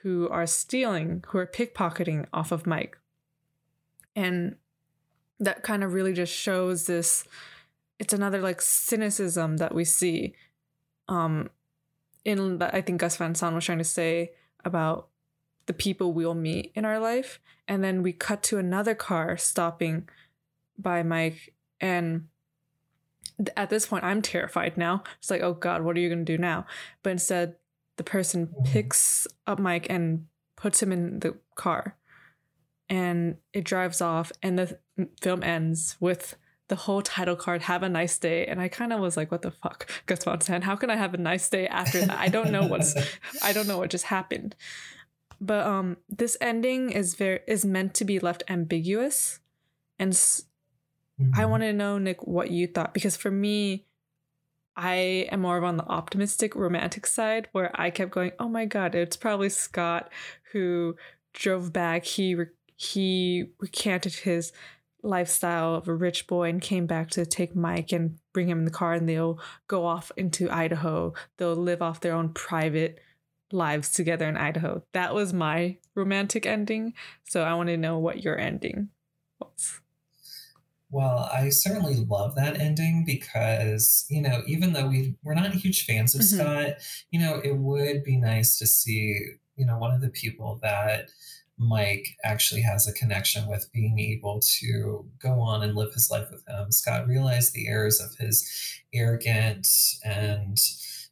who 0.02 0.28
are 0.28 0.46
stealing, 0.46 1.24
who 1.28 1.38
are 1.38 1.46
pickpocketing 1.46 2.26
off 2.32 2.52
of 2.52 2.66
Mike. 2.66 2.98
And 4.19 4.57
that 5.39 5.62
kind 5.62 5.85
of 5.85 5.93
really 5.93 6.12
just 6.12 6.33
shows 6.33 6.87
this 6.87 7.25
it's 8.01 8.12
another 8.12 8.41
like 8.41 8.61
cynicism 8.61 9.57
that 9.59 9.75
we 9.75 9.85
see 9.85 10.35
um 11.09 11.51
in 12.25 12.59
that 12.59 12.75
I 12.75 12.81
think 12.81 13.01
Gus 13.01 13.16
Van 13.16 13.35
Sant 13.35 13.55
was 13.55 13.64
trying 13.64 13.79
to 13.79 13.85
say 13.85 14.33
about 14.64 15.09
the 15.66 15.73
people 15.73 16.12
we'll 16.12 16.35
meet 16.35 16.73
in 16.75 16.85
our 16.85 16.99
life. 16.99 17.39
And 17.69 17.85
then 17.85 18.03
we 18.03 18.12
cut 18.12 18.43
to 18.45 18.59
another 18.59 18.95
car 18.95 19.37
stopping 19.37 20.09
by 20.77 21.03
Mike. 21.03 21.55
And 21.81 22.29
at 23.57 23.71
this 23.71 23.87
point, 23.87 24.03
I'm 24.03 24.23
terrified 24.23 24.77
now. 24.77 25.05
It's 25.19 25.31
like, 25.31 25.43
oh 25.43 25.55
God, 25.55 25.83
what 25.83 25.97
are 25.97 26.01
you 26.01 26.09
going 26.09 26.25
to 26.25 26.37
do 26.37 26.39
now? 26.39 26.66
But 27.03 27.11
instead, 27.11 27.57
the 27.97 28.05
person 28.05 28.55
picks 28.64 29.27
up 29.47 29.59
Mike 29.59 29.87
and 29.91 30.27
puts 30.57 30.83
him 30.83 30.91
in 30.91 31.21
the 31.21 31.37
car. 31.55 31.97
And 32.89 33.36
it 33.53 33.64
drives 33.64 34.01
off, 34.01 34.32
and 34.43 34.59
the 34.59 34.78
film 35.20 35.43
ends 35.43 35.97
with 36.01 36.36
the 36.68 36.76
whole 36.76 37.03
title 37.03 37.36
card 37.36 37.62
have 37.62 37.82
a 37.82 37.89
nice 37.89 38.18
day. 38.18 38.47
And 38.47 38.61
i 38.61 38.68
kind 38.68 38.93
of 38.93 39.01
was 39.01 39.16
like 39.16 39.30
what 39.30 39.43
the 39.43 39.51
fuck 39.51 39.91
gus 40.07 40.24
van 40.24 40.41
sant 40.41 40.64
how 40.64 40.76
can 40.76 40.91
i 40.91 40.97
have 40.97 41.14
a 41.14 41.18
nice 41.18 41.49
day 41.49 41.66
after 41.66 42.01
that? 42.01 42.18
I 42.18 42.28
don't 42.28 42.51
know 42.51 42.66
what's 42.66 42.95
i 43.43 43.53
don't 43.53 43.66
know 43.66 43.78
what 43.78 43.91
just 43.91 44.05
happened. 44.05 44.55
But 45.41 45.66
um 45.66 45.97
this 46.09 46.36
ending 46.41 46.91
is 46.91 47.14
very 47.14 47.41
is 47.47 47.64
meant 47.64 47.95
to 47.95 48.05
be 48.05 48.18
left 48.18 48.43
ambiguous 48.49 49.41
and 49.99 50.12
mm-hmm. 50.12 51.30
i 51.34 51.45
want 51.45 51.62
to 51.62 51.72
know 51.72 51.97
nick 51.99 52.26
what 52.26 52.51
you 52.51 52.66
thought 52.66 52.93
because 52.93 53.16
for 53.16 53.30
me 53.30 53.86
i 54.76 55.26
am 55.30 55.41
more 55.41 55.57
of 55.57 55.64
on 55.64 55.76
the 55.76 55.86
optimistic 55.86 56.55
romantic 56.57 57.07
side 57.07 57.49
where 57.53 57.70
i 57.80 57.89
kept 57.89 58.11
going 58.11 58.32
oh 58.41 58.49
my 58.49 58.64
god 58.64 58.95
it's 58.95 59.16
probably 59.16 59.49
scott 59.49 60.11
who 60.53 60.97
drove 61.39 61.72
back. 61.72 62.05
He 62.05 62.34
re- 62.34 62.47
he 62.79 63.51
recanted 63.59 64.14
his 64.14 64.53
lifestyle 65.03 65.74
of 65.74 65.89
a 65.89 65.95
rich 65.95 66.29
boy 66.29 66.49
and 66.49 66.62
came 66.62 66.87
back 66.87 67.11
to 67.11 67.26
take 67.26 67.57
Mike 67.57 67.91
and 67.91 68.18
bring 68.33 68.49
him 68.49 68.61
in 68.61 68.64
the 68.64 68.70
car 68.70 68.95
and 68.95 69.09
they'll 69.09 69.41
go 69.66 69.85
off 69.85 70.12
into 70.16 70.49
Idaho. 70.49 71.12
They'll 71.37 71.57
live 71.57 71.83
off 71.83 72.01
their 72.01 72.14
own 72.14 72.29
private 72.31 73.01
lives 73.51 73.91
together 73.91 74.29
in 74.29 74.37
Idaho. 74.37 74.85
That 74.93 75.12
was 75.12 75.33
my 75.33 75.79
romantic 75.97 76.47
ending. 76.47 76.95
So 77.24 77.43
I 77.43 77.55
want 77.55 77.68
to 77.68 77.76
know 77.76 77.99
what 77.99 78.22
your 78.22 78.39
ending 78.39 78.91
was. 79.41 79.81
Well, 80.91 81.29
I 81.33 81.49
certainly 81.49 81.97
love 82.09 82.37
that 82.37 82.61
ending 82.61 83.05
because, 83.05 84.07
you 84.09 84.22
know, 84.22 84.43
even 84.47 84.72
though 84.72 84.87
we 84.87 85.16
we're 85.24 85.35
not 85.35 85.53
huge 85.53 85.85
fans 85.85 86.14
of 86.14 86.20
mm-hmm. 86.20 86.41
Scott, 86.41 86.74
you 87.11 87.18
know, 87.18 87.41
it 87.43 87.57
would 87.57 88.05
be 88.05 88.16
nice 88.16 88.57
to 88.59 88.66
see, 88.68 89.18
you 89.57 89.66
know, 89.66 89.79
one 89.79 89.93
of 89.93 90.01
the 90.01 90.11
people 90.11 90.61
that 90.62 91.11
Mike 91.59 92.16
actually 92.24 92.62
has 92.62 92.86
a 92.86 92.92
connection 92.92 93.48
with 93.48 93.70
being 93.72 93.98
able 93.98 94.40
to 94.61 95.04
go 95.20 95.40
on 95.40 95.62
and 95.62 95.74
live 95.74 95.92
his 95.92 96.11
life 96.11 96.28
with 96.30 96.46
him. 96.48 96.70
Scott 96.70 97.06
realized 97.06 97.52
the 97.52 97.68
errors 97.68 98.00
of 98.00 98.14
his 98.16 98.48
arrogant 98.94 99.66
and 100.04 100.59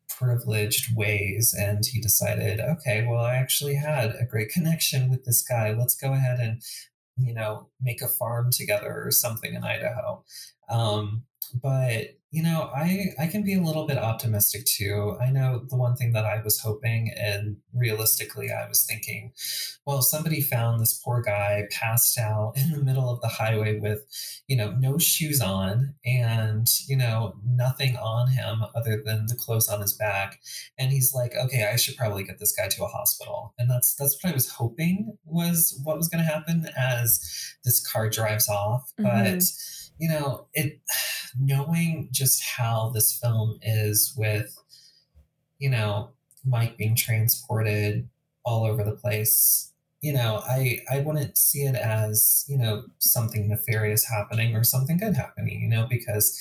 privileged 0.09 0.97
ways, 0.97 1.55
and 1.59 1.85
he 1.85 2.01
decided, 2.01 2.61
okay, 2.61 3.07
well, 3.07 3.25
I 3.25 3.35
actually 3.35 3.75
had 3.75 4.15
a 4.19 4.25
great 4.25 4.49
connection 4.49 5.11
with 5.11 5.25
this 5.25 5.43
guy. 5.43 5.73
Let's 5.73 5.97
go 5.97 6.13
ahead 6.13 6.39
and, 6.41 6.63
you 7.19 7.35
know, 7.35 7.69
make 7.81 8.01
a 8.01 8.09
farm 8.09 8.51
together 8.51 9.03
or 9.05 9.11
something 9.11 9.53
in 9.55 9.65
Idaho. 9.65 10.25
Um, 10.69 11.25
but 11.55 12.16
you 12.37 12.43
know, 12.43 12.71
I 12.77 13.15
I 13.19 13.29
can 13.29 13.43
be 13.43 13.55
a 13.55 13.63
little 13.63 13.87
bit 13.87 13.97
optimistic 13.97 14.67
too. 14.67 15.17
I 15.19 15.31
know 15.31 15.63
the 15.71 15.77
one 15.77 15.97
thing 15.97 16.13
that 16.13 16.27
I 16.27 16.43
was 16.43 16.61
hoping 16.61 17.11
and 17.19 17.57
realistically 17.73 18.51
I 18.53 18.69
was 18.69 18.85
thinking, 18.85 19.33
well, 19.87 20.03
somebody 20.03 20.43
found 20.43 20.79
this 20.79 21.01
poor 21.03 21.23
guy 21.23 21.63
passed 21.71 22.19
out 22.19 22.53
in 22.55 22.73
the 22.73 22.85
middle 22.85 23.09
of 23.09 23.23
the 23.23 23.29
highway 23.29 23.79
with, 23.79 24.05
you 24.49 24.55
know, 24.55 24.73
no 24.73 24.99
shoes 24.99 25.41
on 25.41 25.95
and, 26.05 26.67
you 26.87 26.99
know, 26.99 27.37
nothing 27.43 27.97
on 27.97 28.29
him 28.29 28.65
other 28.75 29.03
than 29.03 29.29
the 29.29 29.35
clothes 29.35 29.71
on 29.71 29.81
his 29.81 29.95
back. 29.95 30.39
And 30.79 30.93
he's 30.93 31.15
like, 31.15 31.33
okay, 31.43 31.71
I 31.73 31.77
should 31.77 31.97
probably 31.97 32.23
get 32.23 32.39
this 32.39 32.53
guy 32.55 32.69
to 32.69 32.85
a 32.85 32.89
hospital. 32.89 33.55
And 33.57 33.71
that's 33.71 33.95
that's 33.95 34.23
what 34.23 34.31
I 34.31 34.35
was 34.35 34.51
hoping 34.51 35.17
was 35.25 35.81
what 35.85 35.97
was 35.97 36.11
gonna 36.11 36.23
happen 36.23 36.69
as 36.77 37.57
this 37.65 37.81
car 37.91 38.11
drives 38.11 38.47
off. 38.47 38.93
Mm-hmm. 39.01 39.05
But 39.05 39.43
you 39.99 40.09
know, 40.09 40.47
it 40.55 40.81
knowing 41.39 42.09
just 42.13 42.43
how 42.43 42.91
this 42.95 43.13
film 43.19 43.59
is 43.63 44.15
with, 44.17 44.57
you 45.59 45.71
know, 45.71 46.11
Mike 46.45 46.77
being 46.77 46.95
transported 46.97 48.09
all 48.45 48.65
over 48.65 48.85
the 48.85 48.93
place, 48.97 49.73
you 50.01 50.13
know, 50.13 50.43
I 50.47 50.81
I 50.91 51.01
wouldn't 51.01 51.37
see 51.39 51.65
it 51.65 51.75
as, 51.75 52.45
you 52.49 52.59
know, 52.59 52.85
something 52.99 53.49
nefarious 53.49 54.05
happening 54.05 54.55
or 54.55 54.65
something 54.65 54.99
good 54.99 55.15
happening, 55.17 55.61
you 55.63 55.69
know, 55.69 55.87
because 55.89 56.39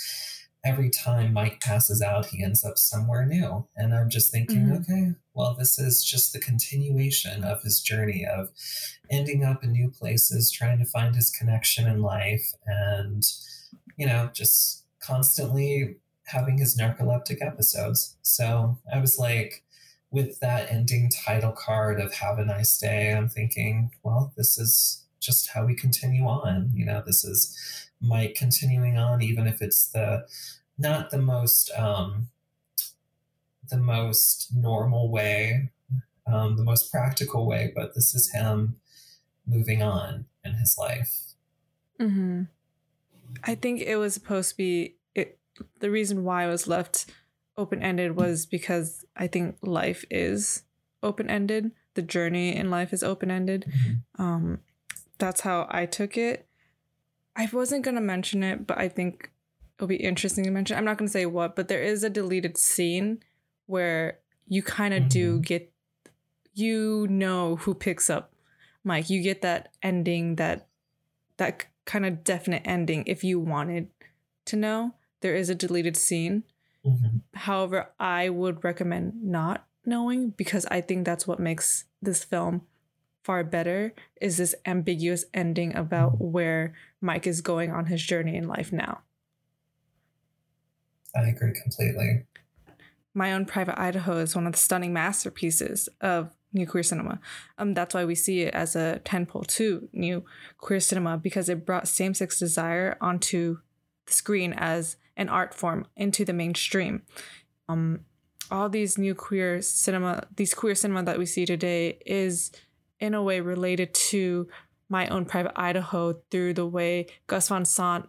every 0.65 0.89
time 0.89 1.31
Mike 1.31 1.61
passes 1.61 2.01
out, 2.01 2.25
he 2.25 2.43
ends 2.43 2.65
up 2.65 2.77
somewhere 2.77 3.25
new. 3.25 3.67
And 3.75 3.93
I'm 3.93 4.09
just 4.09 4.31
thinking, 4.31 4.65
mm-hmm. 4.65 4.91
okay, 4.91 5.11
well, 5.35 5.55
this 5.57 5.77
is 5.77 6.03
just 6.03 6.33
the 6.33 6.39
continuation 6.39 7.43
of 7.43 7.61
his 7.61 7.79
journey 7.81 8.25
of 8.25 8.49
ending 9.11 9.43
up 9.43 9.63
in 9.63 9.71
new 9.71 9.91
places, 9.91 10.51
trying 10.51 10.79
to 10.79 10.85
find 10.85 11.15
his 11.15 11.29
connection 11.29 11.87
in 11.87 12.01
life, 12.01 12.51
and, 12.65 13.23
you 13.95 14.07
know, 14.07 14.31
just 14.33 14.83
constantly 14.99 15.97
having 16.25 16.57
his 16.57 16.75
narcoleptic 16.75 17.45
episodes. 17.45 18.17
So 18.23 18.79
I 18.91 18.99
was 18.99 19.19
like, 19.19 19.63
with 20.09 20.39
that 20.39 20.71
ending 20.71 21.09
title 21.09 21.51
card 21.51 21.99
of 21.99 22.13
Have 22.15 22.39
a 22.39 22.45
Nice 22.45 22.77
Day, 22.77 23.13
I'm 23.13 23.29
thinking, 23.29 23.91
well, 24.01 24.33
this 24.35 24.57
is 24.57 25.03
just 25.19 25.49
how 25.49 25.65
we 25.65 25.75
continue 25.75 26.23
on. 26.25 26.71
You 26.73 26.85
know, 26.85 27.03
this 27.05 27.23
is 27.25 27.84
Mike 28.01 28.35
continuing 28.35 28.97
on, 28.97 29.21
even 29.21 29.47
if 29.47 29.61
it's 29.61 29.87
the 29.87 30.25
not 30.77 31.09
the 31.09 31.17
most 31.17 31.71
um, 31.77 32.29
the 33.69 33.77
most 33.77 34.49
normal 34.55 35.09
way, 35.09 35.71
um, 36.27 36.57
the 36.57 36.63
most 36.63 36.91
practical 36.91 37.45
way, 37.45 37.71
but 37.75 37.95
this 37.95 38.13
is 38.13 38.31
him 38.31 38.77
moving 39.47 39.81
on 39.81 40.25
in 40.43 40.53
his 40.55 40.77
life. 40.77 41.33
Mm-hmm. 41.99 42.43
I 43.43 43.55
think 43.55 43.81
it 43.81 43.97
was 43.97 44.13
supposed 44.13 44.51
to 44.51 44.57
be 44.57 44.95
it. 45.13 45.39
The 45.79 45.91
reason 45.91 46.23
why 46.23 46.45
it 46.45 46.49
was 46.49 46.67
left 46.67 47.05
open 47.57 47.81
ended 47.81 48.15
was 48.15 48.45
because 48.45 49.05
I 49.15 49.27
think 49.27 49.57
life 49.61 50.05
is 50.09 50.63
open 51.01 51.29
ended. 51.29 51.71
The 51.93 52.01
journey 52.01 52.55
in 52.55 52.69
life 52.69 52.91
is 52.91 53.03
open 53.03 53.31
ended. 53.31 53.65
Mm-hmm. 53.67 54.21
Um, 54.21 54.59
that's 55.17 55.41
how 55.41 55.67
I 55.69 55.85
took 55.85 56.17
it. 56.17 56.47
I 57.35 57.49
wasn't 57.51 57.83
gonna 57.83 58.01
mention 58.01 58.43
it, 58.43 58.65
but 58.65 58.77
I 58.77 58.87
think 58.89 59.31
it'll 59.77 59.87
be 59.87 59.95
interesting 59.97 60.43
to 60.45 60.51
mention. 60.51 60.77
I'm 60.77 60.85
not 60.85 60.97
gonna 60.97 61.09
say 61.09 61.25
what, 61.25 61.55
but 61.55 61.67
there 61.67 61.83
is 61.83 62.03
a 62.03 62.09
deleted 62.09 62.57
scene 62.57 63.19
where 63.65 64.19
you 64.47 64.61
kind 64.63 64.93
of 64.93 65.01
mm-hmm. 65.01 65.09
do 65.09 65.39
get, 65.39 65.71
you 66.53 67.07
know, 67.09 67.57
who 67.57 67.73
picks 67.73 68.09
up 68.09 68.33
Mike. 68.83 69.09
You 69.09 69.21
get 69.21 69.41
that 69.41 69.73
ending, 69.81 70.35
that 70.35 70.67
that 71.37 71.65
kind 71.85 72.05
of 72.05 72.23
definite 72.23 72.63
ending. 72.65 73.03
If 73.05 73.23
you 73.23 73.39
wanted 73.39 73.89
to 74.45 74.55
know, 74.55 74.93
there 75.21 75.35
is 75.35 75.49
a 75.49 75.55
deleted 75.55 75.97
scene. 75.97 76.43
Mm-hmm. 76.85 77.17
However, 77.33 77.89
I 77.99 78.29
would 78.29 78.63
recommend 78.63 79.23
not 79.23 79.65
knowing 79.85 80.29
because 80.29 80.65
I 80.67 80.81
think 80.81 81.05
that's 81.05 81.27
what 81.27 81.39
makes 81.39 81.85
this 82.01 82.23
film 82.23 82.61
far 83.25 83.43
better 83.43 83.91
is 84.21 84.37
this 84.37 84.53
ambiguous 84.67 85.25
ending 85.33 85.75
about 85.75 86.21
where 86.21 86.75
Mike 87.01 87.25
is 87.25 87.41
going 87.41 87.71
on 87.71 87.87
his 87.87 88.03
journey 88.03 88.35
in 88.35 88.47
life 88.47 88.71
now. 88.71 89.01
I 91.15 91.29
agree 91.29 91.53
completely. 91.59 92.25
My 93.15 93.33
Own 93.33 93.45
Private 93.45 93.81
Idaho 93.81 94.17
is 94.17 94.35
one 94.35 94.45
of 94.45 94.53
the 94.53 94.59
stunning 94.59 94.93
masterpieces 94.93 95.89
of 96.01 96.35
new 96.53 96.67
queer 96.67 96.83
cinema. 96.83 97.19
Um, 97.57 97.73
that's 97.73 97.95
why 97.95 98.05
we 98.05 98.13
see 98.13 98.41
it 98.41 98.53
as 98.53 98.75
a 98.75 99.01
tentpole 99.03 99.47
to 99.47 99.89
new 99.91 100.23
queer 100.59 100.79
cinema 100.79 101.17
because 101.17 101.49
it 101.49 101.65
brought 101.65 101.87
same-sex 101.87 102.37
desire 102.37 102.95
onto 103.01 103.57
the 104.05 104.13
screen 104.13 104.53
as 104.53 104.97
an 105.17 105.29
art 105.29 105.55
form 105.55 105.87
into 105.95 106.25
the 106.25 106.33
mainstream. 106.33 107.01
Um, 107.67 108.01
all 108.51 108.69
these 108.69 108.97
new 108.99 109.15
queer 109.15 109.61
cinema, 109.61 110.27
these 110.35 110.53
queer 110.53 110.75
cinema 110.75 111.01
that 111.03 111.17
we 111.17 111.25
see 111.25 111.45
today 111.45 111.97
is 112.05 112.51
in 112.99 113.13
a 113.13 113.23
way 113.23 113.41
related 113.41 113.93
to 113.93 114.47
my 114.89 115.07
own 115.07 115.25
private 115.25 115.53
Idaho 115.55 116.13
through 116.31 116.53
the 116.53 116.65
way 116.65 117.07
Gus 117.27 117.49
Van 117.49 117.65
Sant 117.65 118.07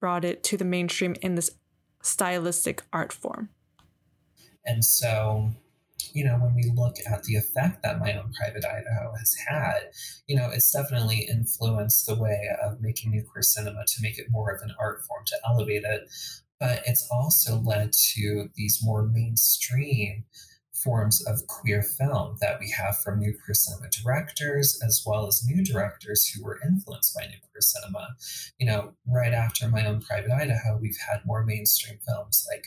brought 0.00 0.24
it 0.24 0.42
to 0.44 0.56
the 0.56 0.64
mainstream 0.64 1.14
in 1.22 1.34
this 1.34 1.50
stylistic 2.02 2.82
art 2.92 3.12
form. 3.12 3.50
And 4.64 4.84
so, 4.84 5.50
you 6.12 6.24
know, 6.24 6.36
when 6.36 6.54
we 6.54 6.70
look 6.74 6.96
at 7.10 7.24
the 7.24 7.36
effect 7.36 7.82
that 7.82 7.98
my 7.98 8.12
own 8.12 8.32
private 8.38 8.64
Idaho 8.64 9.14
has 9.18 9.34
had, 9.48 9.80
you 10.26 10.36
know, 10.36 10.50
it's 10.52 10.70
definitely 10.72 11.28
influenced 11.30 12.06
the 12.06 12.14
way 12.14 12.48
of 12.62 12.80
making 12.80 13.10
new 13.10 13.22
queer 13.22 13.42
cinema 13.42 13.84
to 13.86 14.02
make 14.02 14.18
it 14.18 14.26
more 14.30 14.52
of 14.52 14.60
an 14.62 14.74
art 14.78 15.02
form, 15.04 15.24
to 15.26 15.36
elevate 15.46 15.84
it. 15.84 16.02
But 16.60 16.82
it's 16.86 17.08
also 17.10 17.60
led 17.60 17.92
to 18.14 18.48
these 18.56 18.80
more 18.82 19.06
mainstream 19.06 20.24
forms 20.82 21.24
of 21.26 21.46
queer 21.46 21.82
film 21.82 22.36
that 22.40 22.58
we 22.60 22.70
have 22.70 22.98
from 22.98 23.18
new 23.18 23.32
queer 23.32 23.54
cinema 23.54 23.88
directors 23.90 24.80
as 24.86 25.02
well 25.06 25.26
as 25.26 25.44
new 25.44 25.64
directors 25.64 26.26
who 26.26 26.44
were 26.44 26.60
influenced 26.66 27.14
by 27.14 27.22
new 27.26 27.38
queer 27.50 27.60
cinema. 27.60 28.08
You 28.58 28.66
know, 28.66 28.92
right 29.06 29.32
after 29.32 29.68
my 29.68 29.86
own 29.86 30.00
private 30.00 30.30
Idaho, 30.30 30.78
we've 30.80 30.98
had 31.10 31.26
more 31.26 31.44
mainstream 31.44 31.98
films 32.06 32.46
like 32.50 32.66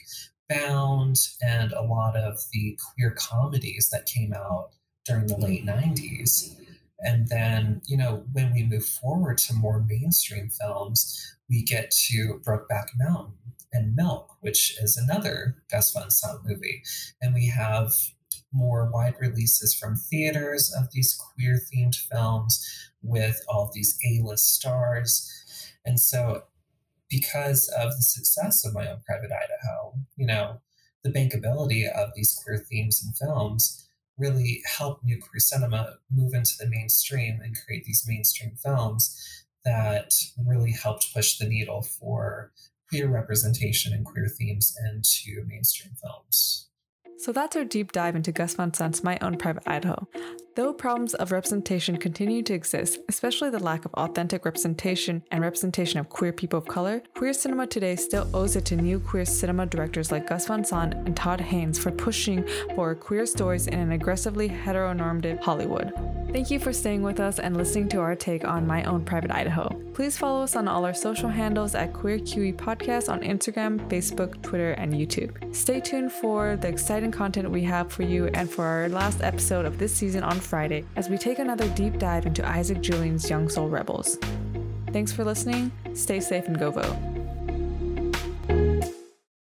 Bound 0.49 1.17
and 1.41 1.71
a 1.71 1.81
lot 1.81 2.17
of 2.17 2.37
the 2.51 2.77
queer 2.93 3.11
comedies 3.11 3.89
that 3.91 4.05
came 4.05 4.33
out 4.33 4.71
during 5.05 5.27
the 5.27 5.37
late 5.37 5.65
90s. 5.65 6.55
And 6.99 7.29
then, 7.29 7.81
you 7.87 7.97
know, 7.97 8.25
when 8.33 8.51
we 8.51 8.63
move 8.63 8.85
forward 8.85 9.37
to 9.39 9.53
more 9.53 9.83
mainstream 9.87 10.49
films, 10.49 11.37
we 11.49 11.63
get 11.63 11.89
to 12.09 12.41
Brokeback 12.45 12.87
Mountain 12.97 13.33
and 13.73 13.95
Milk, 13.95 14.37
which 14.41 14.77
is 14.81 14.97
another 14.97 15.63
Gus 15.71 15.91
Van 15.93 16.09
Sant 16.09 16.45
movie. 16.45 16.83
And 17.21 17.33
we 17.33 17.47
have 17.47 17.93
more 18.53 18.89
wide 18.91 19.15
releases 19.19 19.73
from 19.73 19.95
theaters 19.95 20.73
of 20.77 20.91
these 20.91 21.17
queer 21.17 21.59
themed 21.73 21.95
films 21.95 22.65
with 23.01 23.41
all 23.47 23.71
these 23.73 23.97
A-list 24.05 24.53
stars. 24.53 25.29
And 25.85 25.99
so 25.99 26.43
because 27.09 27.67
of 27.77 27.91
the 27.91 28.01
success 28.01 28.65
of 28.65 28.73
my 28.73 28.87
own 28.87 29.01
private 29.05 29.31
Idaho, 29.31 29.93
you 30.15 30.25
know, 30.25 30.61
the 31.03 31.11
bankability 31.11 31.89
of 31.89 32.09
these 32.15 32.39
queer 32.43 32.57
themes 32.57 33.03
and 33.03 33.17
films 33.17 33.87
really 34.17 34.61
helped 34.77 35.03
new 35.03 35.19
queer 35.19 35.39
cinema 35.39 35.95
move 36.11 36.33
into 36.33 36.53
the 36.59 36.69
mainstream 36.69 37.39
and 37.43 37.57
create 37.65 37.85
these 37.85 38.05
mainstream 38.07 38.55
films 38.61 39.45
that 39.65 40.13
really 40.45 40.71
helped 40.71 41.13
push 41.13 41.37
the 41.37 41.47
needle 41.47 41.81
for 41.81 42.51
queer 42.91 43.07
representation 43.07 43.93
and 43.93 44.05
queer 44.05 44.27
themes 44.27 44.75
into 44.91 45.45
mainstream 45.47 45.93
films. 46.03 46.67
So 47.17 47.31
that's 47.31 47.55
our 47.55 47.63
deep 47.63 47.93
dive 47.93 48.15
into 48.15 48.31
Gus 48.33 48.55
Van 48.55 48.73
Sant's 48.73 49.03
My 49.03 49.17
Own 49.21 49.37
Private 49.37 49.63
Idaho. 49.65 50.07
Though 50.53 50.73
problems 50.73 51.13
of 51.13 51.31
representation 51.31 51.95
continue 51.95 52.43
to 52.43 52.53
exist, 52.53 52.99
especially 53.07 53.51
the 53.51 53.63
lack 53.63 53.85
of 53.85 53.93
authentic 53.93 54.43
representation 54.43 55.23
and 55.31 55.41
representation 55.41 55.97
of 55.97 56.09
queer 56.09 56.33
people 56.33 56.59
of 56.59 56.67
color, 56.67 57.01
queer 57.15 57.31
cinema 57.31 57.67
today 57.67 57.95
still 57.95 58.27
owes 58.33 58.57
it 58.57 58.65
to 58.65 58.75
new 58.75 58.99
queer 58.99 59.23
cinema 59.23 59.65
directors 59.65 60.11
like 60.11 60.27
Gus 60.27 60.47
Van 60.47 60.65
Sant 60.65 60.93
and 60.93 61.15
Todd 61.15 61.39
Haynes 61.39 61.79
for 61.79 61.89
pushing 61.89 62.45
for 62.75 62.93
queer 62.95 63.25
stories 63.25 63.67
in 63.67 63.79
an 63.79 63.93
aggressively 63.93 64.49
heteronormative 64.49 65.41
Hollywood. 65.41 65.93
Thank 66.33 66.51
you 66.51 66.59
for 66.59 66.71
staying 66.71 67.01
with 67.01 67.19
us 67.19 67.39
and 67.39 67.55
listening 67.55 67.89
to 67.89 67.99
our 67.99 68.15
take 68.15 68.45
on 68.45 68.67
My 68.67 68.83
Own 68.83 69.03
Private 69.03 69.31
Idaho. 69.31 69.67
Please 69.93 70.17
follow 70.17 70.41
us 70.43 70.55
on 70.55 70.67
all 70.67 70.85
our 70.85 70.93
social 70.93 71.27
handles 71.29 71.75
at 71.75 71.91
Queer 71.91 72.19
QE 72.19 72.55
Podcast 72.55 73.09
on 73.09 73.19
Instagram, 73.19 73.85
Facebook, 73.89 74.41
Twitter, 74.41 74.71
and 74.71 74.93
YouTube. 74.93 75.53
Stay 75.53 75.81
tuned 75.81 76.11
for 76.11 76.55
the 76.55 76.69
exciting 76.69 77.11
content 77.11 77.51
we 77.51 77.63
have 77.63 77.91
for 77.91 78.03
you 78.03 78.27
and 78.27 78.49
for 78.49 78.63
our 78.63 78.87
last 78.87 79.21
episode 79.21 79.65
of 79.65 79.77
this 79.77 79.93
season 79.93 80.23
on 80.23 80.39
Friday 80.41 80.85
as 80.95 81.09
we 81.09 81.17
take 81.17 81.39
another 81.39 81.67
deep 81.69 81.97
dive 81.99 82.25
into 82.25 82.47
Isaac 82.47 82.81
Julien's 82.81 83.29
Young 83.29 83.49
Soul 83.49 83.69
Rebels. 83.69 84.17
Thanks 84.91 85.11
for 85.11 85.23
listening. 85.23 85.71
Stay 85.93 86.19
safe 86.19 86.47
and 86.47 86.59
go 86.59 86.71
vote. 86.71 87.10